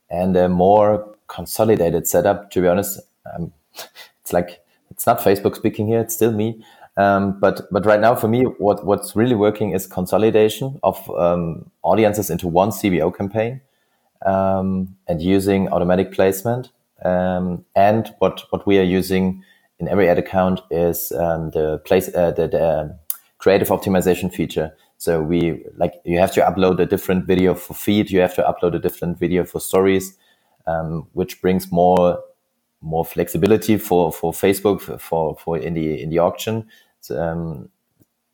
and 0.09 0.37
a 0.37 0.47
more 0.47 1.15
consolidated 1.27 2.07
setup. 2.07 2.51
To 2.51 2.61
be 2.61 2.67
honest, 2.67 2.99
um, 3.33 3.51
it's 4.21 4.31
like 4.31 4.59
it's 4.91 5.07
not 5.07 5.19
Facebook 5.19 5.55
speaking 5.55 5.87
here; 5.87 5.99
it's 5.99 6.13
still 6.13 6.31
me. 6.31 6.63
Um, 6.95 7.39
but 7.39 7.61
but 7.71 7.85
right 7.87 7.99
now, 7.99 8.13
for 8.13 8.27
me, 8.27 8.43
what 8.43 8.85
what's 8.85 9.15
really 9.15 9.35
working 9.35 9.71
is 9.71 9.87
consolidation 9.87 10.79
of 10.83 11.09
um, 11.11 11.71
audiences 11.81 12.29
into 12.29 12.47
one 12.47 12.69
CBO 12.69 13.15
campaign 13.15 13.61
um, 14.25 14.95
and 15.07 15.21
using 15.21 15.69
automatic 15.69 16.11
placement. 16.11 16.69
Um, 17.03 17.65
and 17.75 18.13
what 18.19 18.43
what 18.49 18.65
we 18.65 18.79
are 18.79 18.83
using 18.83 19.43
in 19.79 19.87
every 19.87 20.09
ad 20.09 20.17
account 20.17 20.61
is 20.71 21.11
um, 21.11 21.51
the 21.51 21.77
place 21.85 22.13
uh, 22.15 22.31
the, 22.31 22.47
the 22.47 22.79
um, 22.79 22.93
creative 23.37 23.69
optimization 23.69 24.33
feature. 24.33 24.73
So 24.97 25.21
we 25.21 25.63
like 25.77 25.93
you 26.03 26.17
have 26.17 26.33
to 26.33 26.41
upload 26.41 26.79
a 26.79 26.85
different 26.85 27.25
video 27.25 27.53
for 27.53 27.75
feed. 27.75 28.09
You 28.09 28.19
have 28.21 28.35
to 28.35 28.41
upload 28.41 28.75
a 28.75 28.79
different 28.79 29.19
video 29.19 29.43
for 29.43 29.59
stories, 29.59 30.17
um, 30.65 31.07
which 31.13 31.41
brings 31.41 31.71
more 31.71 32.19
more 32.81 33.05
flexibility 33.05 33.77
for 33.77 34.11
for 34.11 34.31
Facebook 34.31 34.99
for 34.99 35.35
for 35.37 35.57
in 35.57 35.75
the 35.75 36.01
in 36.01 36.09
the 36.09 36.19
auction. 36.19 36.67
So, 37.01 37.21
um, 37.21 37.69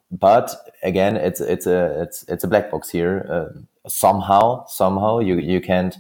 but 0.10 0.56
again, 0.84 1.18
it's 1.18 1.42
it's 1.42 1.68
a 1.68 2.02
it's 2.02 2.24
it's 2.30 2.44
a 2.46 2.48
black 2.48 2.72
box 2.72 2.90
here. 2.90 3.28
Uh, 3.30 3.60
somehow 3.88 4.66
somehow 4.68 5.20
you 5.20 5.38
you 5.40 5.60
can't 5.62 5.98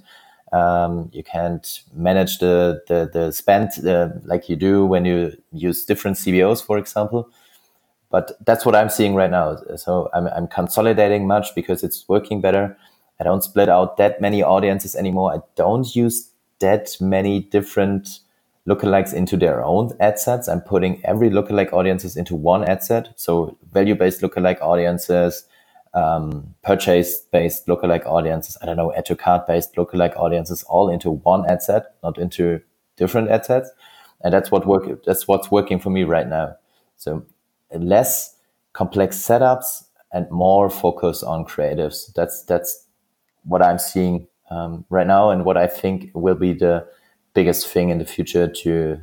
um, 0.51 1.09
you 1.13 1.23
can't 1.23 1.81
manage 1.93 2.39
the 2.39 2.81
the, 2.87 3.09
the 3.11 3.31
spend 3.31 3.85
uh, 3.85 4.09
like 4.23 4.49
you 4.49 4.55
do 4.55 4.85
when 4.85 5.05
you 5.05 5.35
use 5.51 5.85
different 5.85 6.17
CBOs, 6.17 6.63
for 6.63 6.77
example. 6.77 7.29
But 8.09 8.33
that's 8.45 8.63
what 8.63 8.75
I'm 8.75 8.89
seeing 8.89 9.15
right 9.15 9.31
now. 9.31 9.57
So 9.75 10.09
I'm, 10.13 10.27
I'm 10.27 10.47
consolidating 10.47 11.25
much 11.25 11.55
because 11.55 11.83
it's 11.83 12.07
working 12.07 12.41
better. 12.41 12.77
I 13.19 13.23
don't 13.23 13.43
split 13.43 13.69
out 13.69 13.97
that 13.97 14.21
many 14.21 14.43
audiences 14.43 14.95
anymore. 14.95 15.33
I 15.33 15.39
don't 15.55 15.95
use 15.95 16.29
that 16.59 16.95
many 17.01 17.39
different 17.39 18.19
lookalikes 18.67 19.13
into 19.13 19.35
their 19.35 19.63
own 19.63 19.93
ad 19.99 20.19
sets. 20.19 20.47
I'm 20.47 20.61
putting 20.61 21.03
every 21.03 21.31
lookalike 21.31 21.73
audiences 21.73 22.15
into 22.15 22.35
one 22.35 22.63
ad 22.63 22.83
set. 22.83 23.09
So 23.15 23.57
value 23.71 23.95
based 23.95 24.21
lookalike 24.21 24.61
audiences, 24.61 25.45
um, 25.93 26.55
purchase-based 26.63 27.67
lookalike 27.67 28.05
audiences, 28.05 28.57
I 28.61 28.65
don't 28.65 28.77
know, 28.77 28.93
add 28.93 29.05
to 29.05 29.15
cart-based 29.15 29.75
lookalike 29.75 30.17
audiences, 30.17 30.63
all 30.63 30.89
into 30.89 31.11
one 31.11 31.49
ad 31.49 31.61
set, 31.61 31.95
not 32.03 32.17
into 32.17 32.61
different 32.97 33.29
ad 33.29 33.45
sets. 33.45 33.69
And 34.23 34.33
that's 34.33 34.51
what 34.51 34.65
work. 34.65 35.03
That's 35.05 35.27
what's 35.27 35.51
working 35.51 35.79
for 35.79 35.89
me 35.89 36.03
right 36.03 36.27
now. 36.27 36.55
So 36.97 37.25
less 37.73 38.35
complex 38.71 39.17
setups 39.17 39.83
and 40.11 40.29
more 40.31 40.69
focus 40.69 41.23
on 41.23 41.45
creatives. 41.45 42.13
That's 42.13 42.43
that's 42.43 42.85
what 43.43 43.61
I'm 43.61 43.79
seeing 43.79 44.27
um, 44.49 44.85
right 44.89 45.07
now, 45.07 45.29
and 45.29 45.43
what 45.43 45.57
I 45.57 45.67
think 45.67 46.11
will 46.13 46.35
be 46.35 46.53
the 46.53 46.87
biggest 47.33 47.67
thing 47.67 47.89
in 47.89 47.97
the 47.97 48.05
future 48.05 48.47
to 48.47 48.99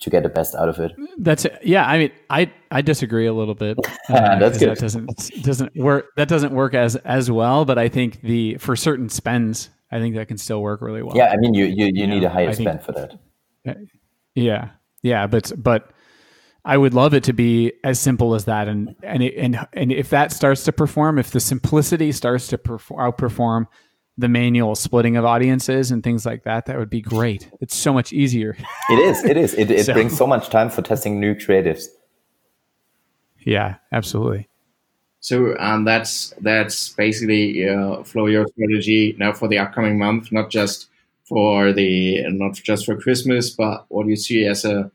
to 0.00 0.10
get 0.10 0.22
the 0.22 0.28
best 0.28 0.54
out 0.54 0.68
of 0.68 0.78
it. 0.78 0.92
That's 1.18 1.46
yeah. 1.62 1.86
I 1.86 1.98
mean, 1.98 2.10
I 2.30 2.50
I 2.70 2.82
disagree 2.82 3.26
a 3.26 3.32
little 3.32 3.54
bit. 3.54 3.78
Uh, 4.08 4.40
That's 4.40 4.58
good. 4.58 4.70
That 4.70 4.78
doesn't 4.78 5.42
doesn't 5.42 5.76
work. 5.76 6.06
That 6.16 6.26
doesn't 6.26 6.52
work 6.52 6.74
as 6.74 6.96
as 6.96 7.30
well. 7.30 7.64
But 7.64 7.78
I 7.78 7.88
think 7.88 8.20
the 8.22 8.56
for 8.56 8.74
certain 8.74 9.08
spends, 9.08 9.70
I 9.92 10.00
think 10.00 10.16
that 10.16 10.26
can 10.26 10.36
still 10.36 10.60
work 10.60 10.82
really 10.82 11.00
well. 11.00 11.16
Yeah, 11.16 11.28
I 11.30 11.36
mean, 11.36 11.54
you 11.54 11.64
you, 11.64 11.86
you, 11.86 11.92
you 11.94 12.06
need 12.08 12.22
know, 12.22 12.26
a 12.26 12.30
higher 12.30 12.52
spend 12.52 12.82
for 12.82 12.90
that. 12.90 13.16
Yeah, 14.34 14.70
yeah, 15.02 15.28
but 15.28 15.52
but 15.56 15.92
I 16.64 16.76
would 16.76 16.92
love 16.92 17.14
it 17.14 17.22
to 17.24 17.32
be 17.32 17.72
as 17.84 18.00
simple 18.00 18.34
as 18.34 18.46
that, 18.46 18.66
and 18.66 18.96
and 19.04 19.22
it, 19.22 19.34
and 19.36 19.64
and 19.72 19.92
if 19.92 20.10
that 20.10 20.32
starts 20.32 20.64
to 20.64 20.72
perform, 20.72 21.20
if 21.20 21.30
the 21.30 21.40
simplicity 21.40 22.10
starts 22.10 22.48
to 22.48 22.58
perform, 22.58 23.12
outperform 23.12 23.66
the 24.20 24.28
manual 24.28 24.74
splitting 24.74 25.16
of 25.16 25.24
audiences 25.24 25.90
and 25.90 26.02
things 26.04 26.26
like 26.26 26.44
that, 26.44 26.66
that 26.66 26.78
would 26.78 26.90
be 26.90 27.00
great. 27.00 27.50
It's 27.60 27.74
so 27.74 27.92
much 27.92 28.12
easier. 28.12 28.56
it 28.90 28.98
is. 28.98 29.24
It 29.24 29.36
is. 29.36 29.54
It, 29.54 29.70
it 29.70 29.86
so, 29.86 29.92
brings 29.94 30.16
so 30.16 30.26
much 30.26 30.50
time 30.50 30.70
for 30.70 30.82
testing 30.82 31.18
new 31.18 31.34
creatives. 31.34 31.86
Yeah, 33.40 33.76
absolutely. 33.90 34.48
So 35.20 35.56
um, 35.58 35.84
that's 35.84 36.34
that's 36.40 36.90
basically 36.90 37.68
uh, 37.68 38.02
flow 38.04 38.26
your 38.26 38.46
strategy 38.48 39.16
now 39.18 39.32
for 39.32 39.48
the 39.48 39.58
upcoming 39.58 39.98
month, 39.98 40.32
not 40.32 40.50
just 40.50 40.88
for 41.24 41.72
the 41.72 42.22
not 42.30 42.54
just 42.54 42.86
for 42.86 42.96
Christmas, 42.96 43.50
but 43.50 43.84
what 43.88 44.04
do 44.04 44.10
you 44.10 44.16
see 44.16 44.44
as 44.46 44.64
a 44.64 44.90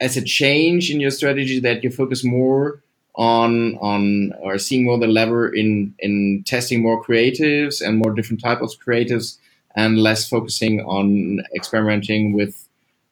as 0.00 0.16
a 0.16 0.22
change 0.22 0.90
in 0.90 1.00
your 1.00 1.10
strategy 1.10 1.60
that 1.60 1.82
you 1.82 1.90
focus 1.90 2.24
more 2.24 2.82
on 3.18 3.74
on 3.78 4.32
or 4.40 4.56
seeing 4.58 4.84
more 4.84 4.98
the 4.98 5.08
lever 5.08 5.52
in 5.52 5.92
in 5.98 6.42
testing 6.46 6.80
more 6.80 7.02
creatives 7.04 7.84
and 7.84 7.98
more 7.98 8.14
different 8.14 8.40
types 8.40 8.62
of 8.62 8.80
creatives 8.80 9.38
and 9.74 9.98
less 9.98 10.28
focusing 10.28 10.80
on 10.82 11.40
experimenting 11.54 12.32
with 12.32 12.68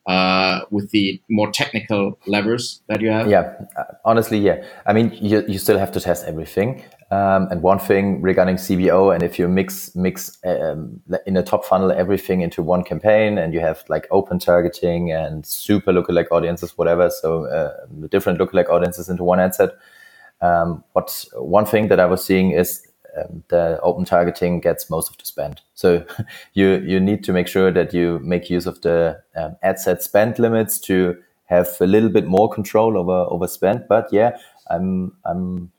uh, 0.06 0.60
with 0.70 0.90
the 0.90 1.20
more 1.28 1.50
technical 1.50 2.16
levers 2.26 2.80
that 2.86 3.00
you 3.00 3.10
have? 3.10 3.28
Yeah, 3.28 3.52
uh, 3.76 3.82
honestly, 4.04 4.38
yeah. 4.38 4.64
I 4.86 4.92
mean, 4.92 5.10
you, 5.20 5.44
you 5.48 5.58
still 5.58 5.78
have 5.78 5.90
to 5.92 6.00
test 6.00 6.24
everything. 6.26 6.84
Um, 7.10 7.48
and 7.50 7.60
one 7.62 7.80
thing 7.80 8.20
regarding 8.20 8.56
CBO, 8.56 9.12
and 9.12 9.22
if 9.24 9.38
you 9.38 9.48
mix 9.48 9.94
mix 9.94 10.38
um, 10.44 11.00
in 11.26 11.36
a 11.36 11.42
top 11.42 11.64
funnel 11.64 11.92
everything 11.92 12.40
into 12.40 12.62
one 12.62 12.84
campaign, 12.84 13.38
and 13.38 13.52
you 13.52 13.60
have 13.60 13.84
like 13.88 14.06
open 14.10 14.38
targeting 14.38 15.10
and 15.10 15.44
super 15.44 15.92
lookalike 15.92 16.30
audiences, 16.30 16.78
whatever, 16.78 17.10
so 17.10 17.46
uh, 17.46 17.86
different 18.08 18.38
lookalike 18.38 18.68
audiences 18.68 19.08
into 19.08 19.24
one 19.24 19.40
ad 19.40 19.54
set. 19.54 19.70
Um, 20.40 20.84
what 20.92 21.24
one 21.34 21.66
thing 21.66 21.88
that 21.88 22.00
I 22.00 22.06
was 22.06 22.24
seeing 22.24 22.52
is 22.52 22.86
um, 23.16 23.42
the 23.48 23.80
open 23.82 24.04
targeting 24.04 24.60
gets 24.60 24.90
most 24.90 25.10
of 25.10 25.18
the 25.18 25.24
spend. 25.24 25.62
So 25.74 26.04
you 26.54 26.82
you 26.86 27.00
need 27.00 27.24
to 27.24 27.32
make 27.32 27.48
sure 27.48 27.70
that 27.72 27.94
you 27.94 28.20
make 28.22 28.50
use 28.50 28.66
of 28.66 28.80
the 28.82 29.20
um, 29.36 29.56
ad 29.62 29.78
set 29.78 30.02
spend 30.02 30.38
limits 30.38 30.78
to 30.80 31.16
have 31.46 31.68
a 31.80 31.86
little 31.86 32.08
bit 32.10 32.26
more 32.26 32.50
control 32.50 32.98
over 32.98 33.26
over 33.30 33.46
spend. 33.48 33.86
But 33.88 34.08
yeah, 34.12 34.36
I'm 34.70 35.16
I'm 35.24 35.70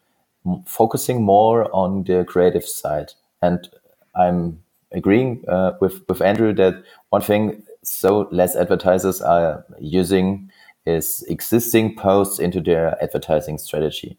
focusing 0.66 1.24
more 1.24 1.74
on 1.76 2.04
the 2.04 2.24
creative 2.26 2.66
side. 2.66 3.14
And 3.42 3.68
I'm 4.16 4.64
agreeing 4.92 5.44
uh, 5.48 5.74
with, 5.82 6.02
with 6.08 6.22
Andrew 6.22 6.54
that 6.54 6.84
one 7.10 7.22
thing 7.22 7.64
so 7.84 8.28
less 8.32 8.56
advertisers 8.56 9.22
are 9.22 9.66
using 9.80 10.52
is 10.86 11.24
existing 11.28 11.96
posts 11.96 12.40
into 12.40 12.62
their 12.62 13.02
advertising 13.04 13.58
strategy. 13.58 14.18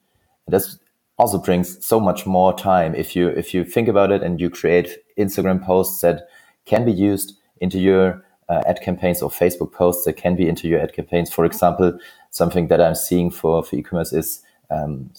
This 0.48 0.78
also 1.18 1.38
brings 1.38 1.84
so 1.84 2.00
much 2.00 2.26
more 2.26 2.56
time 2.56 2.94
if 2.94 3.16
you 3.16 3.28
if 3.28 3.52
you 3.52 3.64
think 3.64 3.88
about 3.88 4.12
it 4.12 4.22
and 4.22 4.40
you 4.40 4.50
create 4.50 4.98
Instagram 5.18 5.64
posts 5.64 6.00
that 6.00 6.28
can 6.64 6.84
be 6.84 6.92
used 6.92 7.36
into 7.60 7.78
your 7.78 8.24
uh, 8.48 8.62
ad 8.66 8.80
campaigns 8.80 9.20
or 9.20 9.30
Facebook 9.30 9.72
posts 9.72 10.04
that 10.04 10.14
can 10.14 10.36
be 10.36 10.48
into 10.48 10.68
your 10.68 10.80
ad 10.80 10.92
campaigns. 10.92 11.32
For 11.32 11.44
example, 11.44 11.98
something 12.30 12.68
that 12.68 12.80
I'm 12.80 12.94
seeing 12.94 13.30
for, 13.30 13.62
for 13.62 13.76
e-commerce 13.76 14.12
is 14.12 14.42
um, 14.70 15.10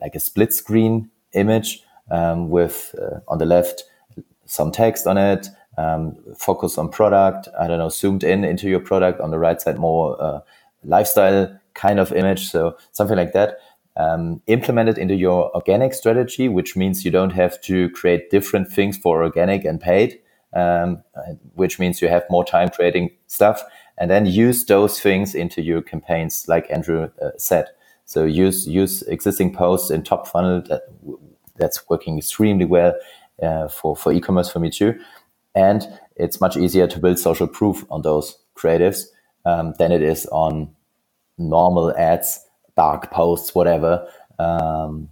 like 0.00 0.14
a 0.14 0.20
split 0.20 0.52
screen 0.52 1.10
image 1.32 1.82
um, 2.10 2.50
with 2.50 2.94
uh, 3.00 3.20
on 3.28 3.38
the 3.38 3.46
left 3.46 3.84
some 4.50 4.72
text 4.72 5.06
on 5.06 5.16
it, 5.16 5.48
um, 5.78 6.16
focus 6.36 6.76
on 6.76 6.88
product. 6.88 7.48
I 7.58 7.68
don't 7.68 7.78
know, 7.78 7.88
zoomed 7.88 8.24
in 8.24 8.44
into 8.44 8.68
your 8.68 8.80
product. 8.80 9.20
On 9.20 9.30
the 9.30 9.38
right 9.38 9.60
side, 9.60 9.78
more 9.78 10.20
uh, 10.20 10.40
lifestyle 10.82 11.56
kind 11.74 12.00
of 12.00 12.12
image. 12.12 12.50
So 12.50 12.76
something 12.92 13.16
like 13.16 13.32
that. 13.32 13.58
Um, 13.96 14.40
implement 14.46 14.88
it 14.88 14.98
into 14.98 15.14
your 15.14 15.54
organic 15.54 15.94
strategy, 15.94 16.48
which 16.48 16.76
means 16.76 17.04
you 17.04 17.10
don't 17.10 17.32
have 17.32 17.60
to 17.62 17.90
create 17.90 18.30
different 18.30 18.68
things 18.68 18.96
for 18.96 19.22
organic 19.22 19.64
and 19.64 19.80
paid, 19.80 20.20
um, 20.54 21.02
which 21.54 21.78
means 21.78 22.00
you 22.00 22.08
have 22.08 22.24
more 22.30 22.44
time 22.44 22.70
creating 22.70 23.10
stuff, 23.26 23.62
and 23.98 24.10
then 24.10 24.26
use 24.26 24.64
those 24.64 25.00
things 25.00 25.34
into 25.34 25.60
your 25.60 25.82
campaigns, 25.82 26.46
like 26.48 26.70
Andrew 26.70 27.10
uh, 27.20 27.30
said. 27.36 27.66
So 28.06 28.24
use 28.24 28.66
use 28.66 29.02
existing 29.02 29.52
posts 29.52 29.90
in 29.90 30.02
top 30.02 30.26
funnel. 30.26 30.62
That, 30.62 30.82
that's 31.56 31.88
working 31.90 32.16
extremely 32.18 32.64
well 32.64 32.94
uh, 33.42 33.68
for 33.68 33.94
for 33.96 34.12
e-commerce 34.12 34.50
for 34.50 34.60
me 34.60 34.70
too, 34.70 34.98
and 35.54 35.86
it's 36.16 36.40
much 36.40 36.56
easier 36.56 36.86
to 36.86 36.98
build 36.98 37.18
social 37.18 37.46
proof 37.46 37.84
on 37.90 38.02
those 38.02 38.38
creatives 38.56 39.04
um, 39.44 39.74
than 39.78 39.92
it 39.92 40.02
is 40.02 40.26
on 40.26 40.70
normal 41.38 41.96
ads, 41.96 42.46
dark 42.76 43.10
posts, 43.10 43.54
whatever. 43.54 44.06
Um, 44.38 45.10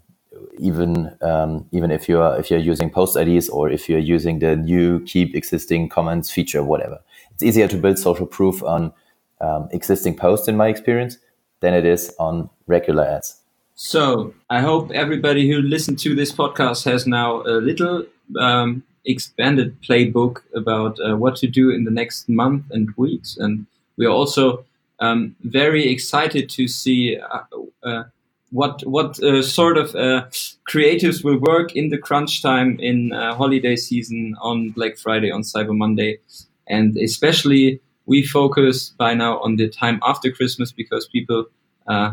even 0.59 1.17
um, 1.23 1.67
even 1.73 1.91
if 1.91 2.09
you're 2.09 2.39
if 2.39 2.51
you're 2.51 2.61
using 2.61 2.91
post 2.91 3.17
IDs 3.17 3.49
or 3.49 3.71
if 3.71 3.89
you're 3.89 3.99
using 3.99 4.39
the 4.39 4.57
new 4.57 5.01
keep 5.05 5.35
existing 5.35 5.89
comments 5.89 6.31
feature, 6.31 6.63
whatever, 6.63 7.01
it's 7.33 7.43
easier 7.43 7.69
to 7.69 7.77
build 7.77 7.99
social 7.99 8.27
proof 8.27 8.63
on 8.63 8.93
um, 9.41 9.69
existing 9.73 10.17
posts 10.17 10.49
in 10.49 10.57
my 10.57 10.69
experience 10.69 11.19
than 11.61 11.75
it 11.75 11.85
is 11.85 12.15
on 12.19 12.49
regular 12.67 13.05
ads. 13.05 13.41
So 13.75 14.35
I 14.51 14.61
hope 14.61 14.91
everybody 14.91 15.49
who 15.49 15.63
listened 15.63 15.99
to 16.01 16.15
this 16.15 16.33
podcast 16.33 16.85
has 16.85 17.07
now 17.07 17.43
a 17.43 17.61
little 17.61 18.05
um, 18.39 18.83
expanded 19.05 19.81
playbook 19.83 20.43
about 20.55 20.99
uh, 21.01 21.17
what 21.17 21.37
to 21.37 21.47
do 21.47 21.71
in 21.71 21.85
the 21.85 21.91
next 21.91 22.29
month 22.29 22.65
and 22.71 22.91
weeks. 22.97 23.37
And 23.37 23.67
we 23.97 24.07
are 24.07 24.11
also 24.11 24.65
um, 25.01 25.37
very 25.43 25.89
excited 25.89 26.49
to 26.51 26.69
see 26.69 27.17
uh, 27.19 27.41
uh, 27.83 28.05
what 28.51 28.83
what 28.87 29.23
uh, 29.23 29.43
sort 29.43 29.77
of 29.77 29.95
uh, 29.95 30.27
creatives 30.69 31.23
will 31.23 31.39
work 31.39 31.77
in 31.77 31.91
the 31.91 31.99
crunch 31.99 32.43
time 32.43 32.79
in 32.81 33.13
uh, 33.13 33.35
holiday 33.35 33.77
season 33.77 34.35
on 34.41 34.71
Black 34.71 34.97
Friday, 34.97 35.31
on 35.31 35.43
Cyber 35.43 35.77
Monday, 35.77 36.19
and 36.67 36.97
especially 36.97 37.81
we 38.07 38.23
focus 38.23 38.91
by 38.91 39.15
now 39.15 39.39
on 39.41 39.57
the 39.57 39.69
time 39.69 40.01
after 40.03 40.31
Christmas 40.33 40.73
because 40.73 41.07
people 41.09 41.47
uh, 41.87 42.13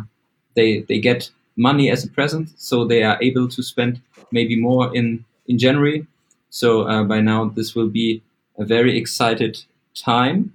they 0.56 0.82
they 0.82 1.00
get 1.00 1.32
money 1.56 1.90
as 1.90 2.04
a 2.04 2.10
present, 2.10 2.50
so 2.58 2.86
they 2.86 3.04
are 3.04 3.18
able 3.22 3.48
to 3.48 3.64
spend 3.64 4.02
maybe 4.32 4.60
more 4.60 4.96
in 4.96 5.24
in 5.48 5.58
January. 5.58 6.06
So 6.50 7.04
by 7.04 7.20
now, 7.20 7.50
this 7.50 7.76
will 7.76 7.90
be 7.90 8.22
a 8.58 8.64
very 8.64 8.98
excited 8.98 9.64
time. 9.94 10.55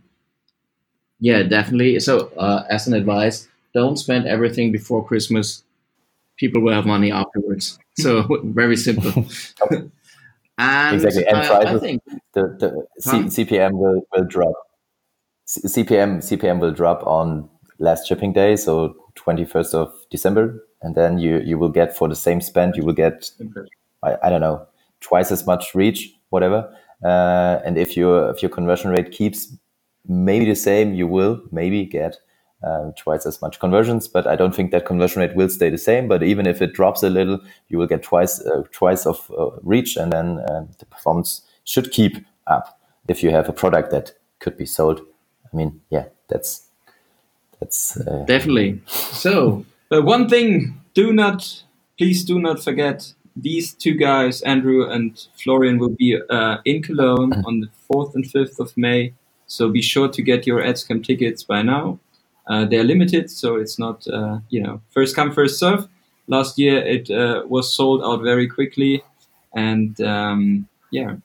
Yeah, 1.20 1.42
definitely. 1.42 2.00
So 2.00 2.28
uh, 2.36 2.64
as 2.70 2.86
an 2.86 2.94
advice, 2.94 3.48
don't 3.74 3.96
spend 3.96 4.26
everything 4.26 4.72
before 4.72 5.04
Christmas. 5.04 5.62
People 6.38 6.62
will 6.62 6.72
have 6.72 6.86
money 6.86 7.12
afterwards. 7.12 7.78
So 7.98 8.40
very 8.44 8.76
simple. 8.76 9.26
and 10.58 10.94
exactly, 10.94 11.26
and 11.26 11.46
prices, 11.46 11.80
think, 11.80 12.02
the, 12.34 12.42
the 12.58 12.86
C- 13.00 13.44
CPM 13.44 13.72
will, 13.72 14.02
will 14.12 14.24
drop. 14.24 14.54
CPM 15.46 16.18
CPM 16.18 16.60
will 16.60 16.72
drop 16.72 17.04
on 17.06 17.48
last 17.78 18.06
shipping 18.06 18.32
day, 18.32 18.56
so 18.56 18.94
21st 19.16 19.74
of 19.74 19.92
December, 20.10 20.64
and 20.82 20.94
then 20.94 21.18
you 21.18 21.40
you 21.40 21.58
will 21.58 21.68
get 21.68 21.96
for 21.96 22.08
the 22.08 22.16
same 22.16 22.40
spend, 22.40 22.76
you 22.76 22.84
will 22.84 22.94
get 22.94 23.30
I, 24.02 24.16
I 24.22 24.30
don't 24.30 24.40
know 24.40 24.66
twice 25.00 25.32
as 25.32 25.46
much 25.46 25.74
reach, 25.74 26.12
whatever. 26.30 26.72
Uh, 27.04 27.60
and 27.64 27.78
if 27.78 27.96
your 27.96 28.30
if 28.30 28.42
your 28.42 28.50
conversion 28.50 28.90
rate 28.90 29.10
keeps 29.10 29.52
maybe 30.10 30.44
the 30.44 30.56
same, 30.56 30.92
you 30.94 31.06
will 31.06 31.40
maybe 31.52 31.84
get 31.84 32.18
uh, 32.62 32.90
twice 32.98 33.24
as 33.24 33.40
much 33.40 33.60
conversions. 33.60 34.08
But 34.08 34.26
I 34.26 34.36
don't 34.36 34.54
think 34.54 34.72
that 34.72 34.84
conversion 34.84 35.22
rate 35.22 35.34
will 35.34 35.48
stay 35.48 35.70
the 35.70 35.78
same. 35.78 36.08
But 36.08 36.22
even 36.22 36.46
if 36.46 36.60
it 36.60 36.74
drops 36.74 37.02
a 37.02 37.08
little, 37.08 37.40
you 37.68 37.78
will 37.78 37.86
get 37.86 38.02
twice 38.02 38.44
uh, 38.44 38.64
twice 38.72 39.06
of 39.06 39.30
uh, 39.38 39.50
reach, 39.62 39.96
and 39.96 40.12
then 40.12 40.40
uh, 40.40 40.66
the 40.78 40.86
performance 40.86 41.42
should 41.64 41.92
keep 41.92 42.24
up 42.46 42.78
if 43.08 43.22
you 43.22 43.30
have 43.30 43.48
a 43.48 43.52
product 43.52 43.90
that 43.92 44.12
could 44.40 44.56
be 44.56 44.66
sold. 44.66 45.00
I 45.52 45.56
mean, 45.56 45.80
yeah, 45.90 46.06
that's 46.28 46.66
that's 47.60 47.96
uh, 47.96 48.24
definitely 48.26 48.82
so. 48.86 49.64
But 49.88 50.04
one 50.04 50.28
thing, 50.28 50.80
do 50.94 51.12
not, 51.12 51.64
please 51.98 52.24
do 52.24 52.38
not 52.38 52.62
forget 52.62 53.12
these 53.34 53.74
two 53.74 53.94
guys, 53.94 54.40
Andrew 54.42 54.88
and 54.88 55.26
Florian, 55.34 55.78
will 55.78 55.96
be 55.96 56.16
uh, 56.30 56.58
in 56.64 56.82
Cologne 56.82 57.32
on 57.44 57.60
the 57.60 57.68
4th 57.92 58.14
and 58.14 58.24
5th 58.24 58.60
of 58.60 58.76
May. 58.76 59.14
So 59.50 59.68
be 59.68 59.82
sure 59.82 60.08
to 60.08 60.22
get 60.22 60.46
your 60.46 60.62
AdsCamp 60.62 61.04
tickets 61.04 61.42
by 61.42 61.62
now. 61.62 61.98
Uh, 62.46 62.64
they're 62.64 62.84
limited, 62.84 63.30
so 63.30 63.56
it's 63.56 63.78
not, 63.80 64.06
uh, 64.06 64.38
you 64.48 64.62
know, 64.62 64.80
first 64.90 65.16
come, 65.16 65.32
first 65.32 65.58
serve. 65.58 65.88
last 66.28 66.56
year 66.58 66.78
it 66.78 67.10
uh, 67.10 67.42
was 67.48 67.74
sold 67.74 68.00
out 68.04 68.22
very 68.22 68.46
quickly, 68.46 69.02
and 69.54 70.00
um, 70.00 70.68
yeah. 70.92 71.16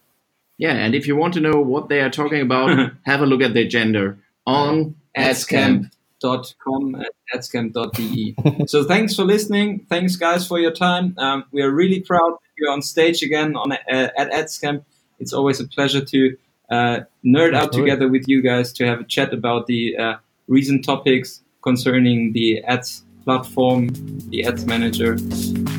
Yeah, 0.57 0.73
and 0.73 0.95
if 0.95 1.07
you 1.07 1.15
want 1.15 1.35
to 1.35 1.39
know 1.39 1.61
what 1.61 1.89
they 1.89 1.99
are 1.99 2.09
talking 2.09 2.41
about, 2.41 2.91
have 3.05 3.21
a 3.21 3.25
look 3.27 3.41
at 3.41 3.53
the 3.53 3.61
agenda 3.61 4.17
on 4.47 4.95
adscamp.com 5.15 6.95
and 6.95 7.05
adscamp.de. 7.33 8.35
so 8.67 8.83
thanks 8.83 9.15
for 9.15 9.23
listening. 9.23 9.85
Thanks, 9.87 10.15
guys, 10.15 10.47
for 10.47 10.59
your 10.59 10.71
time. 10.71 11.13
Um, 11.17 11.45
we 11.51 11.61
are 11.61 11.71
really 11.71 11.99
proud 11.99 12.31
that 12.31 12.51
you're 12.57 12.71
on 12.71 12.81
stage 12.81 13.21
again 13.21 13.55
on 13.55 13.71
uh, 13.71 13.77
at 14.17 14.31
AdsCamp. 14.31 14.83
It's 15.19 15.33
always 15.33 15.59
a 15.59 15.67
pleasure 15.67 16.03
to 16.03 16.37
nerd 16.71 17.55
out 17.55 17.71
together 17.71 18.07
with 18.07 18.27
you 18.27 18.41
guys 18.41 18.73
to 18.73 18.85
have 18.85 18.99
a 18.99 19.03
chat 19.03 19.33
about 19.33 19.67
the 19.67 19.95
uh, 19.97 20.15
recent 20.47 20.85
topics 20.85 21.41
concerning 21.61 22.33
the 22.33 22.63
ads 22.63 23.03
platform, 23.23 23.89
the 24.29 24.45
ads 24.45 24.65
manager, 24.65 25.13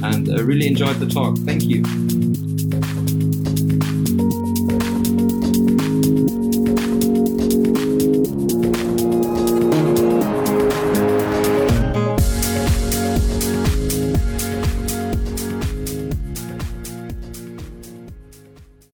and 0.03 0.28
uh, 0.28 0.43
really 0.45 0.66
enjoyed 0.66 0.97
the 0.97 1.07
talk. 1.07 1.37
Thank 1.39 1.64
you. 1.64 2.16